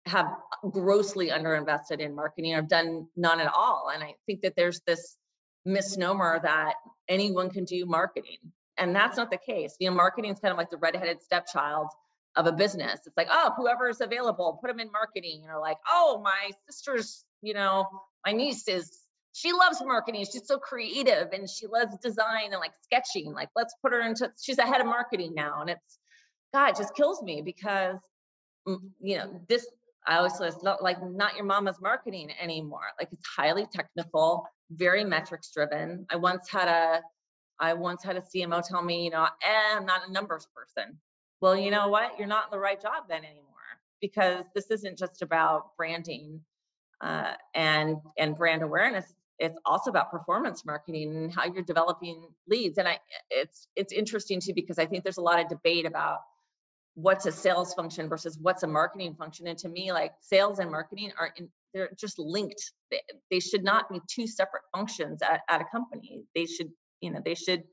have 0.06 0.26
grossly 0.68 1.28
underinvested 1.28 2.00
in 2.00 2.14
marketing 2.14 2.54
or 2.54 2.62
done 2.62 3.06
none 3.16 3.40
at 3.40 3.52
all. 3.54 3.90
And 3.94 4.02
I 4.02 4.14
think 4.26 4.42
that 4.42 4.54
there's 4.56 4.80
this 4.86 5.16
misnomer 5.64 6.40
that 6.42 6.74
anyone 7.08 7.50
can 7.50 7.64
do 7.64 7.86
marketing 7.86 8.38
and 8.78 8.94
that's 8.94 9.16
not 9.16 9.30
the 9.30 9.38
case. 9.38 9.76
You 9.78 9.90
know, 9.90 9.96
marketing 9.96 10.32
is 10.32 10.40
kind 10.40 10.52
of 10.52 10.58
like 10.58 10.70
the 10.70 10.78
redheaded 10.78 11.22
stepchild 11.22 11.88
of 12.36 12.46
a 12.46 12.52
business. 12.52 13.00
It's 13.06 13.16
like, 13.16 13.28
oh, 13.30 13.52
whoever 13.56 13.88
is 13.88 14.00
available, 14.00 14.58
put 14.60 14.68
them 14.68 14.80
in 14.80 14.90
marketing. 14.90 15.40
You 15.42 15.48
know, 15.48 15.60
like, 15.60 15.76
oh, 15.90 16.20
my 16.22 16.50
sister's, 16.68 17.24
you 17.42 17.54
know, 17.54 17.86
my 18.24 18.32
niece 18.32 18.68
is, 18.68 18.98
she 19.34 19.52
loves 19.52 19.82
marketing. 19.84 20.24
She's 20.30 20.46
so 20.46 20.58
creative 20.58 21.28
and 21.32 21.48
she 21.48 21.66
loves 21.66 21.96
design 21.98 22.52
and 22.52 22.60
like 22.60 22.72
sketching. 22.82 23.32
Like, 23.32 23.48
let's 23.56 23.74
put 23.82 23.92
her 23.92 24.00
into, 24.00 24.30
she's 24.40 24.58
a 24.58 24.66
head 24.66 24.80
of 24.80 24.86
marketing 24.86 25.32
now. 25.34 25.60
And 25.60 25.70
it's, 25.70 25.98
God, 26.54 26.70
it 26.70 26.76
just 26.76 26.94
kills 26.94 27.22
me 27.22 27.42
because, 27.42 27.96
mm, 28.68 28.78
you 29.00 29.16
know, 29.16 29.40
this, 29.48 29.66
I 30.06 30.16
always 30.16 30.36
say 30.36 30.48
it's 30.48 30.62
not 30.62 30.82
like 30.82 31.02
not 31.02 31.36
your 31.36 31.44
mama's 31.44 31.80
marketing 31.80 32.30
anymore. 32.40 32.80
Like 32.98 33.08
it's 33.12 33.26
highly 33.26 33.66
technical, 33.72 34.46
very 34.70 35.04
metrics 35.04 35.50
driven. 35.54 36.06
I 36.10 36.16
once 36.16 36.48
had 36.50 36.68
a 36.68 37.02
I 37.62 37.74
once 37.74 38.02
had 38.02 38.16
a 38.16 38.20
CMO 38.20 38.66
tell 38.66 38.82
me, 38.82 39.04
you 39.04 39.10
know, 39.10 39.22
eh, 39.22 39.76
I'm 39.76 39.86
not 39.86 40.08
a 40.08 40.12
numbers 40.12 40.48
person. 40.54 40.98
Well, 41.40 41.56
you 41.56 41.70
know 41.70 41.88
what? 41.88 42.18
You're 42.18 42.26
not 42.26 42.46
in 42.46 42.50
the 42.50 42.58
right 42.58 42.80
job 42.80 43.04
then 43.08 43.24
anymore 43.24 43.46
because 44.00 44.44
this 44.52 44.70
isn't 44.70 44.98
just 44.98 45.22
about 45.22 45.76
branding 45.76 46.40
uh, 47.00 47.34
and 47.54 47.98
and 48.18 48.36
brand 48.36 48.62
awareness. 48.62 49.04
It's 49.38 49.58
also 49.64 49.90
about 49.90 50.10
performance 50.10 50.64
marketing 50.66 51.16
and 51.16 51.32
how 51.32 51.44
you're 51.46 51.62
developing 51.62 52.28
leads. 52.48 52.78
And 52.78 52.88
I, 52.88 52.98
it's 53.30 53.68
it's 53.76 53.92
interesting 53.92 54.40
too 54.40 54.54
because 54.54 54.80
I 54.80 54.86
think 54.86 55.04
there's 55.04 55.18
a 55.18 55.22
lot 55.22 55.40
of 55.40 55.48
debate 55.48 55.86
about 55.86 56.18
what's 56.94 57.26
a 57.26 57.32
sales 57.32 57.74
function 57.74 58.08
versus 58.08 58.38
what's 58.42 58.64
a 58.64 58.66
marketing 58.66 59.14
function. 59.14 59.46
And 59.46 59.58
to 59.58 59.68
me, 59.68 59.92
like 59.92 60.12
sales 60.20 60.58
and 60.58 60.70
marketing 60.70 61.12
are 61.18 61.32
in, 61.36 61.48
they're 61.72 61.90
just 61.96 62.18
linked. 62.18 62.72
They, 62.90 63.00
they 63.30 63.40
should 63.40 63.62
not 63.62 63.88
be 63.88 64.00
two 64.08 64.26
separate 64.26 64.62
functions 64.74 65.22
at, 65.22 65.42
at 65.48 65.60
a 65.60 65.64
company. 65.64 66.24
They 66.34 66.46
should 66.46 66.70
you 67.02 67.10
know 67.10 67.20
they 67.22 67.34
should 67.34 67.64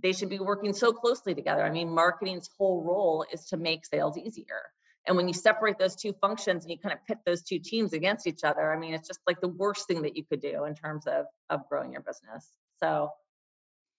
they 0.00 0.12
should 0.12 0.28
be 0.28 0.38
working 0.38 0.72
so 0.72 0.92
closely 0.92 1.34
together. 1.34 1.64
I 1.64 1.70
mean, 1.70 1.90
marketing's 1.90 2.50
whole 2.58 2.84
role 2.84 3.24
is 3.32 3.46
to 3.46 3.56
make 3.56 3.86
sales 3.86 4.18
easier. 4.18 4.62
And 5.06 5.16
when 5.16 5.26
you 5.26 5.34
separate 5.34 5.78
those 5.78 5.96
two 5.96 6.12
functions 6.20 6.64
and 6.64 6.70
you 6.70 6.78
kind 6.78 6.92
of 6.92 7.04
pit 7.06 7.18
those 7.24 7.42
two 7.42 7.58
teams 7.58 7.92
against 7.92 8.26
each 8.26 8.44
other, 8.44 8.72
I 8.72 8.78
mean, 8.78 8.92
it's 8.92 9.08
just 9.08 9.20
like 9.26 9.40
the 9.40 9.48
worst 9.48 9.86
thing 9.86 10.02
that 10.02 10.16
you 10.16 10.24
could 10.24 10.40
do 10.40 10.64
in 10.64 10.74
terms 10.74 11.06
of 11.06 11.26
of 11.48 11.68
growing 11.68 11.92
your 11.92 12.02
business. 12.02 12.52
So 12.78 13.10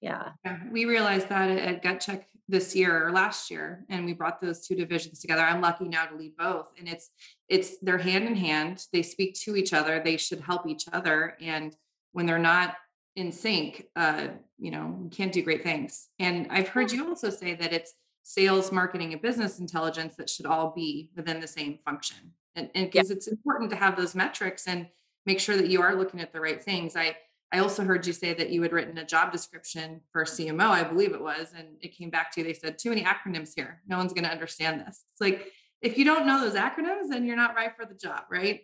yeah. 0.01 0.29
yeah. 0.45 0.59
We 0.71 0.85
realized 0.85 1.29
that 1.29 1.49
at 1.49 1.83
GutCheck 1.83 2.25
this 2.47 2.75
year 2.75 3.07
or 3.07 3.11
last 3.11 3.49
year, 3.49 3.85
and 3.89 4.05
we 4.05 4.13
brought 4.13 4.39
those 4.39 4.65
two 4.65 4.75
divisions 4.75 5.19
together. 5.19 5.41
I'm 5.41 5.61
lucky 5.61 5.87
now 5.87 6.05
to 6.05 6.15
lead 6.15 6.37
both. 6.37 6.71
And 6.77 6.87
it's 6.87 7.09
it's 7.49 7.77
they're 7.81 7.97
hand 7.97 8.25
in 8.25 8.35
hand. 8.35 8.85
They 8.93 9.01
speak 9.01 9.35
to 9.41 9.55
each 9.55 9.73
other. 9.73 10.01
They 10.03 10.17
should 10.17 10.41
help 10.41 10.67
each 10.67 10.85
other. 10.91 11.35
And 11.41 11.75
when 12.11 12.25
they're 12.25 12.37
not 12.37 12.75
in 13.17 13.31
sync, 13.31 13.87
uh, 13.95 14.27
you 14.59 14.69
know, 14.69 14.95
you 15.03 15.09
can't 15.09 15.33
do 15.33 15.41
great 15.41 15.63
things. 15.63 16.07
And 16.19 16.47
I've 16.51 16.69
heard 16.69 16.91
you 16.91 17.05
also 17.07 17.31
say 17.31 17.55
that 17.55 17.73
it's 17.73 17.95
sales, 18.21 18.71
marketing, 18.71 19.11
and 19.11 19.21
business 19.21 19.59
intelligence 19.59 20.15
that 20.17 20.29
should 20.29 20.45
all 20.45 20.71
be 20.71 21.09
within 21.15 21.39
the 21.39 21.47
same 21.47 21.79
function. 21.83 22.17
And 22.55 22.69
because 22.73 23.09
yeah. 23.09 23.15
it's 23.15 23.27
important 23.27 23.71
to 23.71 23.75
have 23.75 23.97
those 23.97 24.13
metrics 24.13 24.67
and 24.67 24.87
make 25.25 25.39
sure 25.39 25.57
that 25.57 25.67
you 25.67 25.81
are 25.81 25.95
looking 25.95 26.21
at 26.21 26.31
the 26.31 26.39
right 26.39 26.63
things. 26.63 26.95
I 26.95 27.17
I 27.51 27.59
also 27.59 27.85
heard 27.85 28.05
you 28.05 28.11
say 28.11 28.33
that 28.33 28.49
you 28.49 28.61
had 28.61 28.73
written 28.73 28.97
a 28.97 29.05
job 29.05 29.31
description 29.31 30.01
for 30.11 30.25
CMO, 30.25 30.67
I 30.67 30.83
believe 30.83 31.13
it 31.13 31.21
was, 31.21 31.53
and 31.57 31.77
it 31.79 31.95
came 31.95 32.09
back 32.09 32.33
to 32.33 32.41
you. 32.41 32.45
They 32.45 32.53
said, 32.53 32.77
too 32.77 32.89
many 32.89 33.03
acronyms 33.03 33.53
here. 33.55 33.81
No 33.87 33.97
one's 33.97 34.11
going 34.11 34.25
to 34.25 34.29
understand 34.29 34.81
this. 34.81 35.05
It's 35.13 35.21
like, 35.21 35.47
if 35.81 35.97
you 35.97 36.03
don't 36.03 36.27
know 36.27 36.41
those 36.41 36.59
acronyms, 36.59 37.07
then 37.09 37.25
you're 37.25 37.37
not 37.37 37.55
right 37.55 37.71
for 37.73 37.85
the 37.85 37.93
job, 37.93 38.23
right? 38.29 38.61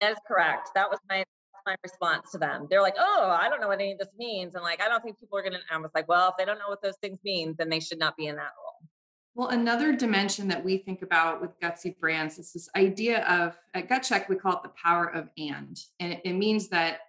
That 0.00 0.12
is 0.12 0.18
correct. 0.26 0.70
That 0.74 0.88
was 0.88 0.98
my 1.06 1.22
my 1.70 1.76
response 1.82 2.30
to 2.32 2.38
them. 2.38 2.66
They're 2.68 2.82
like, 2.82 2.96
"Oh, 2.98 3.36
I 3.40 3.48
don't 3.48 3.60
know 3.60 3.68
what 3.68 3.80
any 3.80 3.92
of 3.92 3.98
this 3.98 4.08
means," 4.18 4.54
and 4.54 4.62
like, 4.62 4.82
I 4.82 4.88
don't 4.88 5.02
think 5.02 5.18
people 5.18 5.38
are 5.38 5.42
gonna. 5.42 5.60
I 5.70 5.78
was 5.78 5.90
like, 5.94 6.08
"Well, 6.08 6.30
if 6.30 6.34
they 6.38 6.44
don't 6.44 6.58
know 6.58 6.68
what 6.68 6.82
those 6.82 6.96
things 7.00 7.18
mean, 7.24 7.54
then 7.58 7.68
they 7.68 7.80
should 7.80 7.98
not 7.98 8.16
be 8.16 8.26
in 8.26 8.36
that 8.36 8.52
role." 8.58 8.88
Well, 9.34 9.48
another 9.48 9.94
dimension 9.94 10.48
that 10.48 10.62
we 10.64 10.78
think 10.78 11.02
about 11.02 11.40
with 11.40 11.58
Gutsy 11.60 11.98
Brands 11.98 12.38
is 12.38 12.52
this 12.52 12.68
idea 12.76 13.24
of 13.26 13.56
at 13.74 13.88
GutCheck 13.88 14.28
we 14.28 14.36
call 14.36 14.54
it 14.54 14.62
the 14.62 14.72
power 14.82 15.06
of 15.06 15.28
and, 15.38 15.78
and 16.00 16.20
it 16.24 16.34
means 16.34 16.68
that 16.68 17.00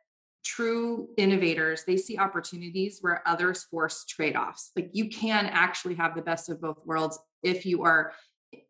true 0.43 1.09
innovators 1.17 1.83
they 1.83 1.97
see 1.97 2.17
opportunities 2.17 2.99
where 3.01 3.21
others 3.27 3.63
force 3.65 4.05
trade-offs 4.05 4.71
like 4.75 4.89
you 4.91 5.07
can 5.07 5.45
actually 5.45 5.93
have 5.93 6.15
the 6.15 6.21
best 6.21 6.49
of 6.49 6.59
both 6.59 6.79
worlds 6.83 7.19
if 7.43 7.63
you 7.63 7.83
are 7.83 8.13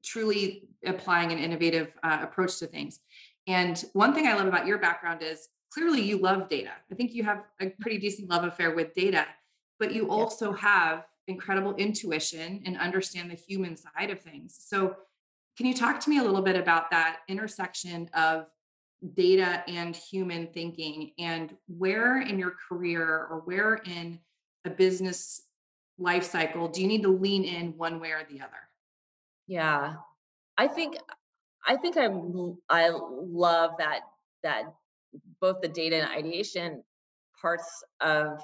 truly 0.04 0.68
applying 0.86 1.32
an 1.32 1.38
innovative 1.38 1.94
uh, 2.04 2.20
approach 2.22 2.60
to 2.60 2.68
things 2.68 3.00
and 3.48 3.86
one 3.94 4.14
thing 4.14 4.28
i 4.28 4.34
love 4.34 4.48
about 4.48 4.68
your 4.68 4.80
background 4.80 5.22
is 5.24 5.48
clearly 5.74 6.02
you 6.02 6.18
love 6.18 6.50
data. 6.50 6.72
I 6.92 6.96
think 6.96 7.14
you 7.14 7.24
have 7.24 7.44
a 7.60 7.70
pretty 7.80 7.98
decent 7.98 8.30
love 8.30 8.44
affair 8.44 8.76
with 8.76 8.94
data 8.94 9.26
but 9.82 9.96
you 9.96 10.12
also 10.12 10.54
have 10.54 11.08
incredible 11.28 11.74
intuition 11.74 12.62
and 12.68 12.78
understand 12.78 13.32
the 13.32 13.36
human 13.36 13.76
side 13.76 14.12
of 14.12 14.22
things. 14.22 14.56
So 14.64 14.96
can 15.58 15.66
you 15.66 15.74
talk 15.74 16.00
to 16.02 16.10
me 16.10 16.20
a 16.20 16.24
little 16.24 16.44
bit 16.44 16.56
about 16.56 16.92
that 16.92 17.22
intersection 17.28 18.08
of 18.14 18.46
data 19.16 19.64
and 19.68 19.96
human 19.96 20.46
thinking 20.54 21.14
and 21.18 21.58
where 21.66 22.22
in 22.22 22.38
your 22.38 22.54
career 22.70 23.04
or 23.04 23.42
where 23.46 23.82
in 23.86 24.20
a 24.66 24.70
business 24.70 25.42
life 25.98 26.26
cycle 26.26 26.68
do 26.68 26.80
you 26.80 26.88
need 26.88 27.02
to 27.02 27.10
lean 27.10 27.44
in 27.44 27.76
one 27.76 28.00
way 28.00 28.12
or 28.12 28.22
the 28.30 28.40
other? 28.40 28.52
Yeah. 29.48 29.96
I 30.60 30.68
think 30.68 30.96
i 31.68 31.76
think 31.76 31.96
i 31.96 32.08
i 32.70 32.90
love 32.90 33.72
that 33.78 34.02
that 34.42 34.64
both 35.40 35.62
the 35.62 35.68
data 35.68 35.98
and 35.98 36.12
ideation 36.12 36.84
parts 37.42 37.84
of 38.00 38.42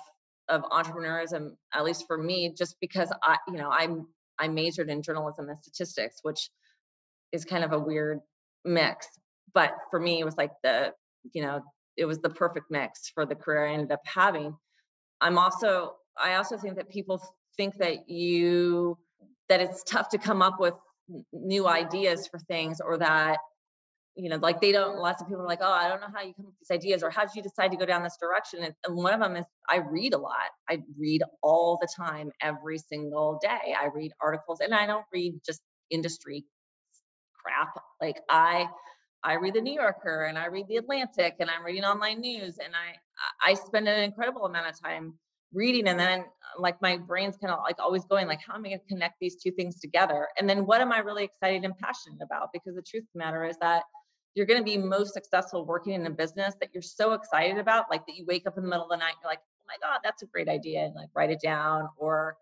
of 0.49 0.63
entrepreneurism 0.63 1.51
at 1.73 1.83
least 1.83 2.05
for 2.07 2.17
me 2.17 2.53
just 2.57 2.77
because 2.79 3.11
i 3.23 3.37
you 3.47 3.55
know 3.55 3.69
i'm 3.69 4.07
i 4.39 4.47
majored 4.47 4.89
in 4.89 5.01
journalism 5.01 5.49
and 5.49 5.59
statistics 5.59 6.19
which 6.23 6.49
is 7.31 7.43
kind 7.43 7.63
of 7.63 7.73
a 7.73 7.79
weird 7.79 8.19
mix 8.63 9.07
but 9.53 9.73
for 9.89 9.99
me, 9.99 10.19
it 10.19 10.25
was 10.25 10.37
like 10.37 10.51
the, 10.63 10.93
you 11.33 11.41
know, 11.41 11.61
it 11.95 12.05
was 12.05 12.19
the 12.19 12.29
perfect 12.29 12.67
mix 12.69 13.09
for 13.09 13.25
the 13.25 13.35
career 13.35 13.67
I 13.67 13.73
ended 13.73 13.91
up 13.91 14.01
having. 14.05 14.55
I'm 15.21 15.37
also, 15.37 15.95
I 16.21 16.35
also 16.35 16.57
think 16.57 16.75
that 16.75 16.89
people 16.89 17.21
think 17.55 17.77
that 17.77 18.09
you, 18.09 18.97
that 19.49 19.61
it's 19.61 19.83
tough 19.83 20.09
to 20.09 20.17
come 20.17 20.41
up 20.41 20.59
with 20.59 20.75
new 21.33 21.67
ideas 21.67 22.27
for 22.27 22.39
things 22.39 22.79
or 22.81 22.97
that, 22.97 23.39
you 24.17 24.29
know, 24.29 24.37
like 24.37 24.59
they 24.59 24.71
don't, 24.71 24.97
lots 24.97 25.21
of 25.21 25.27
people 25.27 25.43
are 25.43 25.47
like, 25.47 25.59
oh, 25.61 25.71
I 25.71 25.87
don't 25.87 26.01
know 26.01 26.07
how 26.13 26.23
you 26.23 26.33
come 26.33 26.47
up 26.47 26.53
with 26.59 26.67
these 26.67 26.75
ideas 26.75 27.03
or 27.03 27.11
how 27.11 27.21
did 27.21 27.35
you 27.35 27.43
decide 27.43 27.69
to 27.71 27.77
go 27.77 27.85
down 27.85 28.01
this 28.01 28.17
direction? 28.19 28.63
And, 28.63 28.73
and 28.85 28.95
one 28.95 29.13
of 29.13 29.19
them 29.19 29.35
is 29.35 29.45
I 29.69 29.77
read 29.77 30.13
a 30.13 30.17
lot. 30.17 30.49
I 30.69 30.81
read 30.97 31.21
all 31.43 31.77
the 31.79 31.87
time, 31.95 32.31
every 32.41 32.79
single 32.79 33.39
day. 33.41 33.75
I 33.79 33.87
read 33.93 34.11
articles 34.19 34.59
and 34.59 34.73
I 34.73 34.87
don't 34.87 35.05
read 35.13 35.39
just 35.45 35.61
industry 35.91 36.45
crap. 37.39 37.79
Like 38.01 38.17
I, 38.27 38.67
I 39.23 39.35
read 39.35 39.53
the 39.53 39.61
New 39.61 39.73
Yorker 39.73 40.23
and 40.23 40.37
I 40.37 40.47
read 40.47 40.67
the 40.67 40.77
Atlantic 40.77 41.35
and 41.39 41.49
I'm 41.49 41.63
reading 41.63 41.83
online 41.83 42.21
news 42.21 42.57
and 42.57 42.73
I 42.73 42.95
I 43.49 43.55
spend 43.55 43.87
an 43.87 44.03
incredible 44.03 44.45
amount 44.45 44.69
of 44.69 44.79
time 44.79 45.13
reading 45.53 45.87
and 45.87 45.99
then 45.99 46.25
like 46.59 46.81
my 46.81 46.97
brain's 46.97 47.37
kind 47.37 47.51
of 47.51 47.59
like 47.63 47.77
always 47.79 48.05
going 48.05 48.27
like 48.27 48.39
how 48.45 48.55
am 48.55 48.65
I 48.65 48.69
going 48.69 48.79
to 48.79 48.85
connect 48.87 49.15
these 49.19 49.35
two 49.41 49.51
things 49.51 49.79
together 49.79 50.27
and 50.37 50.49
then 50.49 50.65
what 50.65 50.81
am 50.81 50.91
I 50.91 50.99
really 50.99 51.23
excited 51.23 51.63
and 51.63 51.77
passionate 51.77 52.21
about 52.21 52.49
because 52.53 52.75
the 52.75 52.81
truth 52.81 53.03
of 53.03 53.09
the 53.13 53.19
matter 53.19 53.45
is 53.45 53.57
that 53.61 53.83
you're 54.35 54.45
going 54.45 54.59
to 54.59 54.63
be 54.63 54.77
most 54.77 55.13
successful 55.13 55.65
working 55.65 55.93
in 55.93 56.05
a 56.05 56.09
business 56.09 56.53
that 56.59 56.69
you're 56.73 56.81
so 56.81 57.13
excited 57.13 57.57
about 57.57 57.85
like 57.89 58.05
that 58.05 58.15
you 58.15 58.25
wake 58.25 58.45
up 58.47 58.57
in 58.57 58.63
the 58.63 58.69
middle 58.69 58.83
of 58.83 58.89
the 58.89 58.97
night 58.97 59.13
you're 59.21 59.31
like 59.31 59.39
oh 59.41 59.65
my 59.67 59.75
god 59.81 59.99
that's 60.03 60.21
a 60.21 60.27
great 60.27 60.47
idea 60.47 60.81
and 60.81 60.95
like 60.95 61.09
write 61.15 61.31
it 61.31 61.41
down 61.41 61.89
or 61.97 62.37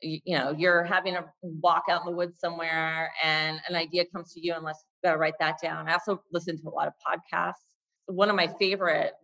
you, 0.00 0.20
you 0.24 0.36
know 0.36 0.54
you're 0.56 0.84
having 0.84 1.16
a 1.16 1.24
walk 1.42 1.84
out 1.88 2.02
in 2.02 2.06
the 2.06 2.16
woods 2.16 2.38
somewhere 2.38 3.12
and 3.22 3.60
an 3.68 3.76
idea 3.76 4.04
comes 4.06 4.32
to 4.34 4.44
you 4.44 4.54
and 4.54 4.64
let's 4.64 4.84
write 5.04 5.34
that 5.40 5.56
down. 5.60 5.88
I 5.88 5.94
also 5.94 6.22
listen 6.32 6.60
to 6.60 6.68
a 6.68 6.70
lot 6.70 6.86
of 6.86 6.94
podcasts. 7.06 7.64
One 8.06 8.28
of 8.28 8.36
my 8.36 8.48
favorite 8.60 9.14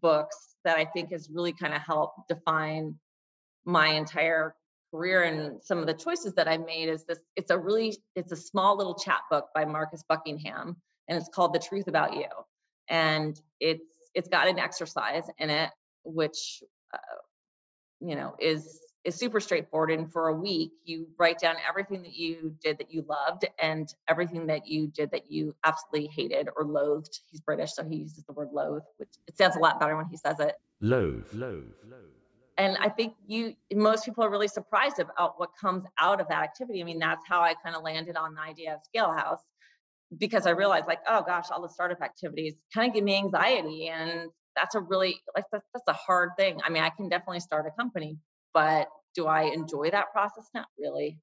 books 0.00 0.56
that 0.64 0.76
i 0.76 0.84
think 0.84 1.10
has 1.12 1.28
really 1.32 1.52
kind 1.52 1.74
of 1.74 1.80
helped 1.80 2.28
define 2.28 2.94
my 3.64 3.88
entire 3.88 4.54
career 4.92 5.22
and 5.22 5.62
some 5.62 5.78
of 5.78 5.86
the 5.86 5.94
choices 5.94 6.34
that 6.34 6.48
i 6.48 6.56
made 6.56 6.88
is 6.88 7.04
this 7.04 7.20
it's 7.36 7.50
a 7.50 7.58
really 7.58 7.96
it's 8.14 8.32
a 8.32 8.36
small 8.36 8.76
little 8.76 8.94
chat 8.94 9.20
book 9.30 9.46
by 9.54 9.64
marcus 9.64 10.04
buckingham 10.08 10.76
and 11.12 11.20
it's 11.20 11.28
called 11.28 11.52
the 11.52 11.58
truth 11.58 11.88
about 11.88 12.14
you 12.14 12.28
and 12.88 13.40
it's 13.60 13.84
it's 14.14 14.28
got 14.28 14.48
an 14.48 14.58
exercise 14.58 15.24
in 15.38 15.50
it 15.50 15.70
which 16.04 16.62
uh, 16.92 17.18
you 18.00 18.16
know 18.16 18.34
is 18.40 18.80
is 19.04 19.16
super 19.16 19.40
straightforward. 19.40 19.90
And 19.90 20.10
for 20.12 20.28
a 20.28 20.34
week, 20.34 20.70
you 20.84 21.08
write 21.18 21.38
down 21.38 21.56
everything 21.68 22.02
that 22.02 22.14
you 22.14 22.54
did 22.62 22.78
that 22.78 22.92
you 22.92 23.04
loved 23.08 23.44
and 23.60 23.92
everything 24.08 24.46
that 24.46 24.66
you 24.66 24.86
did 24.86 25.10
that 25.10 25.30
you 25.30 25.54
absolutely 25.64 26.08
hated 26.08 26.48
or 26.56 26.64
loathed. 26.64 27.20
He's 27.26 27.40
British, 27.40 27.74
so 27.74 27.84
he 27.84 27.96
uses 27.96 28.24
the 28.24 28.32
word 28.32 28.50
loathe, 28.52 28.82
which 28.98 29.10
it 29.26 29.36
sounds 29.36 29.56
a 29.56 29.58
lot 29.58 29.80
better 29.80 29.96
when 29.96 30.06
he 30.06 30.16
says 30.16 30.38
it. 30.40 30.54
Loathe, 30.80 31.26
loathe, 31.32 31.72
loathe. 31.84 32.00
And 32.58 32.76
I 32.78 32.90
think 32.90 33.14
you, 33.26 33.54
most 33.72 34.04
people 34.04 34.22
are 34.24 34.30
really 34.30 34.46
surprised 34.46 34.98
about 34.98 35.40
what 35.40 35.50
comes 35.58 35.84
out 35.98 36.20
of 36.20 36.28
that 36.28 36.42
activity. 36.42 36.80
I 36.80 36.84
mean, 36.84 36.98
that's 36.98 37.26
how 37.26 37.40
I 37.40 37.54
kind 37.54 37.74
of 37.74 37.82
landed 37.82 38.14
on 38.16 38.34
the 38.34 38.40
idea 38.40 38.74
of 38.74 38.80
ScaleHouse 38.94 39.38
because 40.16 40.46
I 40.46 40.50
realized, 40.50 40.86
like, 40.86 41.00
oh 41.06 41.22
gosh, 41.26 41.46
all 41.50 41.62
the 41.62 41.68
startup 41.68 42.00
activities 42.02 42.54
kind 42.74 42.88
of 42.88 42.94
give 42.94 43.04
me 43.04 43.16
anxiety. 43.16 43.88
And 43.88 44.30
that's 44.56 44.74
a 44.74 44.80
really, 44.80 45.20
like, 45.34 45.44
that's, 45.52 45.64
that's 45.72 45.88
a 45.88 45.92
hard 45.92 46.30
thing. 46.38 46.60
I 46.64 46.70
mean, 46.70 46.82
I 46.82 46.90
can 46.90 47.08
definitely 47.08 47.40
start 47.40 47.66
a 47.66 47.80
company, 47.80 48.18
but 48.52 48.88
do 49.14 49.26
I 49.26 49.44
enjoy 49.44 49.90
that 49.90 50.12
process? 50.12 50.48
Not 50.54 50.66
really. 50.78 51.18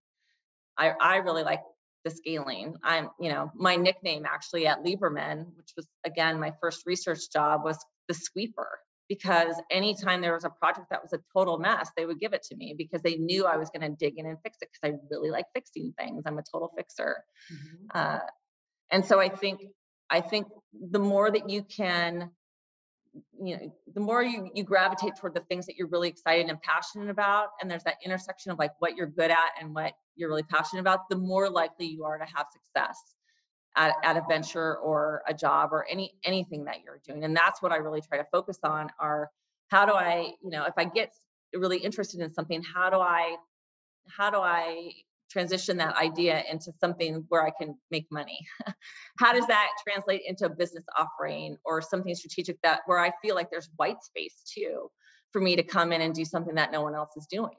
I, 0.78 0.94
I 1.00 1.18
really 1.18 1.44
like 1.44 1.62
the 2.06 2.12
scaling. 2.12 2.76
I'm, 2.84 3.10
you 3.20 3.30
know, 3.30 3.52
my 3.56 3.76
nickname 3.76 4.26
actually 4.26 4.68
at 4.68 4.84
Lieberman, 4.84 5.46
which 5.58 5.72
was 5.76 5.88
again 6.06 6.40
my 6.40 6.54
first 6.62 6.84
research 6.86 7.32
job, 7.32 7.64
was 7.64 7.78
the 8.08 8.14
sweeper 8.14 8.80
because 9.10 9.56
anytime 9.72 10.22
there 10.22 10.34
was 10.34 10.46
a 10.46 10.50
project 10.50 10.88
that 10.92 11.02
was 11.02 11.14
a 11.14 11.20
total 11.36 11.58
mess, 11.58 11.90
they 11.98 12.06
would 12.06 12.20
give 12.20 12.34
it 12.34 12.44
to 12.44 12.56
me 12.56 12.76
because 12.78 13.02
they 13.02 13.16
knew 13.18 13.46
I 13.46 13.58
was 13.58 13.70
going 13.72 13.82
to 13.82 13.96
dig 13.98 14.18
in 14.18 14.28
and 14.28 14.38
fix 14.44 14.60
it 14.62 14.70
because 14.72 14.96
I 14.96 15.00
really 15.10 15.32
like 15.32 15.46
fixing 15.54 15.94
things. 15.98 16.24
I'm 16.26 16.38
a 16.38 16.44
total 16.44 16.72
fixer. 16.78 17.24
Mm-hmm. 17.52 17.86
Uh, 17.94 18.20
and 18.92 19.06
so 19.06 19.20
I 19.20 19.30
think 19.30 19.62
I 20.10 20.22
think 20.22 20.48
the 20.74 21.00
more 21.00 21.32
that 21.32 21.50
you 21.50 21.64
can 21.64 22.32
you 23.42 23.58
know 23.58 23.74
the 23.94 24.00
more 24.00 24.22
you 24.22 24.50
you 24.54 24.64
gravitate 24.64 25.16
toward 25.16 25.34
the 25.34 25.40
things 25.42 25.66
that 25.66 25.76
you're 25.76 25.88
really 25.88 26.08
excited 26.08 26.48
and 26.48 26.62
passionate 26.62 27.10
about 27.10 27.50
and 27.60 27.70
there's 27.70 27.84
that 27.84 27.96
intersection 28.06 28.52
of 28.52 28.60
like 28.60 28.72
what 28.80 28.96
you're 28.96 29.08
good 29.08 29.32
at 29.32 29.50
and 29.60 29.74
what 29.74 29.94
you're 30.16 30.30
really 30.30 30.44
passionate 30.44 30.82
about 30.82 31.10
the 31.10 31.16
more 31.16 31.50
likely 31.50 31.88
you 31.88 32.04
are 32.04 32.18
to 32.18 32.26
have 32.26 32.46
success 32.52 33.16
at, 33.76 33.94
at 34.04 34.18
a 34.18 34.24
venture 34.28 34.78
or 34.78 35.24
a 35.28 35.34
job 35.34 35.70
or 35.72 35.86
any 35.90 36.14
anything 36.24 36.66
that 36.66 36.78
you're 36.84 37.00
doing. 37.06 37.24
And 37.24 37.36
that's 37.36 37.62
what 37.62 37.72
i 37.72 37.78
really 37.78 38.02
try 38.02 38.18
to 38.18 38.26
focus 38.32 38.60
on 38.64 38.90
are 39.00 39.30
how 39.70 39.86
do 39.86 39.94
i 39.94 40.32
you 40.44 40.50
know 40.50 40.66
if 40.66 40.74
i 40.78 40.86
get 40.86 41.12
really 41.54 41.78
interested 41.78 42.20
in 42.20 42.34
something 42.34 42.62
how 42.62 42.90
do 42.90 42.98
i 42.98 43.36
how 44.08 44.30
do 44.30 44.38
i 44.38 44.92
transition 45.30 45.78
that 45.78 45.96
idea 45.96 46.44
into 46.52 46.72
something 46.80 47.26
where 47.30 47.46
I 47.46 47.52
can 47.52 47.76
make 47.92 48.08
money? 48.12 48.40
How 49.20 49.34
does 49.34 49.48
that 49.48 49.68
translate 49.88 50.22
into 50.26 50.46
a 50.46 50.50
business 50.50 50.86
offering 50.98 51.58
or 51.66 51.82
something 51.82 52.14
strategic 52.16 52.62
that 52.64 52.82
where 52.86 53.00
I 53.00 53.12
feel 53.22 53.36
like 53.36 53.52
there's 53.52 53.70
white 53.78 54.04
space 54.04 54.44
too? 54.54 54.90
for 55.32 55.42
me 55.42 55.56
to 55.56 55.64
come 55.64 55.92
in 55.92 56.02
and 56.02 56.14
do 56.14 56.26
something 56.26 56.56
that 56.56 56.72
no 56.72 56.82
one 56.82 56.96
else 56.96 57.12
is 57.16 57.26
doing. 57.28 57.56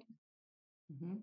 Mm-hmm. 0.93 1.17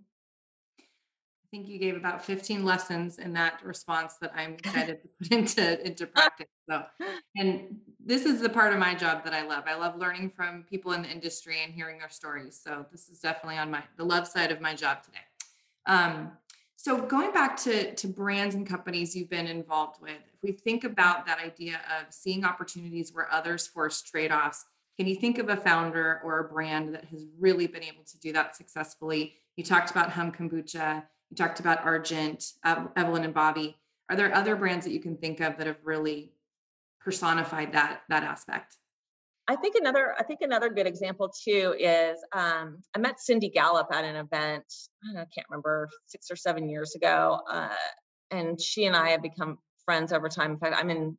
I 0.79 1.49
think 1.49 1.69
you 1.69 1.79
gave 1.79 1.95
about 1.95 2.23
15 2.25 2.65
lessons 2.65 3.19
in 3.19 3.31
that 3.33 3.63
response 3.63 4.15
that 4.21 4.33
I'm 4.35 4.53
excited 4.65 5.01
to 5.01 5.09
put 5.21 5.31
into 5.31 5.85
into 5.85 6.07
practice. 6.07 6.47
So, 6.69 6.83
and 7.37 7.77
this 8.03 8.25
is 8.25 8.41
the 8.41 8.49
part 8.49 8.73
of 8.73 8.79
my 8.79 8.93
job 8.95 9.23
that 9.23 9.33
I 9.33 9.47
love. 9.47 9.63
I 9.65 9.75
love 9.75 9.97
learning 9.97 10.31
from 10.31 10.65
people 10.69 10.91
in 10.91 11.03
the 11.03 11.09
industry 11.09 11.63
and 11.63 11.73
hearing 11.73 11.99
their 11.99 12.09
stories. 12.09 12.59
So 12.61 12.85
this 12.91 13.07
is 13.07 13.19
definitely 13.19 13.57
on 13.57 13.71
my 13.71 13.83
the 13.97 14.03
love 14.03 14.27
side 14.27 14.51
of 14.51 14.59
my 14.59 14.73
job 14.73 15.03
today. 15.03 15.19
Um, 15.87 16.31
so 16.75 17.01
going 17.01 17.31
back 17.31 17.57
to 17.61 17.95
to 17.95 18.07
brands 18.07 18.53
and 18.53 18.67
companies 18.67 19.15
you've 19.15 19.29
been 19.29 19.47
involved 19.47 20.01
with, 20.01 20.11
if 20.11 20.43
we 20.43 20.51
think 20.51 20.83
about 20.83 21.25
that 21.25 21.39
idea 21.39 21.81
of 21.99 22.13
seeing 22.13 22.45
opportunities 22.45 23.11
where 23.13 23.31
others 23.31 23.65
force 23.65 24.01
trade-offs, 24.01 24.65
can 24.97 25.07
you 25.07 25.15
think 25.15 25.39
of 25.39 25.49
a 25.49 25.57
founder 25.57 26.21
or 26.23 26.39
a 26.39 26.43
brand 26.47 26.93
that 26.93 27.05
has 27.05 27.25
really 27.39 27.65
been 27.65 27.83
able 27.83 28.03
to 28.03 28.19
do 28.19 28.31
that 28.33 28.55
successfully? 28.55 29.33
You 29.55 29.63
talked 29.63 29.89
about 29.89 30.11
Humm 30.11 30.31
Kombucha 30.31 31.03
you 31.29 31.35
talked 31.35 31.59
about 31.59 31.83
Argent, 31.83 32.53
Evelyn 32.63 33.23
and 33.23 33.33
Bobbie. 33.33 33.77
Are 34.09 34.15
there 34.15 34.33
other 34.33 34.55
brands 34.55 34.85
that 34.85 34.93
you 34.93 34.99
can 34.99 35.17
think 35.17 35.41
of 35.41 35.57
that 35.57 35.67
have 35.67 35.79
really 35.83 36.31
personified 37.01 37.73
that 37.73 38.01
that 38.09 38.23
aspect? 38.23 38.77
I 39.47 39.55
think 39.55 39.75
another 39.75 40.13
I 40.19 40.23
think 40.23 40.41
another 40.41 40.69
good 40.69 40.87
example 40.87 41.29
too 41.29 41.73
is 41.77 42.17
um, 42.33 42.79
I 42.93 42.99
met 42.99 43.19
Cindy 43.19 43.49
Gallop 43.49 43.87
at 43.93 44.03
an 44.03 44.15
event 44.15 44.65
I, 45.03 45.13
know, 45.13 45.21
I 45.21 45.25
can't 45.33 45.47
remember 45.49 45.89
six 46.05 46.29
or 46.29 46.35
seven 46.35 46.69
years 46.69 46.95
ago, 46.95 47.39
uh, 47.49 47.69
and 48.31 48.59
she 48.59 48.85
and 48.85 48.95
I 48.95 49.09
have 49.09 49.21
become 49.21 49.57
friends 49.85 50.11
over 50.11 50.27
time. 50.27 50.51
In 50.51 50.57
fact, 50.59 50.75
I'm 50.77 50.89
in 50.89 51.17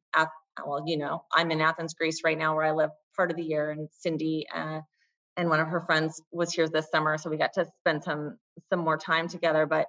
well, 0.66 0.83
you 0.87 0.99
know, 0.99 1.24
I'm 1.33 1.51
in 1.51 1.61
Athens, 1.61 1.95
Greece 1.95 2.20
right 2.24 2.37
now, 2.37 2.55
where 2.55 2.64
I 2.64 2.72
live 2.72 2.91
part 3.16 3.31
of 3.31 3.37
the 3.37 3.45
year, 3.45 3.70
and 3.70 3.89
Cindy 3.93 4.47
uh, 4.55 4.81
and 5.37 5.49
one 5.49 5.61
of 5.61 5.68
her 5.68 5.83
friends 5.87 6.20
was 6.33 6.53
here 6.53 6.68
this 6.68 6.91
summer, 6.91 7.16
so 7.16 7.31
we 7.31 7.39
got 7.39 7.55
to 7.55 7.66
spend 7.81 8.05
some 8.05 8.37
some 8.70 8.81
more 8.81 8.99
time 8.99 9.29
together. 9.29 9.66
But 9.66 9.87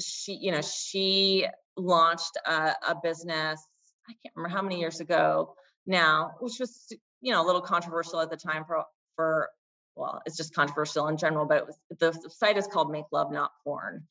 she, 0.00 0.34
you 0.34 0.52
know, 0.52 0.60
she 0.60 1.46
launched 1.76 2.36
a, 2.46 2.74
a 2.88 2.96
business, 3.02 3.66
I 4.08 4.12
can't 4.22 4.34
remember 4.36 4.54
how 4.54 4.62
many 4.62 4.80
years 4.80 5.00
ago 5.00 5.54
now, 5.86 6.32
which 6.40 6.58
was, 6.60 6.92
you 7.22 7.32
know, 7.32 7.42
a 7.42 7.46
little 7.46 7.60
controversial 7.60 8.20
at 8.20 8.30
the 8.30 8.36
time 8.36 8.64
for, 8.66 8.84
for, 9.16 9.48
well, 9.96 10.20
it's 10.26 10.36
just 10.36 10.54
controversial 10.54 11.08
in 11.08 11.16
general, 11.16 11.46
but 11.46 11.58
it 11.58 11.66
was, 11.66 11.78
the 11.98 12.30
site 12.30 12.58
is 12.58 12.66
called 12.66 12.90
Make 12.90 13.04
Love 13.12 13.32
Not 13.32 13.52
Porn. 13.64 14.02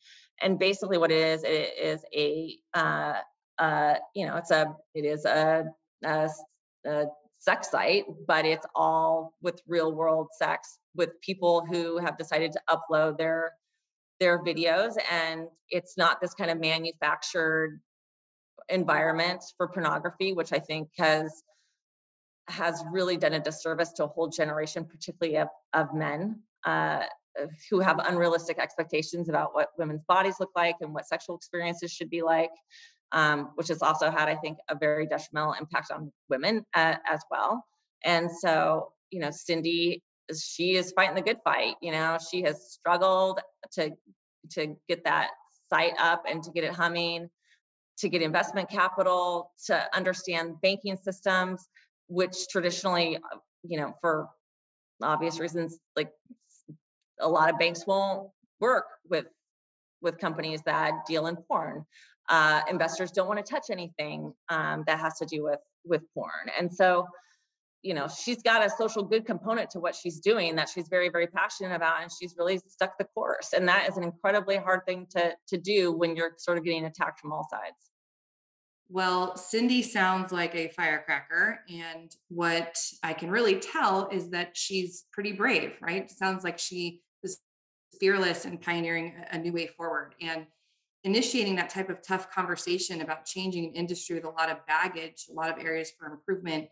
And 0.41 0.57
basically 0.57 0.97
what 0.97 1.11
it 1.11 1.17
is, 1.17 1.43
it 1.43 1.73
is 1.79 2.03
a, 2.15 2.55
uh, 2.73 3.13
uh, 3.59 3.95
you 4.15 4.25
know, 4.25 4.37
it's 4.37 4.51
a, 4.51 4.73
it 4.95 5.05
is 5.05 5.25
a, 5.25 5.65
a, 6.03 6.29
a 6.87 7.05
sex 7.37 7.69
site, 7.69 8.05
but 8.27 8.45
it's 8.45 8.65
all 8.73 9.33
with 9.41 9.61
real 9.67 9.93
world 9.93 10.29
sex 10.37 10.79
with 10.95 11.09
people 11.21 11.65
who 11.65 11.97
have 11.97 12.17
decided 12.17 12.51
to 12.53 12.61
upload 12.69 13.17
their 13.17 13.51
their 14.19 14.43
videos 14.43 14.93
and 15.11 15.47
it's 15.69 15.97
not 15.97 16.21
this 16.21 16.35
kind 16.35 16.51
of 16.51 16.59
manufactured 16.59 17.81
environment 18.69 19.43
for 19.57 19.67
pornography 19.67 20.31
which 20.31 20.53
i 20.53 20.59
think 20.59 20.87
has 20.95 21.41
has 22.51 22.83
really 22.91 23.17
done 23.17 23.33
a 23.33 23.39
disservice 23.39 23.91
to 23.93 24.03
a 24.03 24.07
whole 24.07 24.27
generation 24.27 24.85
particularly 24.85 25.37
of, 25.37 25.47
of 25.73 25.93
men 25.93 26.39
uh, 26.65 27.03
who 27.69 27.79
have 27.79 27.99
unrealistic 27.99 28.59
expectations 28.59 29.29
about 29.29 29.55
what 29.55 29.69
women's 29.77 30.03
bodies 30.07 30.35
look 30.39 30.51
like 30.55 30.75
and 30.81 30.93
what 30.93 31.07
sexual 31.07 31.35
experiences 31.35 31.91
should 31.91 32.09
be 32.09 32.21
like 32.21 32.51
um, 33.13 33.51
which 33.55 33.69
has 33.69 33.81
also 33.81 34.09
had 34.09 34.29
i 34.29 34.35
think 34.35 34.57
a 34.69 34.75
very 34.75 35.05
detrimental 35.07 35.53
impact 35.53 35.91
on 35.91 36.11
women 36.29 36.65
uh, 36.75 36.95
as 37.09 37.21
well 37.31 37.63
and 38.03 38.29
so 38.31 38.91
you 39.11 39.19
know 39.19 39.31
cindy 39.31 40.03
she 40.39 40.75
is 40.75 40.91
fighting 40.91 41.15
the 41.15 41.21
good 41.21 41.39
fight. 41.43 41.75
You 41.81 41.91
know, 41.91 42.17
she 42.29 42.41
has 42.43 42.71
struggled 42.71 43.39
to 43.73 43.91
to 44.51 44.75
get 44.89 45.03
that 45.03 45.29
site 45.69 45.93
up 45.99 46.23
and 46.29 46.43
to 46.43 46.51
get 46.51 46.63
it 46.63 46.73
humming, 46.73 47.29
to 47.99 48.09
get 48.09 48.21
investment 48.21 48.69
capital, 48.69 49.51
to 49.67 49.87
understand 49.95 50.55
banking 50.61 50.97
systems, 50.97 51.67
which 52.11 52.49
traditionally, 52.49 53.15
uh, 53.15 53.37
you 53.63 53.79
know, 53.79 53.93
for 54.01 54.27
obvious 55.01 55.39
reasons, 55.39 55.79
like 55.95 56.11
a 57.21 57.27
lot 57.27 57.49
of 57.49 57.57
banks 57.57 57.87
won't 57.87 58.29
work 58.59 58.85
with 59.09 59.25
with 60.01 60.17
companies 60.17 60.61
that 60.65 60.91
deal 61.07 61.27
in 61.27 61.35
porn. 61.35 61.85
Uh, 62.27 62.61
investors 62.69 63.11
don't 63.11 63.27
want 63.27 63.43
to 63.43 63.49
touch 63.49 63.65
anything 63.71 64.33
um, 64.49 64.83
that 64.87 64.99
has 64.99 65.17
to 65.19 65.25
do 65.25 65.43
with 65.43 65.59
with 65.85 66.01
porn, 66.13 66.51
and 66.59 66.71
so 66.71 67.07
you 67.81 67.93
know 67.93 68.07
she's 68.09 68.43
got 68.43 68.63
a 68.65 68.69
social 68.69 69.03
good 69.03 69.25
component 69.25 69.69
to 69.69 69.79
what 69.79 69.95
she's 69.95 70.19
doing 70.19 70.55
that 70.55 70.69
she's 70.69 70.87
very 70.89 71.09
very 71.09 71.27
passionate 71.27 71.73
about 71.73 72.01
and 72.01 72.11
she's 72.11 72.35
really 72.37 72.59
stuck 72.67 72.97
the 72.97 73.05
course. 73.15 73.53
And 73.55 73.67
that 73.69 73.89
is 73.89 73.95
an 73.95 74.03
incredibly 74.03 74.57
hard 74.57 74.81
thing 74.85 75.07
to 75.11 75.33
to 75.47 75.57
do 75.57 75.93
when 75.93 76.17
you're 76.17 76.33
sort 76.37 76.57
of 76.57 76.65
getting 76.65 76.85
attacked 76.85 77.21
from 77.21 77.31
all 77.31 77.47
sides 77.49 77.90
well 78.91 79.35
cindy 79.37 79.81
sounds 79.81 80.31
like 80.31 80.53
a 80.53 80.67
firecracker 80.69 81.59
and 81.69 82.15
what 82.27 82.77
i 83.03 83.13
can 83.13 83.29
really 83.29 83.55
tell 83.55 84.09
is 84.09 84.29
that 84.29 84.55
she's 84.55 85.05
pretty 85.13 85.31
brave 85.31 85.73
right 85.81 86.11
sounds 86.11 86.43
like 86.43 86.59
she 86.59 87.01
is 87.23 87.39
fearless 87.99 88.45
and 88.45 88.61
pioneering 88.61 89.13
a 89.31 89.37
new 89.37 89.53
way 89.53 89.67
forward 89.67 90.13
and 90.21 90.45
initiating 91.03 91.55
that 91.55 91.69
type 91.69 91.89
of 91.89 92.01
tough 92.05 92.29
conversation 92.31 93.01
about 93.01 93.25
changing 93.25 93.65
an 93.65 93.73
industry 93.73 94.15
with 94.15 94.25
a 94.25 94.29
lot 94.29 94.49
of 94.49 94.57
baggage 94.67 95.27
a 95.31 95.33
lot 95.33 95.49
of 95.49 95.63
areas 95.63 95.91
for 95.97 96.07
improvement 96.07 96.67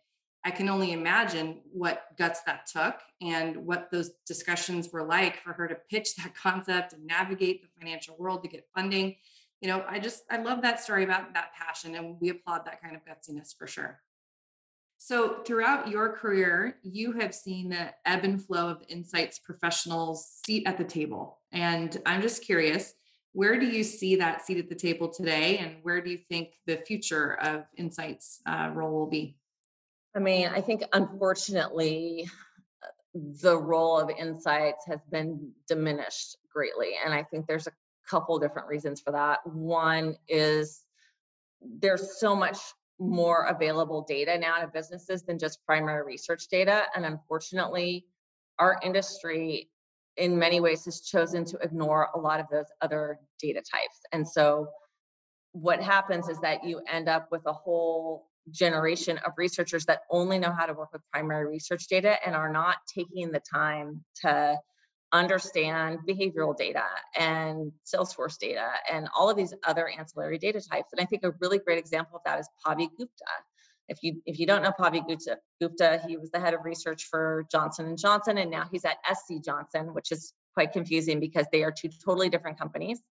I 0.45 0.51
can 0.51 0.69
only 0.69 0.93
imagine 0.93 1.59
what 1.73 2.05
guts 2.17 2.41
that 2.43 2.65
took 2.65 2.95
and 3.21 3.57
what 3.57 3.91
those 3.91 4.11
discussions 4.25 4.89
were 4.91 5.03
like 5.03 5.43
for 5.43 5.51
her 5.53 5.67
to 5.67 5.75
pitch 5.89 6.15
that 6.15 6.33
concept 6.43 6.93
and 6.93 7.05
navigate 7.05 7.61
the 7.61 7.67
financial 7.77 8.15
world 8.17 8.43
to 8.43 8.49
get 8.49 8.65
funding. 8.73 9.15
You 9.61 9.67
know, 9.67 9.83
I 9.87 9.99
just, 9.99 10.23
I 10.29 10.37
love 10.37 10.61
that 10.61 10.81
story 10.81 11.03
about 11.03 11.33
that 11.33 11.53
passion 11.53 11.95
and 11.95 12.15
we 12.19 12.29
applaud 12.29 12.65
that 12.65 12.81
kind 12.81 12.95
of 12.95 13.01
gutsiness 13.05 13.55
for 13.57 13.67
sure. 13.67 14.01
So, 15.01 15.37
throughout 15.45 15.87
your 15.87 16.09
career, 16.09 16.77
you 16.83 17.13
have 17.13 17.33
seen 17.33 17.69
the 17.69 17.93
ebb 18.05 18.25
and 18.25 18.43
flow 18.43 18.67
of 18.67 18.83
insights 18.89 19.39
professionals' 19.39 20.41
seat 20.45 20.63
at 20.67 20.77
the 20.77 20.83
table. 20.83 21.39
And 21.53 21.97
I'm 22.05 22.21
just 22.21 22.43
curious, 22.43 22.93
where 23.31 23.57
do 23.57 23.65
you 23.65 23.83
see 23.83 24.17
that 24.17 24.45
seat 24.45 24.57
at 24.57 24.67
the 24.67 24.75
table 24.75 25.07
today? 25.07 25.57
And 25.59 25.77
where 25.83 26.01
do 26.01 26.09
you 26.09 26.17
think 26.17 26.55
the 26.65 26.75
future 26.75 27.35
of 27.41 27.63
insights 27.77 28.41
uh, 28.45 28.71
role 28.73 28.91
will 28.91 29.09
be? 29.09 29.37
I 30.15 30.19
mean, 30.19 30.49
I 30.49 30.59
think 30.59 30.83
unfortunately, 30.91 32.29
the 33.13 33.57
role 33.57 33.99
of 33.99 34.09
insights 34.09 34.85
has 34.87 34.99
been 35.11 35.51
diminished 35.67 36.37
greatly. 36.51 36.93
And 37.03 37.13
I 37.13 37.23
think 37.23 37.47
there's 37.47 37.67
a 37.67 37.71
couple 38.09 38.39
different 38.39 38.67
reasons 38.67 39.01
for 39.01 39.11
that. 39.11 39.39
One 39.45 40.15
is 40.27 40.83
there's 41.61 42.19
so 42.19 42.35
much 42.35 42.57
more 42.99 43.45
available 43.45 44.05
data 44.07 44.37
now 44.37 44.59
to 44.59 44.67
businesses 44.67 45.23
than 45.23 45.39
just 45.39 45.65
primary 45.65 46.05
research 46.05 46.47
data. 46.49 46.83
And 46.95 47.05
unfortunately, 47.05 48.05
our 48.57 48.79
industry 48.83 49.69
in 50.17 50.37
many 50.37 50.59
ways 50.59 50.85
has 50.85 51.01
chosen 51.01 51.45
to 51.45 51.57
ignore 51.61 52.09
a 52.13 52.19
lot 52.19 52.39
of 52.39 52.47
those 52.51 52.65
other 52.81 53.19
data 53.39 53.59
types. 53.59 54.01
And 54.11 54.27
so 54.27 54.67
what 55.53 55.81
happens 55.81 56.27
is 56.27 56.39
that 56.41 56.63
you 56.63 56.81
end 56.91 57.07
up 57.07 57.29
with 57.31 57.45
a 57.45 57.53
whole 57.53 58.27
generation 58.51 59.17
of 59.25 59.33
researchers 59.37 59.85
that 59.85 60.01
only 60.09 60.37
know 60.37 60.51
how 60.51 60.65
to 60.65 60.73
work 60.73 60.91
with 60.91 61.01
primary 61.11 61.47
research 61.47 61.87
data 61.87 62.17
and 62.25 62.35
are 62.35 62.51
not 62.51 62.77
taking 62.93 63.31
the 63.31 63.39
time 63.39 64.03
to 64.21 64.57
understand 65.11 65.99
behavioral 66.07 66.55
data 66.55 66.83
and 67.17 67.71
Salesforce 67.85 68.37
data 68.37 68.67
and 68.91 69.07
all 69.15 69.29
of 69.29 69.37
these 69.37 69.53
other 69.65 69.89
ancillary 69.89 70.37
data 70.37 70.61
types. 70.61 70.89
And 70.91 71.01
I 71.01 71.05
think 71.05 71.23
a 71.23 71.31
really 71.39 71.59
great 71.59 71.79
example 71.79 72.17
of 72.17 72.21
that 72.25 72.39
is 72.39 72.47
Pavi 72.65 72.89
Gupta. 72.97 73.25
If 73.87 74.03
you 74.03 74.21
if 74.25 74.37
you 74.37 74.45
don't 74.45 74.61
know 74.61 74.71
Pavi 74.71 75.05
Gupta, 75.07 75.39
Gupta, 75.59 76.01
he 76.07 76.17
was 76.17 76.29
the 76.29 76.39
head 76.39 76.53
of 76.53 76.63
research 76.63 77.05
for 77.09 77.45
Johnson 77.51 77.87
and 77.87 77.97
Johnson, 77.97 78.37
and 78.37 78.51
now 78.51 78.65
he's 78.71 78.85
at 78.85 78.97
SC 79.11 79.43
Johnson, 79.43 79.93
which 79.95 80.11
is 80.11 80.33
quite 80.53 80.73
confusing 80.73 81.19
because 81.19 81.47
they 81.51 81.63
are 81.63 81.71
two 81.71 81.89
totally 82.05 82.29
different 82.29 82.59
companies. 82.59 83.01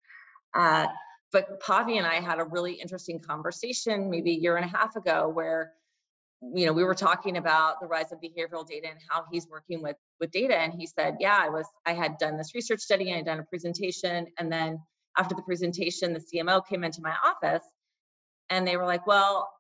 Uh, 0.54 0.86
but 1.32 1.60
Pavi 1.60 1.98
and 1.98 2.06
I 2.06 2.16
had 2.16 2.38
a 2.38 2.44
really 2.44 2.74
interesting 2.74 3.20
conversation 3.20 4.08
maybe 4.08 4.30
a 4.30 4.38
year 4.38 4.56
and 4.56 4.64
a 4.64 4.68
half 4.68 4.94
ago 4.96 5.28
where 5.28 5.72
you 6.40 6.66
know 6.66 6.72
we 6.72 6.84
were 6.84 6.94
talking 6.94 7.36
about 7.36 7.80
the 7.80 7.86
rise 7.86 8.12
of 8.12 8.20
behavioral 8.20 8.66
data 8.66 8.88
and 8.88 8.98
how 9.08 9.24
he's 9.30 9.48
working 9.48 9.82
with 9.82 9.96
with 10.20 10.30
data 10.30 10.56
and 10.56 10.72
he 10.72 10.86
said 10.86 11.16
yeah 11.18 11.38
i 11.40 11.48
was 11.48 11.66
i 11.86 11.92
had 11.92 12.16
done 12.18 12.36
this 12.36 12.54
research 12.54 12.80
study 12.80 13.10
and 13.10 13.18
i'd 13.18 13.26
done 13.26 13.40
a 13.40 13.44
presentation 13.44 14.26
and 14.38 14.50
then 14.52 14.78
after 15.16 15.34
the 15.34 15.42
presentation 15.42 16.12
the 16.12 16.20
cmo 16.32 16.64
came 16.66 16.84
into 16.84 17.02
my 17.02 17.14
office 17.24 17.64
and 18.50 18.66
they 18.66 18.76
were 18.76 18.86
like 18.86 19.06
well 19.06 19.50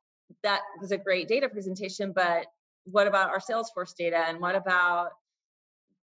that 0.42 0.60
was 0.80 0.92
a 0.92 0.98
great 0.98 1.26
data 1.26 1.48
presentation 1.48 2.12
but 2.12 2.46
what 2.84 3.06
about 3.06 3.30
our 3.30 3.40
salesforce 3.40 3.94
data 3.96 4.24
and 4.28 4.40
what 4.40 4.54
about 4.54 5.10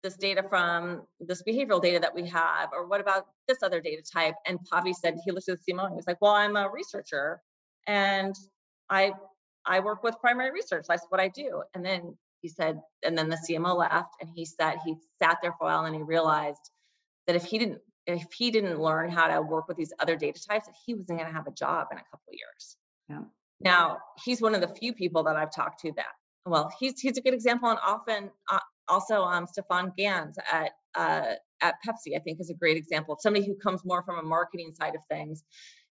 this 0.02 0.16
data 0.16 0.42
from 0.48 1.02
this 1.20 1.42
behavioral 1.42 1.80
data 1.80 2.00
that 2.00 2.14
we 2.14 2.26
have, 2.26 2.70
or 2.72 2.86
what 2.86 3.00
about 3.00 3.26
this 3.46 3.62
other 3.62 3.80
data 3.80 4.02
type? 4.02 4.34
And 4.46 4.58
Pavi 4.70 4.94
said 4.94 5.16
he 5.24 5.30
looked 5.30 5.48
at 5.48 5.58
the 5.64 5.72
CMO 5.72 5.84
and 5.84 5.92
he 5.92 5.96
was 5.96 6.06
like, 6.06 6.20
well, 6.20 6.32
I'm 6.32 6.56
a 6.56 6.68
researcher 6.68 7.40
and 7.86 8.34
I 8.90 9.12
I 9.66 9.80
work 9.80 10.02
with 10.02 10.18
primary 10.20 10.50
research. 10.52 10.86
That's 10.88 11.06
what 11.08 11.20
I 11.20 11.28
do. 11.28 11.62
And 11.74 11.84
then 11.84 12.16
he 12.40 12.48
said, 12.48 12.80
and 13.04 13.16
then 13.16 13.28
the 13.28 13.38
CMO 13.48 13.76
left, 13.76 14.14
and 14.20 14.28
he 14.34 14.44
said 14.44 14.78
he 14.84 14.96
sat 15.20 15.38
there 15.42 15.52
for 15.52 15.68
a 15.68 15.70
while 15.70 15.84
and 15.84 15.94
he 15.94 16.02
realized 16.02 16.70
that 17.26 17.36
if 17.36 17.44
he 17.44 17.58
didn't 17.58 17.80
if 18.06 18.32
he 18.32 18.50
didn't 18.50 18.80
learn 18.80 19.10
how 19.10 19.28
to 19.28 19.40
work 19.40 19.68
with 19.68 19.76
these 19.76 19.92
other 20.00 20.16
data 20.16 20.40
types, 20.48 20.66
that 20.66 20.74
he 20.84 20.92
wasn't 20.92 21.20
going 21.20 21.30
to 21.30 21.32
have 21.32 21.46
a 21.46 21.52
job 21.52 21.86
in 21.92 21.98
a 21.98 22.02
couple 22.02 22.24
of 22.28 22.34
years. 22.34 22.76
Yeah. 23.08 23.20
Now 23.60 23.98
he's 24.24 24.40
one 24.40 24.56
of 24.56 24.60
the 24.60 24.66
few 24.66 24.92
people 24.92 25.22
that 25.22 25.36
I've 25.36 25.54
talked 25.54 25.80
to 25.82 25.92
that. 25.92 26.12
Well, 26.44 26.72
he's 26.80 27.00
he's 27.00 27.16
a 27.16 27.20
good 27.20 27.34
example, 27.34 27.70
and 27.70 27.78
often 27.84 28.30
uh, 28.50 28.58
also 28.88 29.22
um, 29.22 29.46
Stephan 29.46 29.92
Gans 29.96 30.36
at 30.52 30.72
uh, 30.96 31.34
at 31.60 31.76
Pepsi, 31.86 32.16
I 32.16 32.18
think, 32.18 32.40
is 32.40 32.50
a 32.50 32.54
great 32.54 32.76
example. 32.76 33.14
Of 33.14 33.20
somebody 33.20 33.46
who 33.46 33.54
comes 33.54 33.84
more 33.84 34.02
from 34.02 34.18
a 34.18 34.22
marketing 34.22 34.72
side 34.74 34.96
of 34.96 35.02
things 35.08 35.44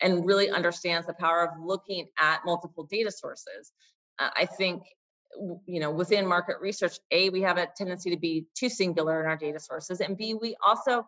and 0.00 0.26
really 0.26 0.50
understands 0.50 1.06
the 1.06 1.14
power 1.14 1.42
of 1.42 1.50
looking 1.60 2.06
at 2.18 2.40
multiple 2.44 2.84
data 2.84 3.10
sources. 3.10 3.72
Uh, 4.18 4.30
I 4.36 4.46
think 4.46 4.82
you 5.66 5.80
know 5.80 5.90
within 5.90 6.26
market 6.26 6.56
research 6.60 6.98
a 7.10 7.28
we 7.30 7.42
have 7.42 7.58
a 7.58 7.68
tendency 7.76 8.10
to 8.10 8.16
be 8.16 8.46
too 8.54 8.68
singular 8.68 9.20
in 9.20 9.26
our 9.26 9.36
data 9.36 9.58
sources 9.58 10.00
and 10.00 10.16
b 10.16 10.34
we 10.34 10.54
also 10.64 11.04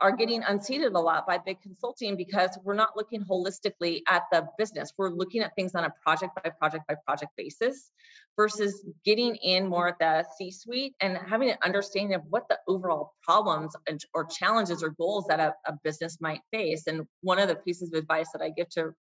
are 0.00 0.16
getting 0.16 0.42
unseated 0.42 0.92
a 0.92 0.98
lot 0.98 1.26
by 1.26 1.38
big 1.38 1.60
consulting 1.60 2.16
because 2.16 2.58
we're 2.64 2.74
not 2.74 2.96
looking 2.96 3.22
holistically 3.22 4.00
at 4.08 4.22
the 4.32 4.46
business. 4.56 4.92
We're 4.96 5.10
looking 5.10 5.42
at 5.42 5.54
things 5.54 5.74
on 5.74 5.84
a 5.84 5.92
project 6.02 6.38
by 6.42 6.50
project 6.50 6.86
by 6.88 6.94
project 7.06 7.32
basis 7.36 7.90
versus 8.36 8.84
getting 9.04 9.36
in 9.36 9.68
more 9.68 9.88
at 9.88 9.98
the 9.98 10.24
C 10.38 10.50
suite 10.50 10.94
and 11.00 11.18
having 11.28 11.50
an 11.50 11.58
understanding 11.62 12.14
of 12.14 12.22
what 12.30 12.48
the 12.48 12.58
overall 12.66 13.12
problems 13.22 13.76
or 14.14 14.24
challenges 14.24 14.82
or 14.82 14.90
goals 14.90 15.26
that 15.28 15.40
a, 15.40 15.54
a 15.66 15.74
business 15.84 16.18
might 16.20 16.40
face. 16.50 16.86
And 16.86 17.06
one 17.20 17.38
of 17.38 17.48
the 17.48 17.56
pieces 17.56 17.92
of 17.92 17.98
advice 17.98 18.30
that 18.32 18.40
I 18.40 18.50
give 18.50 18.70
to, 18.70 18.94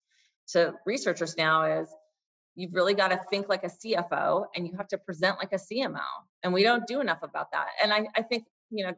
to 0.53 0.75
researchers 0.87 1.37
now 1.37 1.81
is 1.81 1.89
you've 2.55 2.73
really 2.73 2.95
got 2.95 3.09
to 3.09 3.21
think 3.31 3.49
like 3.49 3.65
a 3.65 3.69
CFO 3.69 4.47
and 4.55 4.67
you 4.67 4.75
have 4.79 4.89
to 4.89 4.99
present 4.99 5.37
like 5.39 5.53
a 5.53 5.57
CMO. 5.57 6.01
And 6.43 6.53
we 6.55 6.63
don't 6.63 6.87
do 6.87 7.01
enough 7.01 7.23
about 7.23 7.53
that. 7.53 7.67
And 7.83 7.93
I, 7.93 8.07
I 8.17 8.23
think, 8.23 8.45
you 8.71 8.87
know, 8.87 8.95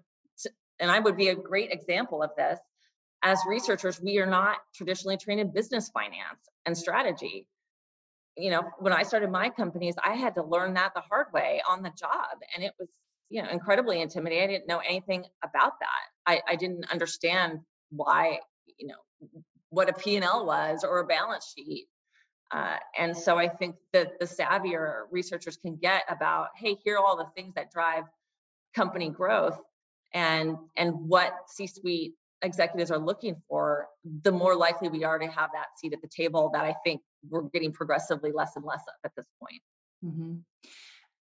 and 0.81 0.91
I 0.91 0.99
would 0.99 1.17
be 1.17 1.29
a 1.29 1.35
great 1.35 1.71
example 1.71 2.23
of 2.23 2.31
this. 2.37 2.59
As 3.23 3.39
researchers, 3.47 4.01
we 4.01 4.19
are 4.19 4.27
not 4.27 4.59
traditionally 4.75 5.17
trained 5.17 5.41
in 5.41 5.53
business 5.53 5.89
finance 5.89 6.41
and 6.67 6.77
strategy. 6.77 7.47
You 8.37 8.51
know, 8.51 8.63
when 8.79 8.93
I 8.93 9.03
started 9.03 9.31
my 9.31 9.51
companies, 9.51 9.97
I 10.03 10.15
had 10.15 10.37
to 10.37 10.45
learn 10.45 10.75
that 10.75 10.95
the 10.95 11.01
hard 11.01 11.27
way 11.33 11.61
on 11.69 11.83
the 11.83 11.91
job. 11.91 12.39
And 12.55 12.65
it 12.65 12.73
was, 12.79 12.89
you 13.29 13.43
know, 13.43 13.49
incredibly 13.51 14.01
intimidating. 14.01 14.45
I 14.45 14.53
didn't 14.53 14.69
know 14.69 14.79
anything 14.79 15.25
about 15.43 15.73
that. 15.81 16.33
I, 16.33 16.41
I 16.47 16.57
didn't 16.57 16.91
understand 16.93 17.61
why, 17.91 18.39
you 18.79 18.87
know, 18.87 19.29
what 19.71 19.89
a 19.89 19.93
P&L 19.93 20.47
was 20.47 20.85
or 20.85 21.01
a 21.01 21.07
balance 21.07 21.53
sheet. 21.57 21.89
Uh, 22.51 22.77
and 22.97 23.17
so 23.17 23.37
I 23.37 23.49
think 23.49 23.77
that 23.93 24.19
the 24.21 24.27
savvier 24.27 25.03
researchers 25.11 25.57
can 25.57 25.77
get 25.77 26.05
about, 26.09 26.49
hey, 26.57 26.77
here 26.85 26.97
are 26.97 27.05
all 27.05 27.17
the 27.17 27.29
things 27.35 27.55
that 27.57 27.73
drive 27.73 28.05
company 28.75 29.11
growth 29.11 29.59
and 30.15 30.57
and 30.77 30.93
what 30.95 31.33
c-suite 31.49 32.15
executives 32.43 32.91
are 32.91 32.99
looking 32.99 33.37
for 33.49 33.89
the 34.23 34.31
more 34.31 34.55
likely 34.55 34.89
we 34.89 35.05
are 35.05 35.19
to 35.19 35.27
have 35.27 35.51
that 35.53 35.67
seat 35.77 35.93
at 35.93 36.01
the 36.01 36.09
table 36.09 36.51
that 36.53 36.65
i 36.65 36.75
think 36.85 37.01
we're 37.29 37.43
getting 37.43 37.73
progressively 37.73 38.33
less 38.33 38.57
and 38.57 38.65
less 38.65 38.83
of 38.89 38.95
at 39.05 39.13
this 39.17 39.27
point 39.41 39.61
mm-hmm. 40.05 40.37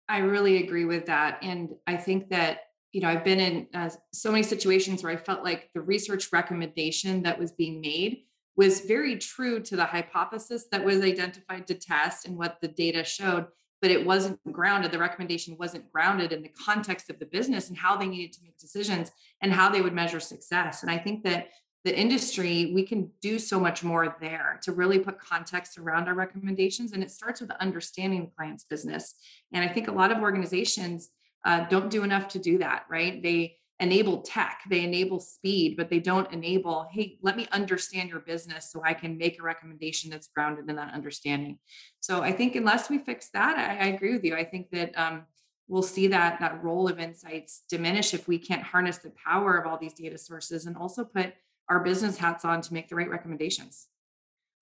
i 0.09 0.18
really 0.18 0.62
agree 0.62 0.85
with 0.85 1.07
that 1.07 1.39
and 1.43 1.71
i 1.87 1.97
think 1.97 2.29
that 2.29 2.61
you 2.93 3.01
know 3.01 3.09
i've 3.09 3.25
been 3.25 3.41
in 3.41 3.66
uh, 3.75 3.89
so 4.12 4.31
many 4.31 4.43
situations 4.43 5.03
where 5.03 5.12
i 5.12 5.16
felt 5.16 5.43
like 5.43 5.71
the 5.75 5.81
research 5.81 6.29
recommendation 6.33 7.23
that 7.23 7.39
was 7.39 7.53
being 7.53 7.81
made 7.81 8.25
was 8.57 8.81
very 8.81 9.16
true 9.16 9.61
to 9.61 9.75
the 9.75 9.87
hypothesis 9.87 10.66
that 10.71 10.85
was 10.85 11.01
identified 11.01 11.66
to 11.66 11.75
test 11.75 12.27
and 12.27 12.37
what 12.37 12.59
the 12.61 12.68
data 12.68 13.03
showed 13.03 13.47
but 13.81 13.91
it 13.91 14.05
wasn't 14.05 14.39
grounded 14.53 14.93
the 14.93 14.99
recommendation 14.99 15.57
wasn't 15.59 15.91
grounded 15.93 16.33
in 16.33 16.43
the 16.43 16.53
context 16.66 17.11
of 17.11 17.18
the 17.18 17.26
business 17.26 17.68
and 17.68 17.78
how 17.78 17.97
they 17.97 18.07
needed 18.07 18.33
to 18.33 18.43
make 18.43 18.57
decisions 18.59 19.11
and 19.43 19.53
how 19.53 19.68
they 19.68 19.81
would 19.81 19.95
measure 19.95 20.20
success. 20.20 20.83
And 20.83 20.91
i 20.91 20.99
think 20.99 21.24
that 21.24 21.49
the 21.85 21.99
industry 21.99 22.72
we 22.74 22.85
can 22.85 23.11
do 23.22 23.39
so 23.39 23.59
much 23.59 23.83
more 23.83 24.14
there 24.20 24.61
to 24.64 24.72
really 24.72 24.99
put 24.99 25.18
context 25.18 25.78
around 25.78 26.09
our 26.09 26.14
recommendations. 26.14 26.93
And 26.93 27.03
it 27.03 27.11
starts 27.11 27.41
with 27.41 27.51
understanding 27.53 28.20
the 28.24 28.31
client's 28.37 28.64
business. 28.64 29.14
And 29.53 29.64
i 29.64 29.68
think 29.72 29.89
a 29.89 29.93
lot 29.93 30.12
of 30.12 30.18
organizations 30.18 31.09
uh, 31.45 31.64
don't 31.70 31.91
do 31.91 32.03
enough 32.03 32.28
to 32.28 32.39
do 32.39 32.59
that 32.59 32.85
right? 32.91 33.22
They 33.22 33.57
enable 33.81 34.20
tech, 34.20 34.61
they 34.68 34.85
enable 34.85 35.18
speed, 35.18 35.76
but 35.76 35.89
they 35.89 35.99
don't 35.99 36.31
enable, 36.33 36.87
hey, 36.93 37.18
let 37.22 37.37
me 37.37 37.47
understand 37.51 38.11
your 38.11 38.20
business 38.20 38.70
so 38.70 38.83
I 38.85 38.95
can 38.95 39.16
make 39.16 39.41
a 39.41 39.43
recommendation 39.43 40.11
that's 40.11 40.28
grounded 40.28 40.68
in 40.68 40.76
that 40.76 40.93
understanding. 40.93 41.59
So 42.01 42.22
I 42.22 42.33
think 42.33 42.57
unless 42.57 42.91
we 42.91 42.99
fix 42.99 43.31
that, 43.31 43.57
I, 43.57 43.87
I 43.87 43.89
agree 43.89 44.12
with 44.12 44.24
you. 44.24 44.37
I 44.37 44.45
think 44.45 44.70
that 44.70 44.93
um, 44.97 45.24
we'll 45.66 45.83
see 45.83 46.09
that 46.09 46.41
that 46.41 46.62
role 46.62 46.89
of 46.89 46.99
insights 46.99 47.62
diminish 47.70 48.12
if 48.12 48.28
we 48.28 48.39
can't 48.39 48.62
harness 48.62 48.99
the 48.99 49.12
power 49.24 49.57
of 49.57 49.66
all 49.66 49.78
these 49.78 49.95
data 49.95 50.18
sources 50.18 50.66
and 50.66 50.76
also 50.76 51.05
put 51.05 51.33
our 51.68 51.81
business 51.81 52.18
hats 52.18 52.45
on 52.45 52.61
to 52.61 52.74
make 52.74 52.89
the 52.89 52.97
right 52.97 53.09
recommendations. 53.09 53.87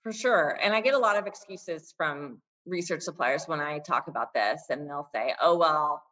For 0.03 0.12
sure. 0.12 0.59
And 0.62 0.75
I 0.75 0.81
get 0.81 0.95
a 0.95 0.99
lot 0.99 1.16
of 1.16 1.27
excuses 1.27 1.93
from 1.97 2.41
research 2.66 3.03
suppliers 3.03 3.45
when 3.47 3.61
I 3.61 3.79
talk 3.81 4.09
about 4.09 4.33
this, 4.33 4.64
and 4.71 4.89
they'll 4.89 5.09
say, 5.12 5.35
oh, 5.41 5.57
well, 5.57 6.03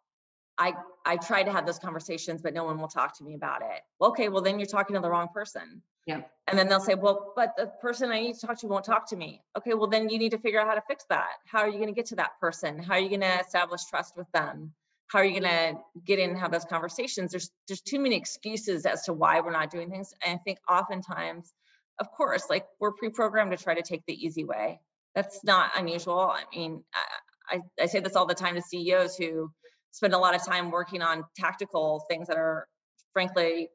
I 0.58 0.74
I 1.04 1.16
try 1.16 1.42
to 1.42 1.52
have 1.52 1.66
those 1.66 1.78
conversations, 1.78 2.42
but 2.42 2.54
no 2.54 2.64
one 2.64 2.80
will 2.80 2.88
talk 2.88 3.16
to 3.18 3.24
me 3.24 3.34
about 3.34 3.62
it. 3.62 3.82
Well, 4.00 4.10
okay, 4.10 4.28
well 4.28 4.42
then 4.42 4.58
you're 4.58 4.66
talking 4.66 4.94
to 4.94 5.00
the 5.00 5.10
wrong 5.10 5.28
person. 5.32 5.82
Yeah. 6.06 6.22
And 6.46 6.58
then 6.58 6.68
they'll 6.68 6.80
say, 6.80 6.94
well, 6.94 7.32
but 7.34 7.54
the 7.56 7.66
person 7.80 8.10
I 8.12 8.20
need 8.20 8.34
to 8.34 8.46
talk 8.46 8.58
to 8.60 8.66
won't 8.66 8.84
talk 8.84 9.08
to 9.10 9.16
me. 9.16 9.42
Okay, 9.56 9.74
well 9.74 9.88
then 9.88 10.08
you 10.08 10.18
need 10.18 10.30
to 10.30 10.38
figure 10.38 10.60
out 10.60 10.68
how 10.68 10.74
to 10.74 10.82
fix 10.88 11.04
that. 11.10 11.28
How 11.46 11.60
are 11.60 11.68
you 11.68 11.74
going 11.78 11.88
to 11.88 11.94
get 11.94 12.06
to 12.06 12.16
that 12.16 12.38
person? 12.40 12.78
How 12.78 12.94
are 12.94 13.00
you 13.00 13.08
going 13.08 13.20
to 13.20 13.40
establish 13.40 13.84
trust 13.84 14.16
with 14.16 14.30
them? 14.32 14.72
How 15.08 15.20
are 15.20 15.24
you 15.24 15.40
going 15.40 15.50
to 15.50 15.78
get 16.04 16.18
in 16.18 16.30
and 16.30 16.38
have 16.38 16.52
those 16.52 16.64
conversations? 16.64 17.30
There's 17.30 17.50
there's 17.68 17.80
too 17.80 18.00
many 18.00 18.16
excuses 18.16 18.86
as 18.86 19.04
to 19.04 19.12
why 19.12 19.40
we're 19.40 19.52
not 19.52 19.70
doing 19.70 19.90
things. 19.90 20.12
And 20.24 20.38
I 20.38 20.42
think 20.42 20.58
oftentimes, 20.68 21.52
of 22.00 22.10
course, 22.10 22.44
like 22.50 22.66
we're 22.80 22.92
pre-programmed 22.92 23.52
to 23.52 23.56
try 23.56 23.74
to 23.74 23.82
take 23.82 24.04
the 24.06 24.14
easy 24.14 24.44
way. 24.44 24.80
That's 25.14 25.44
not 25.44 25.70
unusual. 25.76 26.20
I 26.20 26.42
mean, 26.54 26.84
I, 26.94 27.56
I, 27.56 27.82
I 27.82 27.86
say 27.86 28.00
this 28.00 28.16
all 28.16 28.26
the 28.26 28.34
time 28.34 28.56
to 28.56 28.62
CEOs 28.62 29.16
who 29.16 29.50
spend 29.96 30.12
a 30.12 30.18
lot 30.18 30.34
of 30.34 30.44
time 30.44 30.70
working 30.70 31.00
on 31.00 31.24
tactical 31.34 32.04
things 32.08 32.28
that 32.28 32.36
are 32.36 32.68
frankly 33.14 33.70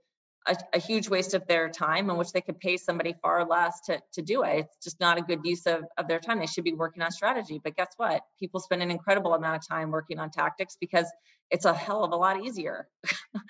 a, 0.47 0.55
a, 0.74 0.80
huge 0.80 1.09
waste 1.09 1.34
of 1.34 1.45
their 1.47 1.69
time 1.69 2.09
in 2.09 2.17
which 2.17 2.32
they 2.32 2.41
could 2.41 2.59
pay 2.59 2.78
somebody 2.78 3.15
far 3.22 3.45
less 3.45 3.82
to, 3.82 3.99
to 4.13 4.22
do 4.22 4.43
it. 4.43 4.59
It's 4.59 4.84
just 4.84 4.99
not 4.99 5.17
a 5.17 5.22
good 5.22 5.39
use 5.43 5.65
of, 5.65 5.84
of 5.97 6.07
their 6.07 6.19
time. 6.19 6.39
They 6.39 6.45
should 6.45 6.63
be 6.63 6.74
working 6.74 7.01
on 7.01 7.11
strategy. 7.11 7.59
But 7.63 7.76
guess 7.76 7.91
what? 7.97 8.22
People 8.39 8.59
spend 8.59 8.84
an 8.84 8.91
incredible 8.91 9.34
amount 9.34 9.57
of 9.57 9.67
time 9.67 9.89
working 9.89 10.19
on 10.19 10.30
tactics 10.30 10.78
because 10.80 11.07
it's 11.49 11.65
a 11.65 11.74
hell 11.74 12.03
of 12.03 12.11
a 12.11 12.15
lot 12.15 12.43
easier. 12.43 12.88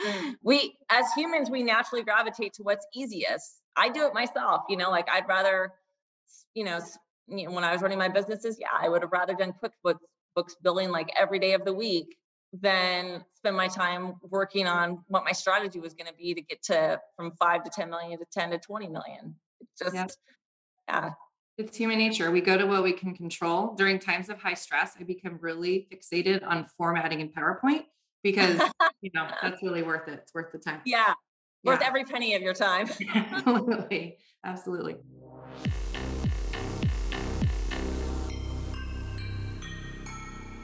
Mm. 0.02 0.36
we, 0.44 0.78
as 0.90 1.06
humans, 1.16 1.50
we 1.50 1.64
naturally 1.64 2.04
gravitate 2.04 2.54
to 2.54 2.64
what's 2.64 2.86
easiest. 2.96 3.62
I 3.76 3.90
do 3.90 4.06
it 4.06 4.14
myself, 4.14 4.64
you 4.70 4.78
know, 4.78 4.90
like 4.90 5.08
I'd 5.10 5.28
rather, 5.28 5.72
you 6.54 6.66
know, 6.66 6.80
when 7.28 7.64
I 7.64 7.72
was 7.72 7.82
running 7.82 8.00
my 8.00 8.10
businesses, 8.10 8.58
yeah, 8.60 8.68
I 8.78 8.90
would 8.90 9.02
have 9.02 9.12
rather 9.12 9.34
done 9.34 9.54
QuickBooks 9.64 10.00
books 10.36 10.56
billing 10.64 10.92
like 10.92 11.10
every 11.20 11.40
day 11.40 11.54
of 11.54 11.66
the 11.66 11.74
week 11.74 12.18
then 12.54 13.24
spend 13.36 13.56
my 13.56 13.68
time 13.68 14.16
working 14.30 14.68
on 14.68 15.04
what 15.08 15.24
my 15.24 15.32
strategy 15.32 15.80
was 15.80 15.94
going 15.94 16.08
to 16.08 16.14
be 16.14 16.34
to 16.34 16.42
get 16.42 16.62
to 16.64 17.00
from 17.16 17.32
five 17.40 17.64
to 17.64 17.70
10 17.70 17.90
million 17.90 18.20
to 18.20 18.26
10 18.32 18.52
to 18.52 18.58
20 18.58 18.90
million. 18.90 19.36
It's 19.62 19.80
just, 19.80 19.96
yeah. 19.96 20.08
yeah. 20.88 21.12
It's 21.58 21.78
human 21.78 21.98
nature. 21.98 22.32
We 22.32 22.42
go 22.42 22.58
to 22.58 22.66
what 22.66 22.84
we 22.84 22.92
can 22.92 23.16
control. 23.16 23.76
During 23.76 24.00
times 24.00 24.30
of 24.30 24.42
high 24.42 24.56
stress, 24.56 24.94
I 25.00 25.04
become 25.04 25.38
really 25.42 25.88
fixated 25.92 26.46
on 26.46 26.66
formatting 26.78 27.22
in 27.22 27.30
PowerPoint 27.30 27.84
because, 28.24 28.60
you 29.02 29.12
know, 29.14 29.28
that's 29.42 29.62
really 29.62 29.84
worth 29.84 30.08
it. 30.08 30.20
It's 30.24 30.34
worth 30.34 30.52
the 30.52 30.60
time. 30.60 30.82
Yeah. 30.86 31.14
Worth 31.64 31.82
every 31.84 32.04
penny 32.04 32.34
of 32.36 32.42
your 32.42 32.56
time. 32.56 32.90
Absolutely. 33.16 34.18
Absolutely. 34.44 34.96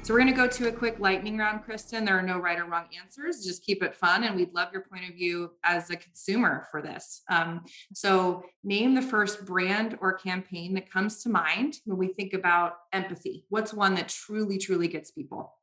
So 0.08 0.14
we're 0.14 0.22
going 0.22 0.34
to 0.34 0.42
go 0.42 0.48
to 0.48 0.70
a 0.70 0.72
quick 0.72 1.02
lightning 1.02 1.38
round, 1.38 1.66
Kristin. 1.66 2.06
There 2.06 2.18
are 2.18 2.22
no 2.22 2.40
right 2.40 2.58
or 2.58 2.64
wrong 2.64 2.86
answers. 2.98 3.44
Just 3.44 3.62
keep 3.66 3.84
it 3.84 3.94
fun. 3.94 4.24
And 4.24 4.38
we'd 4.38 4.54
love 4.54 4.70
your 4.72 4.84
point 4.84 5.04
of 5.04 5.16
view 5.16 5.52
as 5.66 5.90
a 5.90 5.98
consumer 5.98 6.66
for 6.72 6.82
this. 6.82 7.24
Um, 7.30 7.66
so 7.94 8.46
name 8.64 8.96
the 8.96 9.02
first 9.02 9.46
brand 9.46 9.98
or 10.00 10.14
campaign 10.14 10.74
that 10.76 10.90
comes 10.90 11.22
to 11.24 11.30
mind 11.30 11.80
when 11.84 11.98
we 11.98 12.08
think 12.08 12.32
about 12.32 12.76
empathy. 12.94 13.44
What's 13.50 13.74
one 13.74 13.96
that 13.96 14.08
truly, 14.08 14.58
truly 14.58 14.88
gets 14.88 15.12
people? 15.12 15.54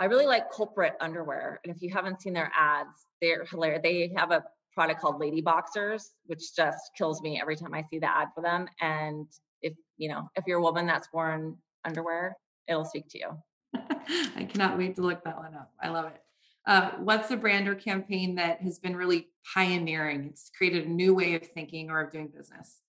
I 0.00 0.06
really 0.06 0.26
like 0.26 0.50
Culprit 0.50 0.94
Underwear. 1.00 1.60
And 1.62 1.72
if 1.72 1.80
you 1.80 1.92
haven't 1.92 2.20
seen 2.20 2.32
their 2.32 2.50
ads, 2.58 3.06
they're 3.22 3.44
hilarious. 3.44 3.82
They 3.84 4.12
have 4.16 4.32
a 4.32 4.42
product 4.74 5.00
called 5.00 5.20
Lady 5.20 5.40
Boxers, 5.40 6.10
which 6.26 6.52
just 6.56 6.90
kills 6.96 7.22
me 7.22 7.40
every 7.40 7.54
time 7.54 7.74
I 7.74 7.84
see 7.88 8.00
the 8.00 8.10
ad 8.12 8.30
for 8.34 8.42
them. 8.42 8.66
And 8.80 9.28
if 9.62 9.74
you 9.98 10.08
know, 10.08 10.28
if 10.34 10.48
you're 10.48 10.58
a 10.58 10.62
woman 10.62 10.84
that's 10.84 11.12
worn 11.12 11.58
underwear, 11.84 12.36
it'll 12.66 12.84
speak 12.84 13.08
to 13.10 13.18
you. 13.20 13.38
I 14.36 14.44
cannot 14.44 14.78
wait 14.78 14.96
to 14.96 15.02
look 15.02 15.24
that 15.24 15.36
one 15.36 15.54
up. 15.54 15.72
I 15.80 15.88
love 15.88 16.06
it. 16.06 16.22
Uh, 16.66 16.90
what's 16.98 17.28
the 17.28 17.36
brand 17.36 17.68
or 17.68 17.74
campaign 17.74 18.34
that 18.34 18.60
has 18.60 18.78
been 18.78 18.96
really 18.96 19.28
pioneering? 19.54 20.26
It's 20.30 20.50
created 20.56 20.86
a 20.86 20.90
new 20.90 21.14
way 21.14 21.34
of 21.34 21.46
thinking 21.46 21.90
or 21.90 22.00
of 22.00 22.12
doing 22.12 22.28
business. 22.28 22.80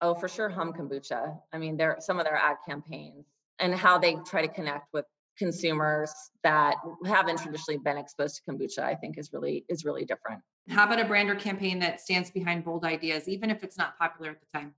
Oh, 0.00 0.14
for 0.14 0.28
sure, 0.28 0.48
Humm 0.48 0.72
Kombucha. 0.72 1.38
I 1.52 1.58
mean, 1.58 1.76
there 1.76 1.96
some 2.00 2.18
of 2.18 2.24
their 2.24 2.36
ad 2.36 2.56
campaigns 2.66 3.26
and 3.58 3.74
how 3.74 3.98
they 3.98 4.16
try 4.26 4.42
to 4.42 4.48
connect 4.48 4.92
with 4.92 5.06
consumers 5.38 6.12
that 6.42 6.76
haven't 7.04 7.38
traditionally 7.38 7.78
been 7.78 7.98
exposed 7.98 8.36
to 8.36 8.50
kombucha 8.50 8.78
i 8.78 8.94
think 8.94 9.18
is 9.18 9.32
really 9.32 9.64
is 9.68 9.84
really 9.84 10.04
different 10.04 10.40
how 10.68 10.84
about 10.84 10.98
a 10.98 11.04
brand 11.04 11.28
or 11.28 11.34
campaign 11.34 11.78
that 11.78 12.00
stands 12.00 12.30
behind 12.30 12.64
bold 12.64 12.84
ideas 12.84 13.28
even 13.28 13.50
if 13.50 13.62
it's 13.62 13.76
not 13.76 13.98
popular 13.98 14.30
at 14.30 14.40
the 14.40 14.58
time 14.58 14.74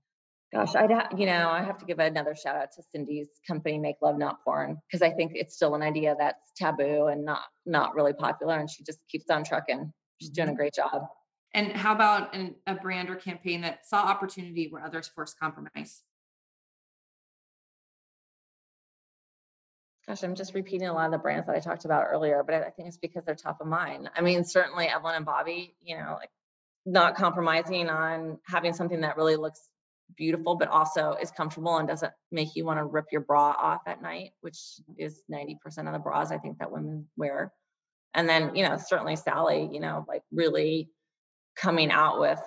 gosh 0.53 0.75
i'd 0.75 0.91
ha- 0.91 1.09
you 1.17 1.25
know 1.25 1.49
i 1.49 1.61
have 1.63 1.77
to 1.77 1.85
give 1.85 1.99
another 1.99 2.35
shout 2.35 2.55
out 2.55 2.71
to 2.71 2.83
cindy's 2.91 3.29
company 3.47 3.77
make 3.77 3.95
love 4.01 4.17
not 4.17 4.43
porn 4.43 4.77
because 4.87 5.01
i 5.01 5.11
think 5.11 5.31
it's 5.35 5.55
still 5.55 5.75
an 5.75 5.81
idea 5.81 6.15
that's 6.17 6.51
taboo 6.57 7.05
and 7.07 7.25
not 7.25 7.41
not 7.65 7.95
really 7.95 8.13
popular 8.13 8.57
and 8.57 8.69
she 8.69 8.83
just 8.83 8.99
keeps 9.09 9.29
on 9.29 9.43
trucking 9.43 9.91
she's 10.19 10.29
doing 10.29 10.47
a 10.47 10.51
mm-hmm. 10.51 10.57
great 10.57 10.73
job 10.73 11.03
and 11.53 11.71
how 11.71 11.93
about 11.93 12.35
an, 12.35 12.55
a 12.67 12.75
brand 12.75 13.09
or 13.09 13.15
campaign 13.15 13.61
that 13.61 13.85
saw 13.87 13.97
opportunity 13.97 14.67
where 14.69 14.83
others 14.83 15.09
forced 15.13 15.39
compromise 15.39 16.01
gosh, 20.09 20.23
I'm 20.23 20.33
just 20.33 20.55
repeating 20.55 20.87
a 20.87 20.93
lot 20.93 21.05
of 21.05 21.11
the 21.11 21.19
brands 21.19 21.45
that 21.45 21.55
I 21.55 21.59
talked 21.59 21.85
about 21.85 22.07
earlier, 22.09 22.43
but 22.43 22.55
I 22.55 22.71
think 22.71 22.87
it's 22.87 22.97
because 22.97 23.23
they're 23.25 23.35
top 23.35 23.61
of 23.61 23.67
mind. 23.67 24.09
I 24.15 24.21
mean, 24.21 24.43
certainly 24.43 24.87
Evelyn 24.87 25.15
and 25.15 25.25
Bobbie, 25.25 25.75
you 25.83 25.95
know, 25.97 26.17
like 26.19 26.31
not 26.83 27.15
compromising 27.15 27.89
on 27.89 28.39
having 28.43 28.73
something 28.73 29.01
that 29.01 29.17
really 29.17 29.35
looks 29.35 29.61
beautiful, 30.17 30.55
but 30.55 30.67
also 30.67 31.15
is 31.21 31.31
comfortable 31.31 31.77
and 31.77 31.87
doesn't 31.87 32.13
make 32.31 32.55
you 32.55 32.65
want 32.65 32.79
to 32.79 32.85
rip 32.85 33.05
your 33.11 33.21
bra 33.21 33.55
off 33.57 33.81
at 33.87 34.01
night, 34.01 34.31
which 34.41 34.57
is 34.97 35.21
90% 35.31 35.57
of 35.87 35.93
the 35.93 35.99
bras 35.99 36.31
I 36.31 36.37
think 36.37 36.59
that 36.59 36.71
women 36.71 37.07
wear. 37.17 37.53
And 38.13 38.27
then, 38.27 38.55
you 38.55 38.67
know, 38.67 38.77
certainly 38.77 39.15
Sally, 39.15 39.69
you 39.71 39.79
know, 39.79 40.05
like 40.07 40.23
really 40.31 40.89
coming 41.55 41.91
out 41.91 42.19
with 42.19 42.39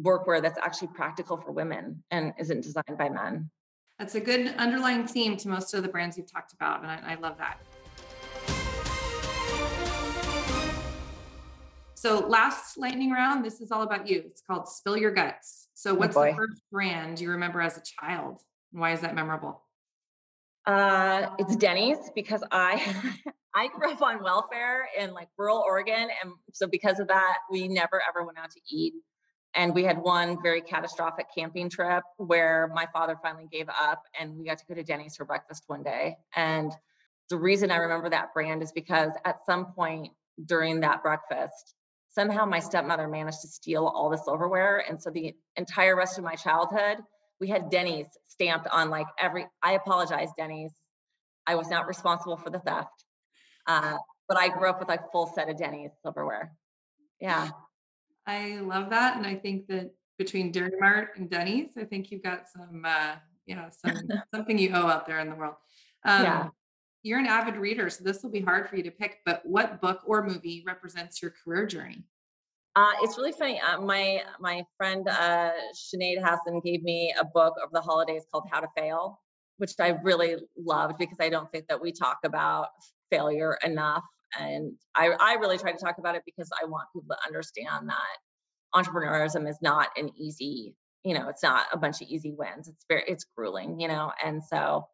workwear 0.00 0.42
that's 0.42 0.58
actually 0.58 0.88
practical 0.88 1.36
for 1.36 1.52
women 1.52 2.02
and 2.10 2.32
isn't 2.38 2.62
designed 2.62 2.98
by 2.98 3.08
men. 3.08 3.50
That's 3.98 4.16
a 4.16 4.20
good 4.20 4.54
underlying 4.58 5.06
theme 5.06 5.36
to 5.38 5.48
most 5.48 5.72
of 5.72 5.82
the 5.82 5.88
brands 5.88 6.18
you've 6.18 6.30
talked 6.30 6.52
about. 6.52 6.82
And 6.82 6.90
I, 6.90 7.12
I 7.12 7.14
love 7.14 7.38
that. 7.38 7.60
So, 11.94 12.18
last 12.18 12.76
lightning 12.76 13.12
round, 13.12 13.44
this 13.44 13.62
is 13.62 13.70
all 13.70 13.82
about 13.82 14.06
you. 14.06 14.24
It's 14.26 14.42
called 14.42 14.68
Spill 14.68 14.96
Your 14.96 15.10
Guts. 15.10 15.63
So, 15.74 15.92
oh, 15.92 15.94
what's 15.94 16.16
oh 16.16 16.24
the 16.24 16.34
first 16.34 16.62
brand 16.70 17.20
you 17.20 17.30
remember 17.30 17.60
as 17.60 17.76
a 17.76 17.82
child? 17.82 18.40
Why 18.72 18.92
is 18.92 19.00
that 19.00 19.14
memorable? 19.14 19.62
Uh, 20.66 21.30
it's 21.38 21.56
Denny's 21.56 21.98
because 22.14 22.42
I 22.50 22.82
I 23.54 23.68
grew 23.68 23.92
up 23.92 24.02
on 24.02 24.22
welfare 24.22 24.88
in 24.98 25.12
like 25.12 25.28
rural 25.36 25.62
Oregon, 25.66 26.08
and 26.22 26.32
so 26.52 26.66
because 26.66 27.00
of 27.00 27.08
that, 27.08 27.38
we 27.50 27.68
never 27.68 28.02
ever 28.08 28.24
went 28.24 28.38
out 28.38 28.50
to 28.52 28.60
eat. 28.70 28.94
And 29.56 29.72
we 29.72 29.84
had 29.84 29.98
one 29.98 30.42
very 30.42 30.60
catastrophic 30.60 31.26
camping 31.36 31.70
trip 31.70 32.02
where 32.16 32.70
my 32.74 32.88
father 32.92 33.16
finally 33.22 33.46
gave 33.50 33.68
up 33.68 34.02
and 34.18 34.36
we 34.36 34.44
got 34.44 34.58
to 34.58 34.66
go 34.66 34.74
to 34.74 34.82
Denny's 34.82 35.14
for 35.14 35.24
breakfast 35.24 35.62
one 35.68 35.84
day. 35.84 36.16
And 36.34 36.72
the 37.30 37.36
reason 37.36 37.70
I 37.70 37.76
remember 37.76 38.10
that 38.10 38.34
brand 38.34 38.64
is 38.64 38.72
because 38.72 39.12
at 39.24 39.46
some 39.46 39.66
point 39.66 40.08
during 40.44 40.80
that 40.80 41.04
breakfast, 41.04 41.74
somehow 42.14 42.44
my 42.44 42.60
stepmother 42.60 43.08
managed 43.08 43.40
to 43.42 43.48
steal 43.48 43.86
all 43.86 44.08
the 44.08 44.16
silverware. 44.16 44.84
And 44.88 45.00
so 45.00 45.10
the 45.10 45.34
entire 45.56 45.96
rest 45.96 46.16
of 46.18 46.24
my 46.24 46.34
childhood, 46.34 46.98
we 47.40 47.48
had 47.48 47.70
Denny's 47.70 48.06
stamped 48.28 48.68
on 48.68 48.88
like 48.90 49.06
every, 49.18 49.46
I 49.62 49.72
apologize, 49.72 50.28
Denny's. 50.38 50.72
I 51.46 51.56
was 51.56 51.68
not 51.68 51.86
responsible 51.86 52.36
for 52.36 52.50
the 52.50 52.60
theft. 52.60 53.04
Uh, 53.66 53.98
but 54.28 54.38
I 54.38 54.48
grew 54.48 54.68
up 54.68 54.78
with 54.78 54.88
like 54.88 55.10
full 55.12 55.26
set 55.26 55.50
of 55.50 55.58
Denny's 55.58 55.90
silverware. 56.02 56.52
Yeah. 57.20 57.50
I 58.26 58.60
love 58.60 58.90
that. 58.90 59.16
And 59.16 59.26
I 59.26 59.34
think 59.34 59.66
that 59.66 59.90
between 60.16 60.52
Dari 60.52 60.72
Mart 60.78 61.10
and 61.16 61.28
Denny's, 61.28 61.70
I 61.76 61.84
think 61.84 62.10
you've 62.10 62.22
got 62.22 62.48
some, 62.48 62.84
uh, 62.84 63.16
yeah, 63.46 63.68
some 63.70 64.08
something 64.34 64.56
you 64.56 64.70
owe 64.72 64.86
out 64.86 65.06
there 65.06 65.18
in 65.18 65.28
the 65.28 65.34
world. 65.34 65.56
Um, 66.04 66.22
yeah. 66.22 66.48
You're 67.04 67.20
an 67.20 67.26
avid 67.26 67.56
reader, 67.56 67.88
so 67.90 68.02
this 68.02 68.22
will 68.22 68.30
be 68.30 68.40
hard 68.40 68.68
for 68.68 68.76
you 68.76 68.82
to 68.82 68.90
pick. 68.90 69.18
But 69.24 69.42
what 69.44 69.80
book 69.80 70.00
or 70.04 70.26
movie 70.26 70.64
represents 70.66 71.22
your 71.22 71.32
career 71.44 71.66
journey? 71.66 72.02
Uh, 72.74 72.90
it's 73.02 73.16
really 73.16 73.30
funny. 73.30 73.60
Uh, 73.60 73.80
my 73.80 74.22
my 74.40 74.64
friend 74.76 75.06
uh, 75.06 75.52
Sinead 75.72 76.18
Hassan 76.18 76.60
gave 76.64 76.82
me 76.82 77.14
a 77.20 77.24
book 77.24 77.54
over 77.62 77.70
the 77.72 77.80
holidays 77.80 78.24
called 78.32 78.48
How 78.50 78.58
to 78.58 78.66
Fail, 78.76 79.20
which 79.58 79.74
I 79.78 79.90
really 80.02 80.36
loved 80.58 80.98
because 80.98 81.18
I 81.20 81.28
don't 81.28 81.48
think 81.52 81.68
that 81.68 81.80
we 81.80 81.92
talk 81.92 82.18
about 82.24 82.70
failure 83.10 83.56
enough 83.64 84.02
and 84.38 84.72
I, 84.94 85.10
I 85.20 85.34
really 85.34 85.58
try 85.58 85.72
to 85.72 85.78
talk 85.78 85.98
about 85.98 86.14
it 86.14 86.22
because 86.24 86.50
I 86.60 86.66
want 86.66 86.88
people 86.92 87.14
to 87.14 87.26
understand 87.26 87.88
that 87.88 88.74
entrepreneurship 88.74 89.48
is 89.48 89.58
not 89.62 89.88
an 89.96 90.10
easy, 90.18 90.74
you 91.04 91.14
know, 91.14 91.28
it's 91.28 91.42
not 91.42 91.66
a 91.72 91.78
bunch 91.78 92.02
of 92.02 92.08
easy 92.08 92.34
wins. 92.36 92.68
It's 92.68 92.84
very, 92.88 93.04
it's 93.06 93.24
grueling, 93.36 93.78
you 93.80 93.88
know. 93.88 94.12
And 94.24 94.42
so 94.42 94.88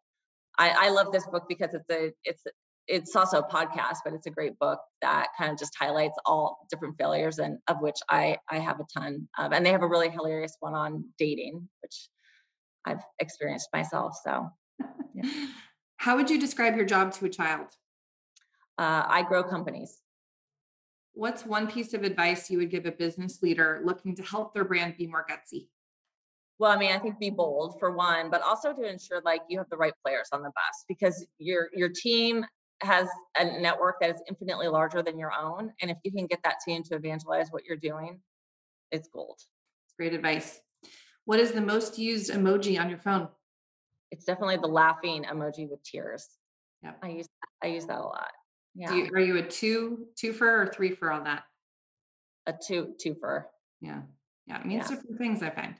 I, 0.60 0.86
I 0.86 0.88
love 0.90 1.10
this 1.12 1.26
book 1.26 1.44
because 1.48 1.74
it's 1.74 1.90
a, 1.90 2.12
it's, 2.24 2.42
it's 2.86 3.16
also 3.16 3.38
a 3.38 3.48
podcast, 3.48 3.98
but 4.04 4.14
it's 4.14 4.26
a 4.26 4.30
great 4.30 4.58
book 4.58 4.78
that 5.02 5.28
kind 5.36 5.50
of 5.50 5.58
just 5.58 5.72
highlights 5.78 6.18
all 6.26 6.66
different 6.70 6.96
failures 6.98 7.38
and 7.38 7.58
of 7.68 7.80
which 7.80 7.98
I 8.08 8.36
I 8.48 8.58
have 8.58 8.78
a 8.80 8.86
ton 8.96 9.28
of. 9.38 9.52
And 9.52 9.64
they 9.64 9.70
have 9.70 9.82
a 9.82 9.88
really 9.88 10.10
hilarious 10.10 10.56
one 10.60 10.74
on 10.74 11.04
dating, 11.18 11.68
which 11.82 12.08
I've 12.84 13.02
experienced 13.18 13.68
myself. 13.72 14.14
So, 14.24 14.48
yeah. 15.14 15.30
how 15.96 16.16
would 16.16 16.30
you 16.30 16.38
describe 16.38 16.76
your 16.76 16.86
job 16.86 17.12
to 17.14 17.26
a 17.26 17.30
child? 17.30 17.68
uh, 18.80 19.04
I 19.06 19.22
grow 19.22 19.42
companies. 19.44 20.00
What's 21.12 21.44
one 21.44 21.66
piece 21.66 21.92
of 21.92 22.02
advice 22.02 22.50
you 22.50 22.56
would 22.58 22.70
give 22.70 22.86
a 22.86 22.92
business 22.92 23.42
leader 23.42 23.82
looking 23.84 24.16
to 24.16 24.22
help 24.22 24.54
their 24.54 24.64
brand 24.64 24.96
be 24.96 25.06
more 25.06 25.26
gutsy? 25.28 25.68
Well, 26.60 26.70
I 26.70 26.76
mean, 26.76 26.92
I 26.92 26.98
think 26.98 27.18
be 27.18 27.30
bold 27.30 27.80
for 27.80 27.90
one, 27.90 28.28
but 28.28 28.42
also 28.42 28.74
to 28.74 28.82
ensure 28.82 29.22
like 29.24 29.40
you 29.48 29.56
have 29.56 29.70
the 29.70 29.78
right 29.78 29.94
players 30.04 30.28
on 30.30 30.42
the 30.42 30.50
bus 30.50 30.84
because 30.88 31.26
your 31.38 31.70
your 31.72 31.88
team 31.88 32.44
has 32.82 33.08
a 33.38 33.58
network 33.58 33.96
that 34.02 34.10
is 34.10 34.22
infinitely 34.28 34.68
larger 34.68 35.02
than 35.02 35.18
your 35.18 35.32
own. 35.32 35.72
And 35.80 35.90
if 35.90 35.96
you 36.04 36.12
can 36.12 36.26
get 36.26 36.40
that 36.44 36.56
team 36.62 36.82
to 36.82 36.96
evangelize 36.96 37.48
what 37.50 37.64
you're 37.64 37.78
doing, 37.78 38.20
it's 38.92 39.08
gold. 39.08 39.38
It's 39.86 39.94
great 39.96 40.12
advice. 40.12 40.60
What 41.24 41.40
is 41.40 41.52
the 41.52 41.62
most 41.62 41.98
used 41.98 42.30
emoji 42.30 42.78
on 42.78 42.90
your 42.90 42.98
phone? 42.98 43.28
It's 44.10 44.26
definitely 44.26 44.58
the 44.58 44.66
laughing 44.66 45.24
emoji 45.32 45.66
with 45.66 45.82
tears. 45.82 46.28
Yeah. 46.82 46.92
I 47.02 47.08
use 47.08 47.28
I 47.64 47.68
use 47.68 47.86
that 47.86 48.00
a 48.00 48.02
lot. 48.02 48.32
Yeah. 48.74 48.94
You, 48.94 49.08
are 49.14 49.20
you 49.20 49.38
a 49.38 49.42
two 49.42 50.08
two 50.14 50.34
for 50.34 50.60
or 50.60 50.66
three 50.66 50.90
for 50.90 51.10
on 51.10 51.24
that? 51.24 51.44
A 52.46 52.52
two 52.52 52.94
two 53.00 53.14
for. 53.18 53.48
Yeah. 53.80 54.02
Yeah. 54.46 54.60
It 54.60 54.66
means 54.66 54.90
yeah. 54.90 54.96
different 54.96 55.16
things 55.16 55.42
I 55.42 55.48
find. 55.48 55.74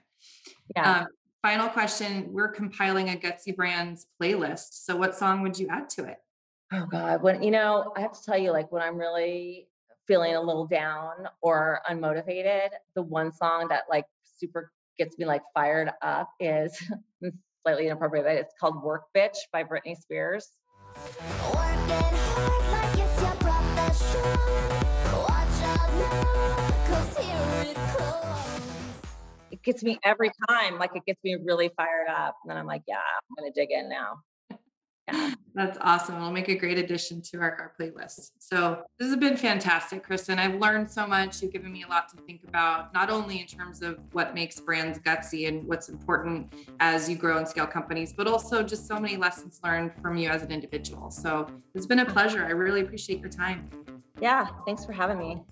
Yeah. 0.75 1.01
Um, 1.01 1.07
final 1.41 1.69
question. 1.69 2.31
We're 2.31 2.49
compiling 2.51 3.09
a 3.09 3.13
Gutsy 3.15 3.55
Brands 3.55 4.07
playlist. 4.21 4.83
So 4.83 4.95
what 4.95 5.15
song 5.15 5.41
would 5.41 5.57
you 5.57 5.67
add 5.69 5.89
to 5.91 6.05
it? 6.05 6.17
Oh 6.73 6.85
God. 6.85 7.21
When 7.21 7.43
you 7.43 7.51
know, 7.51 7.91
I 7.95 8.01
have 8.01 8.13
to 8.13 8.23
tell 8.23 8.37
you, 8.37 8.51
like 8.51 8.71
when 8.71 8.81
I'm 8.81 8.97
really 8.97 9.67
feeling 10.07 10.35
a 10.35 10.41
little 10.41 10.67
down 10.67 11.27
or 11.41 11.81
unmotivated, 11.89 12.69
the 12.95 13.01
one 13.01 13.31
song 13.31 13.67
that 13.69 13.83
like 13.89 14.05
super 14.23 14.71
gets 14.97 15.17
me 15.17 15.25
like 15.25 15.41
fired 15.53 15.91
up 16.01 16.29
is 16.39 16.81
slightly 17.63 17.87
inappropriate, 17.87 18.25
but 18.25 18.35
it's 18.35 18.53
called 18.59 18.81
Work 18.83 19.03
Bitch 19.15 19.37
by 19.51 19.63
Britney 19.63 19.97
Spears. 19.97 20.47
It 29.61 29.65
gets 29.65 29.83
me 29.83 29.99
every 30.03 30.31
time, 30.49 30.79
like 30.79 30.95
it 30.95 31.05
gets 31.05 31.23
me 31.23 31.35
really 31.35 31.69
fired 31.77 32.07
up. 32.09 32.35
And 32.43 32.49
then 32.49 32.57
I'm 32.57 32.65
like, 32.65 32.81
yeah, 32.87 32.95
I'm 32.95 33.35
gonna 33.37 33.51
dig 33.53 33.69
in 33.69 33.87
now. 33.87 34.21
Yeah. 35.07 35.35
That's 35.53 35.77
awesome. 35.81 36.15
It'll 36.15 36.31
make 36.31 36.47
a 36.47 36.55
great 36.55 36.79
addition 36.79 37.21
to 37.23 37.39
our, 37.39 37.51
our 37.51 37.73
playlist. 37.79 38.31
So 38.39 38.83
this 38.97 39.09
has 39.09 39.17
been 39.17 39.37
fantastic, 39.37 40.07
Kristin. 40.07 40.39
I've 40.39 40.55
learned 40.55 40.89
so 40.89 41.05
much. 41.05 41.43
You've 41.43 41.51
given 41.51 41.71
me 41.71 41.83
a 41.83 41.87
lot 41.87 42.09
to 42.09 42.17
think 42.23 42.41
about, 42.47 42.91
not 42.93 43.11
only 43.11 43.39
in 43.41 43.45
terms 43.45 43.83
of 43.83 43.99
what 44.13 44.33
makes 44.33 44.59
brands 44.59 44.97
gutsy 44.99 45.47
and 45.47 45.67
what's 45.67 45.89
important 45.89 46.53
as 46.79 47.07
you 47.07 47.15
grow 47.15 47.37
and 47.37 47.47
scale 47.47 47.67
companies, 47.67 48.13
but 48.13 48.27
also 48.27 48.63
just 48.63 48.87
so 48.87 48.99
many 48.99 49.15
lessons 49.17 49.59
learned 49.63 49.91
from 50.01 50.17
you 50.17 50.29
as 50.29 50.41
an 50.41 50.51
individual. 50.51 51.11
So 51.11 51.47
it's 51.75 51.85
been 51.85 51.99
a 51.99 52.05
pleasure. 52.05 52.43
I 52.45 52.51
really 52.51 52.81
appreciate 52.81 53.19
your 53.19 53.29
time. 53.29 53.69
Yeah, 54.19 54.47
thanks 54.65 54.85
for 54.85 54.93
having 54.93 55.19
me. 55.19 55.43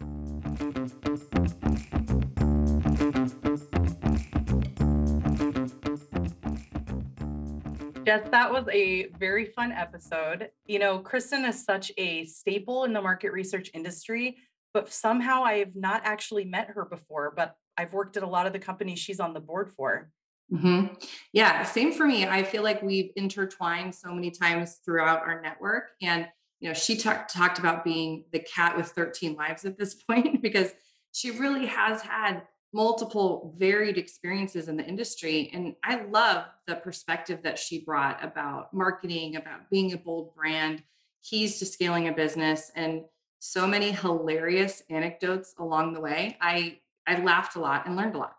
Jess, 8.09 8.27
that 8.31 8.51
was 8.51 8.65
a 8.71 9.05
very 9.19 9.45
fun 9.45 9.71
episode. 9.71 10.49
You 10.65 10.79
know, 10.79 10.97
Kristin 10.97 11.47
is 11.47 11.63
such 11.63 11.91
a 11.95 12.25
staple 12.25 12.85
in 12.85 12.91
the 12.91 13.03
market 13.03 13.31
research 13.31 13.69
industry, 13.75 14.37
but 14.73 14.91
somehow 14.91 15.43
I 15.43 15.59
have 15.59 15.75
not 15.75 16.01
actually 16.05 16.45
met 16.45 16.69
her 16.69 16.85
before, 16.85 17.31
but 17.37 17.55
I've 17.77 17.93
worked 17.93 18.17
at 18.17 18.23
a 18.23 18.27
lot 18.27 18.47
of 18.47 18.53
the 18.53 18.57
companies 18.57 18.97
she's 18.97 19.19
on 19.19 19.35
the 19.35 19.39
board 19.39 19.71
for. 19.77 20.09
Mm-hmm. 20.51 20.95
Yeah, 21.33 21.61
same 21.61 21.91
for 21.91 22.07
me. 22.07 22.25
I 22.25 22.41
feel 22.41 22.63
like 22.63 22.81
we've 22.81 23.11
intertwined 23.15 23.93
so 23.93 24.11
many 24.11 24.31
times 24.31 24.79
throughout 24.83 25.21
our 25.21 25.39
network. 25.43 25.91
And, 26.01 26.27
you 26.61 26.69
know, 26.69 26.73
she 26.73 26.97
talked 26.97 27.31
talked 27.31 27.59
about 27.59 27.83
being 27.83 28.25
the 28.31 28.39
cat 28.39 28.75
with 28.75 28.87
13 28.87 29.35
lives 29.35 29.65
at 29.65 29.77
this 29.77 29.93
point 30.09 30.41
because 30.41 30.71
she 31.11 31.29
really 31.29 31.67
has 31.67 32.01
had 32.01 32.41
multiple 32.71 33.55
varied 33.57 33.97
experiences 33.97 34.67
in 34.67 34.77
the 34.77 34.85
industry. 34.85 35.49
And 35.53 35.75
I 35.83 36.03
love 36.03 36.45
the 36.67 36.75
perspective 36.75 37.39
that 37.43 37.57
she 37.57 37.83
brought 37.83 38.23
about 38.23 38.73
marketing, 38.73 39.35
about 39.35 39.69
being 39.69 39.93
a 39.93 39.97
bold 39.97 40.35
brand, 40.35 40.83
keys 41.23 41.59
to 41.59 41.65
scaling 41.65 42.07
a 42.07 42.13
business, 42.13 42.71
and 42.75 43.03
so 43.39 43.65
many 43.65 43.91
hilarious 43.91 44.83
anecdotes 44.89 45.55
along 45.57 45.93
the 45.93 46.01
way. 46.01 46.37
I 46.41 46.79
I 47.07 47.23
laughed 47.23 47.55
a 47.55 47.59
lot 47.59 47.87
and 47.87 47.95
learned 47.95 48.15
a 48.15 48.19
lot. 48.19 48.35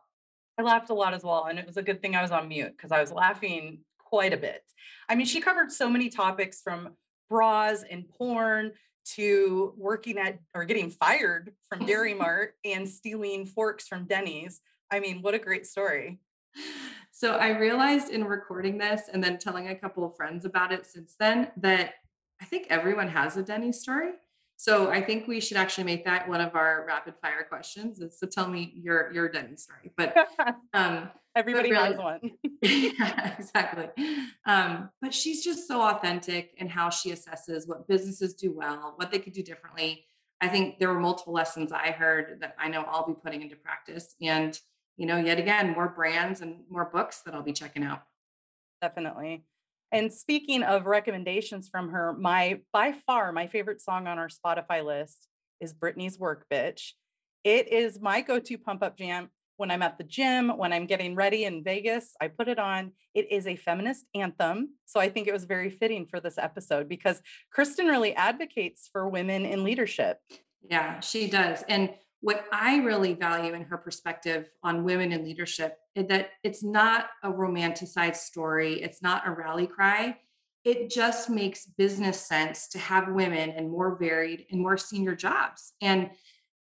I 0.58 0.62
laughed 0.62 0.90
a 0.90 0.94
lot 0.94 1.14
as 1.14 1.24
well. 1.24 1.46
And 1.46 1.58
it 1.58 1.66
was 1.66 1.76
a 1.76 1.82
good 1.82 2.00
thing 2.00 2.14
I 2.14 2.22
was 2.22 2.30
on 2.30 2.46
mute 2.46 2.76
because 2.76 2.92
I 2.92 3.00
was 3.00 3.10
laughing 3.10 3.80
quite 3.98 4.32
a 4.32 4.36
bit. 4.36 4.62
I 5.08 5.14
mean, 5.16 5.26
she 5.26 5.40
covered 5.40 5.72
so 5.72 5.88
many 5.88 6.08
topics 6.08 6.60
from 6.60 6.90
bras 7.28 7.82
and 7.90 8.08
porn 8.08 8.72
to 9.16 9.74
working 9.76 10.18
at 10.18 10.38
or 10.55 10.64
getting 10.64 10.90
fired 10.90 11.53
from 11.68 11.86
Dari 11.86 12.14
Mart 12.22 12.55
and 12.64 12.88
stealing 12.88 13.46
forks 13.46 13.86
from 13.88 14.05
Denny's. 14.05 14.61
I 14.90 15.01
mean, 15.01 15.22
what 15.22 15.34
a 15.34 15.38
great 15.38 15.66
story. 15.66 16.20
So 17.12 17.36
I 17.36 17.59
realized 17.59 18.11
in 18.11 18.24
recording 18.24 18.78
this 18.78 19.03
and 19.12 19.22
then 19.22 19.38
telling 19.38 19.68
a 19.68 19.74
couple 19.74 20.05
of 20.05 20.16
friends 20.16 20.44
about 20.44 20.72
it 20.72 20.86
since 20.86 21.16
then 21.18 21.48
that 21.59 21.94
I 22.40 22.44
think 22.44 22.66
everyone 22.70 23.09
has 23.09 23.36
a 23.36 23.42
Denny's 23.42 23.80
story. 23.80 24.12
So 24.61 24.90
I 24.90 25.00
think 25.00 25.26
we 25.26 25.40
should 25.40 25.56
actually 25.56 25.84
make 25.84 26.04
that 26.04 26.28
one 26.28 26.42
of 26.42 26.54
our 26.54 26.84
rapid 26.86 27.14
fire 27.22 27.46
questions. 27.48 27.98
Is 27.98 28.18
so 28.18 28.26
tell 28.26 28.46
me 28.46 28.74
your 28.76 29.11
your 29.11 29.26
Denny's 29.26 29.62
story. 29.62 29.90
But 29.96 30.14
um, 30.74 31.08
everybody 31.34 31.70
but 31.70 31.76
really, 31.76 31.92
has 31.92 31.96
one. 31.96 32.20
yeah, 32.62 33.36
exactly. 33.38 33.88
Um, 34.44 34.90
but 35.00 35.14
she's 35.14 35.42
just 35.42 35.66
so 35.66 35.80
authentic 35.80 36.52
in 36.58 36.68
how 36.68 36.90
she 36.90 37.11
assesses 37.11 37.66
what 37.66 37.88
businesses 37.88 38.34
do 38.34 38.52
well, 38.54 38.92
what 38.96 39.11
they 39.11 39.18
could 39.18 39.32
do 39.32 39.42
differently. 39.42 40.04
I 40.42 40.48
think 40.48 40.78
there 40.78 40.90
were 40.92 41.00
multiple 41.00 41.32
lessons 41.32 41.72
I 41.72 41.92
heard 41.92 42.36
that 42.42 42.54
I 42.58 42.68
know 42.68 42.82
I'll 42.82 43.06
be 43.06 43.14
putting 43.14 43.40
into 43.40 43.56
practice. 43.56 44.14
And 44.20 44.61
you 44.98 45.06
know, 45.06 45.16
yet 45.16 45.38
again, 45.38 45.72
more 45.72 45.88
brands 45.88 46.42
and 46.42 46.64
more 46.68 46.84
books 46.84 47.22
that 47.24 47.34
I'll 47.34 47.42
be 47.42 47.54
checking 47.54 47.82
out. 47.82 48.02
Definitely. 48.82 49.42
And 49.93 50.12
speaking 50.12 50.62
of 50.62 50.86
recommendations 50.86 51.68
from 51.68 51.91
her, 51.91 52.12
my 52.12 52.61
by 52.72 52.93
far 52.93 53.32
my 53.32 53.47
favorite 53.47 53.80
song 53.80 54.07
on 54.07 54.18
our 54.18 54.28
Spotify 54.28 54.84
list 54.84 55.26
is 55.61 55.74
Britney's 55.74 56.18
Work 56.18 56.47
Bitch. 56.53 56.93
It 57.43 57.72
is 57.72 58.01
my 58.01 58.20
go-to 58.20 58.59
pump 58.59 58.82
up 58.82 58.97
jam 58.97 59.30
when 59.61 59.70
I'm 59.70 59.82
at 59.82 59.99
the 59.99 60.05
gym, 60.05 60.49
when 60.57 60.72
I'm 60.72 60.86
getting 60.86 61.14
ready 61.14 61.45
in 61.45 61.62
Vegas, 61.62 62.14
I 62.18 62.28
put 62.28 62.49
it 62.49 62.59
on. 62.59 62.93
It 63.14 63.30
is 63.30 63.47
a 63.47 63.57
feminist 63.57 64.07
anthem. 64.14 64.70
So 64.86 64.99
I 65.01 65.11
think 65.11 65.28
it 65.28 65.34
was 65.34 65.45
very 65.45 65.68
fitting 65.68 66.07
for 66.07 66.18
this 66.18 66.38
episode 66.38 66.88
because 66.88 67.20
Kristin 67.55 67.91
really 67.91 68.14
advocates 68.14 68.88
for 68.91 69.07
women 69.07 69.45
in 69.45 69.62
leadership. 69.62 70.16
Yeah, 70.62 71.01
she 71.01 71.28
does. 71.28 71.62
And 71.68 71.91
what 72.20 72.44
I 72.52 72.78
really 72.78 73.14
value 73.14 73.54
in 73.54 73.62
her 73.64 73.78
perspective 73.78 74.50
on 74.62 74.84
women 74.84 75.12
in 75.12 75.24
leadership 75.24 75.78
is 75.94 76.06
that 76.08 76.30
it's 76.44 76.62
not 76.62 77.06
a 77.22 77.30
romanticized 77.30 78.16
story, 78.16 78.82
it's 78.82 79.02
not 79.02 79.26
a 79.26 79.30
rally 79.30 79.66
cry. 79.66 80.16
It 80.62 80.90
just 80.90 81.30
makes 81.30 81.64
business 81.64 82.20
sense 82.20 82.68
to 82.68 82.78
have 82.78 83.08
women 83.08 83.50
in 83.50 83.70
more 83.70 83.96
varied 83.96 84.44
and 84.50 84.60
more 84.60 84.76
senior 84.76 85.14
jobs. 85.14 85.72
And 85.80 86.10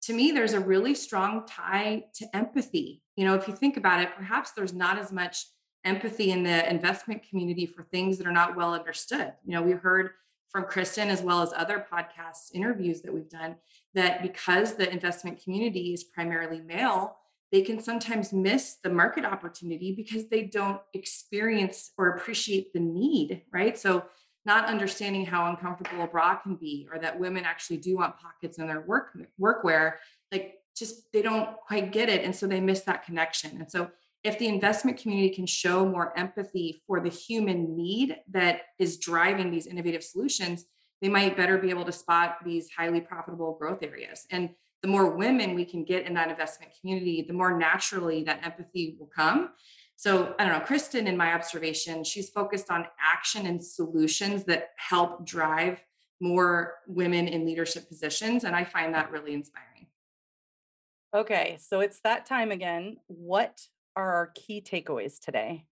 to 0.02 0.12
me, 0.12 0.30
there's 0.30 0.52
a 0.52 0.60
really 0.60 0.94
strong 0.94 1.44
tie 1.48 2.04
to 2.14 2.36
empathy. 2.36 3.02
You 3.16 3.24
know, 3.24 3.34
if 3.34 3.48
you 3.48 3.54
think 3.54 3.76
about 3.76 4.00
it, 4.00 4.14
perhaps 4.16 4.52
there's 4.52 4.72
not 4.72 4.98
as 4.98 5.10
much 5.12 5.44
empathy 5.84 6.30
in 6.30 6.44
the 6.44 6.70
investment 6.70 7.28
community 7.28 7.66
for 7.66 7.82
things 7.82 8.18
that 8.18 8.26
are 8.26 8.32
not 8.32 8.56
well 8.56 8.74
understood. 8.74 9.32
You 9.44 9.54
know, 9.54 9.62
we 9.62 9.72
heard 9.72 10.10
from 10.50 10.64
Kristin 10.64 11.06
as 11.06 11.22
well 11.22 11.42
as 11.42 11.52
other 11.54 11.86
podcast 11.92 12.54
interviews 12.54 13.02
that 13.02 13.12
we've 13.12 13.28
done 13.28 13.56
that 13.94 14.22
because 14.22 14.74
the 14.74 14.90
investment 14.90 15.42
community 15.42 15.92
is 15.92 16.04
primarily 16.04 16.60
male, 16.60 17.16
they 17.50 17.62
can 17.62 17.80
sometimes 17.80 18.32
miss 18.32 18.76
the 18.82 18.90
market 18.90 19.24
opportunity 19.24 19.92
because 19.94 20.28
they 20.28 20.42
don't 20.42 20.80
experience 20.94 21.92
or 21.96 22.10
appreciate 22.10 22.72
the 22.72 22.80
need, 22.80 23.42
right? 23.52 23.78
So, 23.78 24.04
not 24.44 24.66
understanding 24.66 25.26
how 25.26 25.46
uncomfortable 25.50 26.04
a 26.04 26.06
bra 26.06 26.36
can 26.36 26.54
be, 26.56 26.88
or 26.90 26.98
that 27.00 27.18
women 27.18 27.44
actually 27.44 27.76
do 27.76 27.96
want 27.96 28.18
pockets 28.18 28.58
in 28.58 28.66
their 28.66 28.80
work 28.80 29.14
workwear, 29.38 29.94
like 30.32 30.54
just 30.74 31.12
they 31.12 31.20
don't 31.20 31.56
quite 31.66 31.92
get 31.92 32.08
it, 32.08 32.24
and 32.24 32.34
so 32.34 32.46
they 32.46 32.60
miss 32.60 32.82
that 32.82 33.04
connection. 33.04 33.58
And 33.58 33.70
so, 33.70 33.90
if 34.24 34.38
the 34.38 34.48
investment 34.48 34.98
community 34.98 35.34
can 35.34 35.46
show 35.46 35.86
more 35.86 36.16
empathy 36.18 36.82
for 36.86 37.00
the 37.00 37.08
human 37.08 37.76
need 37.76 38.16
that 38.30 38.62
is 38.78 38.98
driving 38.98 39.50
these 39.50 39.66
innovative 39.66 40.02
solutions, 40.02 40.64
they 41.00 41.08
might 41.08 41.36
better 41.36 41.58
be 41.58 41.70
able 41.70 41.84
to 41.84 41.92
spot 41.92 42.38
these 42.44 42.68
highly 42.76 43.00
profitable 43.00 43.56
growth 43.58 43.82
areas. 43.82 44.26
And 44.30 44.50
the 44.82 44.88
more 44.88 45.16
women 45.16 45.54
we 45.54 45.64
can 45.64 45.84
get 45.84 46.06
in 46.06 46.14
that 46.14 46.30
investment 46.30 46.72
community, 46.80 47.24
the 47.26 47.34
more 47.34 47.56
naturally 47.56 48.24
that 48.24 48.44
empathy 48.44 48.96
will 48.98 49.10
come. 49.14 49.50
So, 49.96 50.34
I 50.38 50.44
don't 50.44 50.52
know, 50.52 50.64
Kristin, 50.64 51.06
in 51.06 51.16
my 51.16 51.32
observation, 51.34 52.04
she's 52.04 52.30
focused 52.30 52.70
on 52.70 52.86
action 53.00 53.46
and 53.46 53.62
solutions 53.62 54.44
that 54.44 54.70
help 54.76 55.26
drive 55.26 55.80
more 56.20 56.74
women 56.86 57.26
in 57.26 57.44
leadership 57.44 57.88
positions. 57.88 58.44
And 58.44 58.54
I 58.54 58.64
find 58.64 58.94
that 58.94 59.10
really 59.10 59.34
inspiring. 59.34 59.86
Okay, 61.14 61.56
so 61.60 61.80
it's 61.80 62.00
that 62.00 62.26
time 62.26 62.50
again. 62.50 62.98
What 63.06 63.60
are 63.98 64.14
our 64.14 64.32
key 64.34 64.60
takeaways 64.60 65.18
today? 65.18 65.64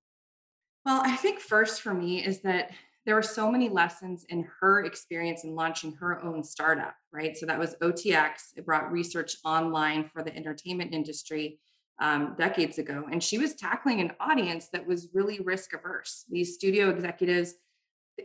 Well, 0.84 1.00
I 1.04 1.16
think 1.16 1.40
first 1.40 1.80
for 1.80 1.94
me 1.94 2.24
is 2.24 2.40
that 2.40 2.70
there 3.04 3.14
were 3.14 3.22
so 3.22 3.50
many 3.50 3.68
lessons 3.68 4.24
in 4.28 4.48
her 4.60 4.84
experience 4.84 5.44
in 5.44 5.54
launching 5.54 5.92
her 5.94 6.22
own 6.24 6.42
startup, 6.42 6.96
right? 7.12 7.36
So 7.36 7.46
that 7.46 7.58
was 7.58 7.76
OTX. 7.80 8.52
It 8.56 8.66
brought 8.66 8.90
research 8.90 9.36
online 9.44 10.10
for 10.12 10.24
the 10.24 10.34
entertainment 10.36 10.92
industry 10.92 11.60
um, 12.00 12.34
decades 12.36 12.78
ago. 12.78 13.04
And 13.10 13.22
she 13.22 13.38
was 13.38 13.54
tackling 13.54 14.00
an 14.00 14.12
audience 14.18 14.68
that 14.72 14.86
was 14.86 15.08
really 15.14 15.40
risk 15.40 15.72
averse. 15.72 16.24
These 16.28 16.54
studio 16.54 16.90
executives, 16.90 17.54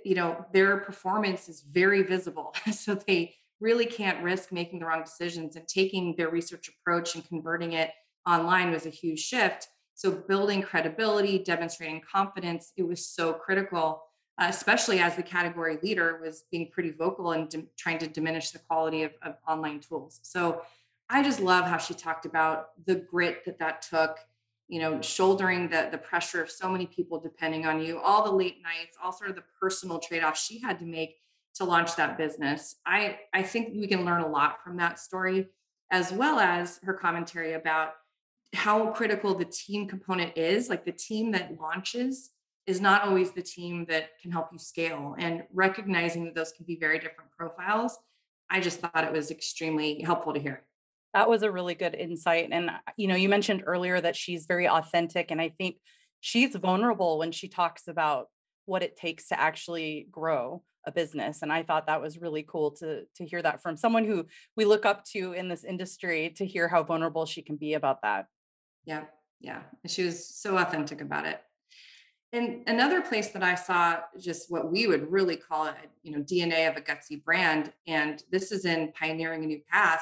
you 0.04 0.16
know, 0.16 0.46
their 0.52 0.78
performance 0.78 1.48
is 1.48 1.62
very 1.62 2.02
visible. 2.02 2.54
so 2.72 2.96
they 2.96 3.36
really 3.60 3.86
can't 3.86 4.24
risk 4.24 4.52
making 4.52 4.80
the 4.80 4.86
wrong 4.88 5.04
decisions 5.04 5.56
and 5.56 5.68
taking 5.68 6.16
their 6.18 6.30
research 6.30 6.70
approach 6.70 7.14
and 7.14 7.28
converting 7.28 7.74
it 7.74 7.92
online 8.28 8.72
was 8.72 8.86
a 8.86 8.90
huge 8.90 9.20
shift. 9.20 9.68
So 10.02 10.12
building 10.12 10.64
credibility, 10.64 11.38
demonstrating 11.38 12.02
confidence, 12.02 12.74
it 12.76 12.88
was 12.88 13.06
so 13.06 13.34
critical 13.34 14.04
uh, 14.42 14.48
especially 14.50 15.00
as 15.00 15.16
the 15.16 15.22
category 15.22 15.78
leader 15.84 16.20
was 16.22 16.46
being 16.52 16.68
pretty 16.72 16.90
vocal 16.92 17.32
and 17.34 17.68
trying 17.78 18.00
to 18.00 18.08
diminish 18.08 18.50
the 18.50 18.60
quality 18.60 19.04
of, 19.04 19.12
of 19.22 19.36
online 19.48 19.80
tools. 19.80 20.20
So 20.24 20.64
I 21.10 21.22
just 21.22 21.40
love 21.40 21.66
how 21.66 21.78
she 21.78 21.94
talked 21.94 22.26
about 22.26 22.70
the 22.86 22.96
grit 22.96 23.46
that 23.46 23.60
that 23.60 23.84
took, 23.84 24.18
you 24.68 24.80
know, 24.80 25.00
shouldering 25.02 25.70
the, 25.70 25.90
the 25.92 25.98
pressure 25.98 26.42
of 26.42 26.50
so 26.50 26.70
many 26.70 26.88
people 26.88 27.20
depending 27.20 27.68
on 27.68 27.82
you, 27.82 28.00
all 28.00 28.24
the 28.24 28.32
late 28.32 28.64
nights, 28.64 28.98
all 29.04 29.12
sort 29.12 29.30
of 29.30 29.36
the 29.36 29.44
personal 29.60 30.00
trade-offs 30.00 30.44
she 30.44 30.60
had 30.60 30.80
to 30.80 30.86
make 30.86 31.18
to 31.54 31.64
launch 31.66 31.96
that 31.98 32.18
business. 32.18 32.78
I, 32.86 33.20
I 33.34 33.44
think 33.44 33.76
we 33.76 33.86
can 33.86 34.06
learn 34.06 34.22
a 34.22 34.28
lot 34.28 34.64
from 34.64 34.78
that 34.78 34.98
story, 34.98 35.50
as 35.92 36.12
well 36.12 36.40
as 36.40 36.80
her 36.84 36.94
commentary 36.94 37.54
about 37.54 37.94
how 38.54 38.92
critical 38.92 39.34
the 39.34 39.46
team 39.46 39.88
component 39.88 40.38
is, 40.38 40.70
like 40.70 40.86
the 40.86 40.92
team 40.92 41.32
that 41.32 41.58
launches 41.60 42.32
is 42.68 42.80
not 42.80 43.04
always 43.04 43.32
the 43.32 43.42
team 43.42 43.86
that 43.90 44.10
can 44.22 44.32
help 44.32 44.50
you 44.52 44.60
scale 44.60 45.16
and 45.18 45.44
recognizing 45.54 46.26
that 46.26 46.36
those 46.36 46.52
can 46.52 46.66
be 46.66 46.78
very 46.78 47.00
different 47.00 47.32
profiles 47.36 47.98
i 48.50 48.60
just 48.60 48.80
thought 48.80 49.04
it 49.04 49.12
was 49.12 49.32
extremely 49.32 50.02
helpful 50.02 50.34
to 50.34 50.40
hear. 50.40 50.64
That 51.14 51.30
was 51.30 51.44
a 51.44 51.52
really 51.52 51.76
good 51.76 51.96
insight 51.96 52.50
and 52.52 52.70
uh, 52.70 52.78
you 52.98 53.08
know 53.08 53.16
you 53.16 53.30
mentioned 53.30 53.64
earlier 53.66 54.00
that 54.00 54.16
she's 54.16 54.46
very 54.46 54.68
authentic 54.68 55.32
and 55.32 55.42
i 55.42 55.50
think 55.50 55.78
she's 56.20 56.56
vulnerable 56.56 57.18
when 57.18 57.32
she 57.32 57.48
talks 57.48 57.88
about 57.88 58.28
what 58.66 58.84
it 58.84 58.96
takes 58.96 59.28
to 59.30 59.40
actually 59.40 60.08
grow 60.12 60.64
a 60.86 60.92
business 60.92 61.42
and 61.42 61.52
i 61.52 61.64
thought 61.64 61.88
that 61.88 62.02
was 62.02 62.22
really 62.22 62.44
cool 62.44 62.72
to 62.72 63.04
to 63.16 63.26
hear 63.26 63.42
that 63.42 63.62
from 63.62 63.76
someone 63.76 64.06
who 64.06 64.26
we 64.56 64.64
look 64.66 64.86
up 64.86 65.04
to 65.04 65.34
in 65.34 65.50
this 65.50 65.64
industry 65.64 66.34
to 66.38 66.46
hear 66.46 66.68
how 66.68 66.82
vulnerable 66.82 67.26
she 67.26 67.42
can 67.42 67.58
be 67.58 67.74
about 67.74 68.02
that 68.04 68.28
yeah 68.86 69.04
yeah 69.40 69.62
she 69.88 70.04
was 70.04 70.26
so 70.26 70.58
authentic 70.58 71.02
about 71.02 71.26
it 71.26 71.42
and 72.34 72.64
another 72.68 73.02
place 73.02 73.30
that 73.30 73.44
I 73.44 73.56
saw 73.56 73.98
just 74.18 74.50
what 74.50 74.72
we 74.72 74.88
would 74.88 75.12
really 75.12 75.36
call 75.36 75.66
it, 75.66 75.76
you 76.02 76.14
know, 76.14 76.24
DNA 76.24 76.70
of 76.70 76.78
a 76.78 76.82
gutsy 76.82 77.22
brand, 77.22 77.74
and 77.88 78.24
this 78.32 78.54
is 78.54 78.64
in 78.64 78.94
pioneering 78.94 79.44
a 79.44 79.48
new 79.48 79.60
path, 79.70 80.02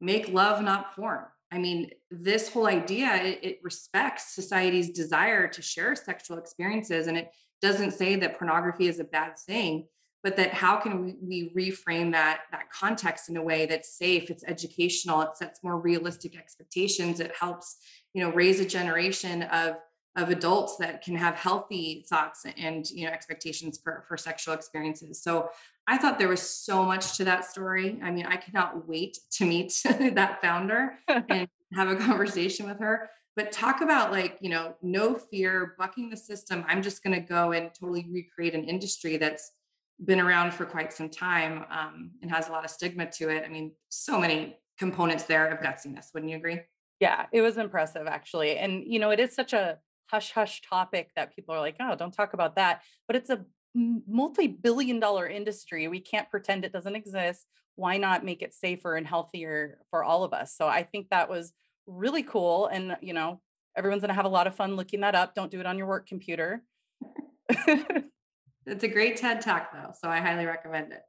make 0.00 0.28
love, 0.30 0.62
not 0.62 0.96
porn. 0.96 1.24
I 1.52 1.58
mean, 1.58 1.90
this 2.10 2.50
whole 2.50 2.66
idea, 2.66 3.14
it, 3.16 3.40
it 3.42 3.60
respects 3.62 4.34
society's 4.34 4.90
desire 4.90 5.46
to 5.48 5.62
share 5.62 5.94
sexual 5.94 6.38
experiences. 6.38 7.06
And 7.06 7.16
it 7.16 7.30
doesn't 7.60 7.92
say 7.92 8.16
that 8.16 8.38
pornography 8.38 8.86
is 8.86 9.00
a 9.00 9.04
bad 9.04 9.38
thing, 9.38 9.86
but 10.22 10.36
that 10.36 10.52
how 10.52 10.76
can 10.76 11.04
we, 11.04 11.50
we 11.54 11.70
reframe 11.70 12.12
that, 12.12 12.42
that 12.50 12.70
context 12.70 13.28
in 13.28 13.36
a 13.36 13.42
way 13.42 13.66
that's 13.66 13.96
safe, 13.96 14.30
it's 14.30 14.44
educational, 14.44 15.22
it 15.22 15.36
sets 15.36 15.62
more 15.62 15.78
realistic 15.78 16.36
expectations, 16.36 17.20
it 17.20 17.32
helps, 17.38 17.76
you 18.14 18.22
know, 18.22 18.30
raise 18.32 18.60
a 18.60 18.66
generation 18.66 19.42
of 19.44 19.76
of 20.16 20.30
adults 20.30 20.76
that 20.78 21.02
can 21.02 21.14
have 21.14 21.36
healthy 21.36 22.04
thoughts 22.08 22.44
and 22.56 22.90
you 22.90 23.06
know 23.06 23.12
expectations 23.12 23.78
for 23.78 24.04
for 24.08 24.16
sexual 24.16 24.52
experiences 24.52 25.22
so 25.22 25.48
i 25.86 25.96
thought 25.96 26.18
there 26.18 26.28
was 26.28 26.42
so 26.42 26.82
much 26.82 27.16
to 27.16 27.24
that 27.24 27.44
story 27.44 28.00
i 28.02 28.10
mean 28.10 28.26
i 28.26 28.34
cannot 28.34 28.88
wait 28.88 29.18
to 29.30 29.44
meet 29.44 29.80
that 29.84 30.40
founder 30.40 30.94
and 31.28 31.48
have 31.74 31.88
a 31.88 31.96
conversation 31.96 32.66
with 32.66 32.78
her. 32.80 33.10
But 33.36 33.52
talk 33.52 33.82
about 33.82 34.10
like, 34.10 34.38
you 34.40 34.50
know, 34.50 34.74
no 34.82 35.14
fear, 35.14 35.74
bucking 35.78 36.10
the 36.10 36.16
system. 36.16 36.64
I'm 36.66 36.82
just 36.82 37.04
going 37.04 37.14
to 37.14 37.26
go 37.26 37.52
and 37.52 37.70
totally 37.78 38.06
recreate 38.10 38.54
an 38.54 38.64
industry 38.64 39.16
that's 39.16 39.52
been 40.04 40.20
around 40.20 40.54
for 40.54 40.64
quite 40.64 40.92
some 40.92 41.08
time 41.08 41.64
um, 41.70 42.10
and 42.22 42.30
has 42.30 42.48
a 42.48 42.52
lot 42.52 42.64
of 42.64 42.70
stigma 42.70 43.10
to 43.12 43.28
it. 43.28 43.44
I 43.44 43.48
mean, 43.48 43.72
so 43.90 44.18
many 44.18 44.58
components 44.78 45.24
there 45.24 45.48
of 45.48 45.60
gutsiness. 45.60 46.06
Wouldn't 46.14 46.30
you 46.30 46.36
agree? 46.36 46.60
Yeah, 47.00 47.26
it 47.32 47.42
was 47.42 47.56
impressive 47.56 48.06
actually. 48.06 48.56
And, 48.56 48.84
you 48.86 48.98
know, 48.98 49.10
it 49.10 49.20
is 49.20 49.34
such 49.34 49.52
a 49.52 49.78
hush 50.06 50.32
hush 50.32 50.62
topic 50.62 51.10
that 51.16 51.34
people 51.34 51.54
are 51.54 51.60
like, 51.60 51.76
oh, 51.80 51.94
don't 51.94 52.12
talk 52.12 52.34
about 52.34 52.56
that. 52.56 52.82
But 53.06 53.16
it's 53.16 53.30
a 53.30 53.44
multi 53.74 54.48
billion 54.48 54.98
dollar 55.00 55.26
industry. 55.26 55.86
We 55.88 56.00
can't 56.00 56.30
pretend 56.30 56.64
it 56.64 56.72
doesn't 56.72 56.96
exist. 56.96 57.46
Why 57.76 57.96
not 57.96 58.24
make 58.24 58.42
it 58.42 58.54
safer 58.54 58.96
and 58.96 59.06
healthier 59.06 59.78
for 59.90 60.02
all 60.02 60.24
of 60.24 60.32
us? 60.32 60.56
So 60.56 60.66
I 60.66 60.82
think 60.82 61.08
that 61.10 61.30
was 61.30 61.52
really 61.86 62.22
cool. 62.22 62.66
And, 62.66 62.96
you 63.00 63.12
know, 63.12 63.40
everyone's 63.76 64.00
going 64.00 64.08
to 64.08 64.14
have 64.14 64.24
a 64.24 64.30
lot 64.30 64.48
of 64.48 64.56
fun 64.56 64.74
looking 64.74 65.00
that 65.00 65.14
up. 65.14 65.34
Don't 65.34 65.50
do 65.50 65.60
it 65.60 65.66
on 65.66 65.78
your 65.78 65.86
work 65.86 66.08
computer. 66.08 66.62
it's 67.48 68.84
a 68.84 68.88
great 68.88 69.16
TED 69.16 69.40
talk, 69.40 69.72
though. 69.72 69.92
So 70.00 70.08
I 70.08 70.18
highly 70.18 70.46
recommend 70.46 70.92
it. 70.92 71.02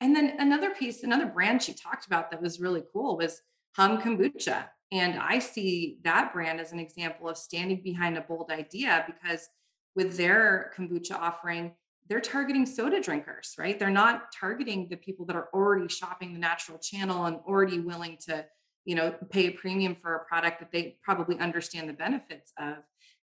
And 0.00 0.14
then 0.14 0.36
another 0.38 0.70
piece, 0.70 1.02
another 1.02 1.26
brand 1.26 1.62
she 1.62 1.72
talked 1.72 2.06
about 2.06 2.30
that 2.30 2.40
was 2.42 2.60
really 2.60 2.82
cool 2.92 3.16
was 3.16 3.40
Humm 3.76 4.00
Kombucha. 4.00 4.66
And 4.94 5.18
I 5.18 5.40
see 5.40 5.98
that 6.04 6.32
brand 6.32 6.60
as 6.60 6.70
an 6.70 6.78
example 6.78 7.28
of 7.28 7.36
standing 7.36 7.82
behind 7.82 8.16
a 8.16 8.20
bold 8.20 8.50
idea 8.50 9.04
because 9.06 9.48
with 9.96 10.16
their 10.16 10.72
kombucha 10.76 11.16
offering, 11.18 11.72
they're 12.08 12.20
targeting 12.20 12.64
soda 12.64 13.00
drinkers, 13.00 13.54
right? 13.58 13.76
They're 13.76 13.90
not 13.90 14.30
targeting 14.32 14.86
the 14.88 14.96
people 14.96 15.26
that 15.26 15.34
are 15.34 15.48
already 15.52 15.88
shopping 15.88 16.32
the 16.32 16.38
natural 16.38 16.78
channel 16.78 17.24
and 17.24 17.38
already 17.48 17.80
willing 17.80 18.18
to, 18.28 18.44
you 18.84 18.94
know, 18.94 19.12
pay 19.30 19.48
a 19.48 19.50
premium 19.50 19.96
for 19.96 20.14
a 20.14 20.24
product 20.26 20.60
that 20.60 20.70
they 20.70 20.96
probably 21.02 21.40
understand 21.40 21.88
the 21.88 21.94
benefits 21.94 22.52
of. 22.56 22.76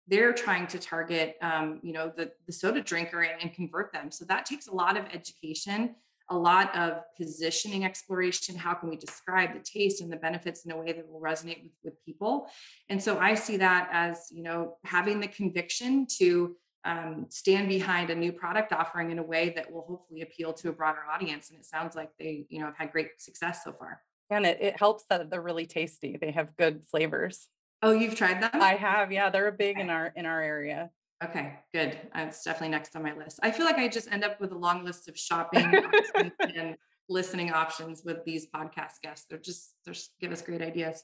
They're 0.08 0.34
trying 0.34 0.68
to 0.68 0.80
target, 0.80 1.38
um, 1.42 1.80
you 1.84 1.94
know, 1.94 2.12
the, 2.14 2.32
the 2.48 2.52
soda 2.52 2.82
drinker 2.82 3.22
and, 3.22 3.42
and 3.42 3.54
convert 3.54 3.94
them. 3.94 4.12
So 4.12 4.26
that 4.26 4.46
takes 4.46 4.68
a 4.68 4.74
lot 4.74 4.98
of 4.98 5.06
education 5.14 5.96
a 6.32 6.38
lot 6.38 6.76
of 6.76 7.04
positioning 7.18 7.86
exploration. 7.86 8.56
How 8.56 8.74
can 8.74 8.90
we 8.90 8.96
describe 8.96 9.54
the 9.54 9.60
taste 9.60 10.02
and 10.02 10.12
the 10.12 10.18
benefits 10.18 10.66
in 10.66 10.72
a 10.72 10.78
way 10.78 10.94
that 10.94 11.08
will 11.08 11.22
resonate 11.22 11.62
with, 11.64 11.74
with 11.84 12.06
people? 12.06 12.48
And 12.90 13.02
so 13.02 13.20
I 13.20 13.36
see 13.36 13.58
that 13.58 13.90
as, 13.92 14.30
you 14.32 14.42
know, 14.42 14.78
having 14.84 15.20
the 15.20 15.28
conviction 15.28 16.08
to 16.18 16.56
um, 16.84 17.28
stand 17.30 17.68
behind 17.70 18.10
a 18.10 18.16
new 18.16 18.32
product 18.32 18.74
offering 18.74 19.12
in 19.12 19.20
a 19.20 19.24
way 19.24 19.54
that 19.56 19.72
will 19.72 19.86
hopefully 19.88 20.22
appeal 20.22 20.52
to 20.54 20.70
a 20.70 20.74
broader 20.74 21.02
audience. 21.14 21.52
And 21.52 21.60
it 21.60 21.66
sounds 21.66 21.96
like 21.96 22.10
they, 22.18 22.48
you 22.50 22.60
know, 22.60 22.66
have 22.66 22.78
had 22.78 22.92
great 22.92 23.22
success 23.22 23.64
so 23.64 23.74
far. 23.74 24.02
And 24.30 24.46
it, 24.46 24.58
it 24.62 24.80
helps 24.80 25.04
that 25.10 25.30
they're 25.30 25.42
really 25.42 25.66
tasty. 25.68 26.18
They 26.20 26.32
have 26.32 26.56
good 26.58 26.84
flavors. 26.90 27.48
Oh, 27.84 27.92
you've 27.92 28.16
tried 28.16 28.42
them? 28.42 28.52
I 28.54 28.76
have. 28.76 29.12
Yeah, 29.12 29.30
they're 29.30 29.52
big 29.52 29.80
in 29.80 29.90
our 29.90 30.14
in 30.16 30.26
our 30.26 30.42
area. 30.42 30.92
Okay, 31.24 31.60
good. 31.72 32.00
Uh, 32.16 32.26
it's 32.28 32.44
definitely 32.44 32.70
next 32.70 32.96
on 32.96 33.04
my 33.04 33.16
list. 33.16 33.40
I 33.44 33.52
feel 33.52 33.66
like 33.66 33.78
I 33.78 33.88
just 33.88 34.12
end 34.12 34.24
up 34.24 34.42
with 34.42 34.52
a 34.52 34.58
long 34.58 34.84
list 34.84 35.08
of 35.08 35.18
shopping 35.18 35.72
and 36.56 36.76
listening 37.10 37.52
options 37.52 38.04
with 38.04 38.26
these 38.26 38.48
podcast 38.48 39.02
guests. 39.04 39.28
They're 39.30 39.38
just 39.38 39.76
they're 39.86 39.94
just 39.94 40.14
give 40.20 40.32
us 40.32 40.42
great 40.42 40.62
ideas. 40.62 41.04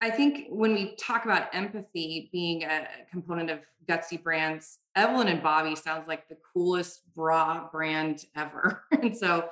I 0.00 0.10
think 0.10 0.46
when 0.50 0.74
we 0.74 0.94
talk 0.96 1.24
about 1.24 1.52
empathy 1.52 2.28
being 2.30 2.62
a 2.64 2.86
component 3.10 3.50
of 3.50 3.60
gutsy 3.88 4.22
brands, 4.22 4.78
Evelyn 4.94 5.28
and 5.28 5.42
Bobbie 5.42 5.76
sounds 5.76 6.06
like 6.06 6.28
the 6.28 6.36
coolest 6.52 7.00
bra 7.14 7.68
brand 7.72 8.24
ever. 8.36 8.84
and 8.92 9.16
so 9.16 9.48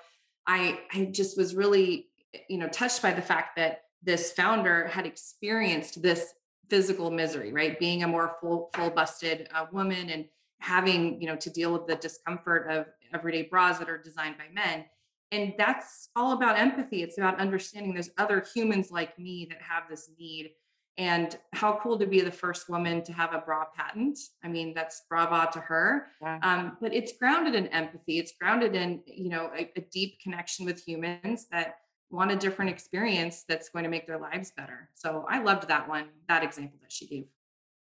I 0.46 0.78
I 0.92 1.06
just 1.06 1.36
was 1.36 1.56
really 1.56 2.06
you 2.48 2.58
know 2.58 2.68
touched 2.68 3.02
by 3.02 3.12
the 3.12 3.22
fact 3.22 3.56
that 3.56 3.82
this 4.02 4.32
founder 4.32 4.86
had 4.86 5.06
experienced 5.06 6.02
this 6.02 6.34
physical 6.72 7.10
misery, 7.10 7.52
right? 7.52 7.78
Being 7.78 8.02
a 8.02 8.08
more 8.08 8.36
full, 8.40 8.70
full 8.72 8.88
busted 8.88 9.46
uh, 9.54 9.66
woman 9.72 10.08
and 10.08 10.24
having, 10.60 11.20
you 11.20 11.26
know, 11.28 11.36
to 11.36 11.50
deal 11.50 11.70
with 11.70 11.86
the 11.86 11.96
discomfort 11.96 12.62
of 12.70 12.86
everyday 13.12 13.42
bras 13.42 13.78
that 13.78 13.90
are 13.90 13.98
designed 13.98 14.36
by 14.38 14.48
men. 14.54 14.86
And 15.32 15.52
that's 15.58 16.08
all 16.16 16.32
about 16.32 16.58
empathy. 16.58 17.02
It's 17.02 17.18
about 17.18 17.38
understanding 17.38 17.92
there's 17.92 18.08
other 18.16 18.42
humans 18.54 18.90
like 18.90 19.18
me 19.18 19.46
that 19.50 19.60
have 19.60 19.82
this 19.90 20.08
need. 20.18 20.52
And 20.96 21.38
how 21.52 21.78
cool 21.82 21.98
to 21.98 22.06
be 22.06 22.20
the 22.22 22.30
first 22.30 22.70
woman 22.70 23.02
to 23.04 23.12
have 23.12 23.34
a 23.34 23.38
bra 23.38 23.64
patent. 23.76 24.18
I 24.44 24.48
mean, 24.48 24.72
that's 24.74 25.02
brava 25.10 25.50
to 25.52 25.60
her. 25.60 26.06
Yeah. 26.22 26.38
Um, 26.42 26.78
but 26.80 26.94
it's 26.94 27.12
grounded 27.18 27.54
in 27.54 27.66
empathy. 27.68 28.18
It's 28.18 28.32
grounded 28.40 28.74
in, 28.74 29.02
you 29.06 29.28
know, 29.28 29.50
a, 29.54 29.70
a 29.76 29.82
deep 29.92 30.20
connection 30.20 30.64
with 30.64 30.82
humans 30.86 31.48
that 31.50 31.76
want 32.12 32.30
a 32.30 32.36
different 32.36 32.70
experience 32.70 33.44
that's 33.48 33.70
going 33.70 33.84
to 33.84 33.90
make 33.90 34.06
their 34.06 34.18
lives 34.18 34.52
better. 34.56 34.90
So 34.94 35.24
I 35.28 35.42
loved 35.42 35.68
that 35.68 35.88
one, 35.88 36.08
that 36.28 36.44
example 36.44 36.78
that 36.82 36.92
she 36.92 37.06
gave. 37.06 37.24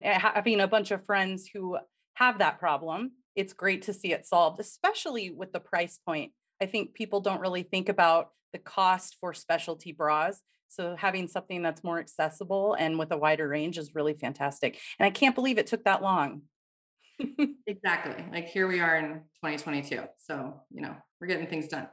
Eh, 0.01 0.17
having 0.17 0.61
a 0.61 0.67
bunch 0.67 0.91
of 0.91 1.05
friends 1.05 1.49
who 1.53 1.77
have 2.13 2.39
that 2.39 2.59
problem, 2.59 3.11
it's 3.35 3.53
great 3.53 3.83
to 3.83 3.93
see 3.93 4.13
it 4.13 4.25
solved, 4.25 4.59
especially 4.59 5.29
with 5.29 5.51
the 5.51 5.59
price 5.59 5.99
point. 6.05 6.31
I 6.61 6.65
think 6.65 6.93
people 6.93 7.19
don't 7.19 7.41
really 7.41 7.63
think 7.63 7.89
about 7.89 8.29
the 8.53 8.59
cost 8.59 9.17
for 9.19 9.33
specialty 9.33 9.91
bras. 9.91 10.41
So 10.69 10.95
having 10.95 11.27
something 11.27 11.61
that's 11.61 11.83
more 11.83 11.99
accessible 11.99 12.75
and 12.75 12.97
with 12.97 13.11
a 13.11 13.17
wider 13.17 13.47
range 13.47 13.77
is 13.77 13.93
really 13.93 14.13
fantastic. 14.13 14.79
And 14.97 15.05
I 15.05 15.09
can't 15.09 15.35
believe 15.35 15.57
it 15.57 15.67
took 15.67 15.83
that 15.83 16.01
long. 16.01 16.43
exactly. 17.67 18.23
Like 18.31 18.47
here 18.47 18.67
we 18.67 18.79
are 18.79 18.95
in 18.97 19.07
2022. 19.43 20.03
So, 20.17 20.61
you 20.69 20.81
know, 20.81 20.95
we're 21.19 21.27
getting 21.27 21.47
things 21.47 21.67
done. 21.67 21.87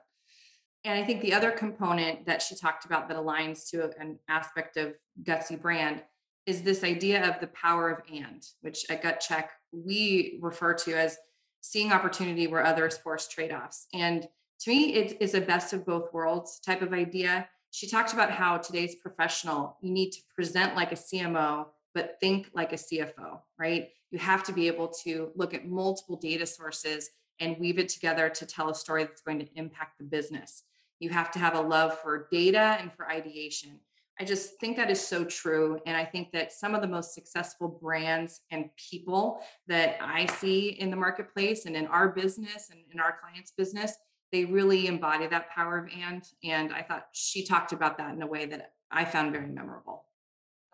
And 0.84 0.98
I 0.98 1.04
think 1.04 1.20
the 1.20 1.34
other 1.34 1.50
component 1.50 2.26
that 2.26 2.40
she 2.40 2.54
talked 2.54 2.84
about 2.84 3.08
that 3.08 3.16
aligns 3.16 3.68
to 3.70 3.90
an 4.00 4.18
aspect 4.28 4.76
of 4.76 4.94
Gutsy 5.22 5.60
brand 5.60 6.02
is 6.46 6.62
this 6.62 6.82
idea 6.82 7.28
of 7.28 7.40
the 7.40 7.48
power 7.48 7.90
of 7.90 8.06
and, 8.06 8.54
which 8.62 8.86
at 8.88 9.02
GutCheck 9.02 9.48
we 9.72 10.38
refer 10.40 10.72
to 10.72 10.94
as 10.94 11.18
seeing 11.60 11.92
opportunity 11.92 12.46
where 12.46 12.64
others 12.64 12.96
force 12.96 13.28
trade 13.28 13.52
offs. 13.52 13.86
And 13.92 14.26
to 14.60 14.70
me, 14.70 14.94
it 14.94 15.18
is 15.20 15.34
a 15.34 15.40
best 15.40 15.72
of 15.72 15.84
both 15.84 16.12
worlds 16.12 16.60
type 16.60 16.80
of 16.80 16.92
idea. 16.92 17.48
She 17.70 17.86
talked 17.86 18.12
about 18.12 18.30
how 18.30 18.56
today's 18.56 18.94
professional, 18.94 19.76
you 19.82 19.92
need 19.92 20.10
to 20.12 20.20
present 20.34 20.74
like 20.74 20.92
a 20.92 20.96
CMO, 20.96 21.66
but 21.94 22.16
think 22.20 22.50
like 22.54 22.72
a 22.72 22.76
CFO, 22.76 23.40
right? 23.58 23.88
You 24.10 24.18
have 24.18 24.42
to 24.44 24.52
be 24.52 24.68
able 24.68 24.88
to 25.04 25.30
look 25.36 25.52
at 25.52 25.68
multiple 25.68 26.16
data 26.16 26.46
sources 26.46 27.10
and 27.40 27.58
weave 27.58 27.78
it 27.78 27.88
together 27.88 28.28
to 28.28 28.46
tell 28.46 28.70
a 28.70 28.74
story 28.74 29.04
that's 29.04 29.22
going 29.22 29.38
to 29.38 29.48
impact 29.54 29.98
the 29.98 30.04
business. 30.04 30.62
You 31.00 31.10
have 31.10 31.30
to 31.32 31.38
have 31.38 31.54
a 31.54 31.60
love 31.60 31.98
for 32.00 32.28
data 32.30 32.76
and 32.80 32.92
for 32.92 33.08
ideation. 33.08 33.78
I 34.20 34.24
just 34.24 34.58
think 34.58 34.76
that 34.76 34.90
is 34.90 35.00
so 35.00 35.24
true. 35.24 35.78
And 35.86 35.96
I 35.96 36.04
think 36.04 36.32
that 36.32 36.52
some 36.52 36.74
of 36.74 36.82
the 36.82 36.88
most 36.88 37.14
successful 37.14 37.68
brands 37.68 38.40
and 38.50 38.68
people 38.76 39.40
that 39.68 39.96
I 40.00 40.26
see 40.26 40.70
in 40.70 40.90
the 40.90 40.96
marketplace 40.96 41.66
and 41.66 41.76
in 41.76 41.86
our 41.86 42.08
business 42.08 42.70
and 42.70 42.80
in 42.92 42.98
our 42.98 43.16
clients' 43.22 43.52
business, 43.52 43.94
they 44.32 44.44
really 44.44 44.88
embody 44.88 45.28
that 45.28 45.50
power 45.50 45.78
of 45.78 45.88
and. 45.96 46.24
And 46.42 46.72
I 46.72 46.82
thought 46.82 47.06
she 47.12 47.44
talked 47.44 47.72
about 47.72 47.96
that 47.98 48.12
in 48.12 48.20
a 48.20 48.26
way 48.26 48.46
that 48.46 48.72
I 48.90 49.04
found 49.04 49.32
very 49.32 49.46
memorable. 49.46 50.04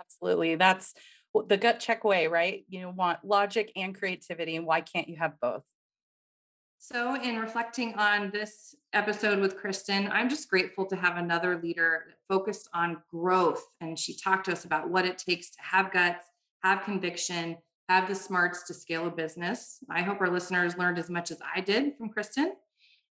Absolutely. 0.00 0.54
That's 0.54 0.94
the 1.48 1.56
gut 1.56 1.80
check 1.80 2.02
way, 2.02 2.28
right? 2.28 2.64
You 2.68 2.88
want 2.90 3.24
logic 3.24 3.72
and 3.76 3.94
creativity. 3.94 4.56
And 4.56 4.64
why 4.64 4.80
can't 4.80 5.08
you 5.08 5.16
have 5.16 5.38
both? 5.40 5.64
So, 6.86 7.14
in 7.14 7.38
reflecting 7.38 7.94
on 7.94 8.30
this 8.30 8.74
episode 8.92 9.38
with 9.38 9.56
Kristin, 9.56 10.10
I'm 10.12 10.28
just 10.28 10.50
grateful 10.50 10.84
to 10.84 10.96
have 10.96 11.16
another 11.16 11.56
leader 11.56 12.08
focused 12.28 12.68
on 12.74 12.98
growth. 13.10 13.64
And 13.80 13.98
she 13.98 14.14
talked 14.14 14.44
to 14.44 14.52
us 14.52 14.66
about 14.66 14.90
what 14.90 15.06
it 15.06 15.16
takes 15.16 15.48
to 15.52 15.62
have 15.62 15.90
guts, 15.90 16.26
have 16.62 16.82
conviction, 16.82 17.56
have 17.88 18.06
the 18.06 18.14
smarts 18.14 18.64
to 18.64 18.74
scale 18.74 19.06
a 19.06 19.10
business. 19.10 19.78
I 19.88 20.02
hope 20.02 20.20
our 20.20 20.28
listeners 20.28 20.76
learned 20.76 20.98
as 20.98 21.08
much 21.08 21.30
as 21.30 21.38
I 21.56 21.62
did 21.62 21.96
from 21.96 22.10
Kristin. 22.10 22.50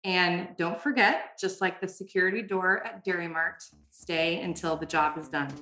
And 0.02 0.48
don't 0.56 0.80
forget, 0.80 1.38
just 1.38 1.60
like 1.60 1.78
the 1.78 1.88
security 1.88 2.40
door 2.40 2.82
at 2.86 3.04
Dari 3.04 3.28
Mart, 3.28 3.62
stay 3.90 4.40
until 4.40 4.76
the 4.76 4.86
job 4.86 5.18
is 5.18 5.28
done. 5.28 5.52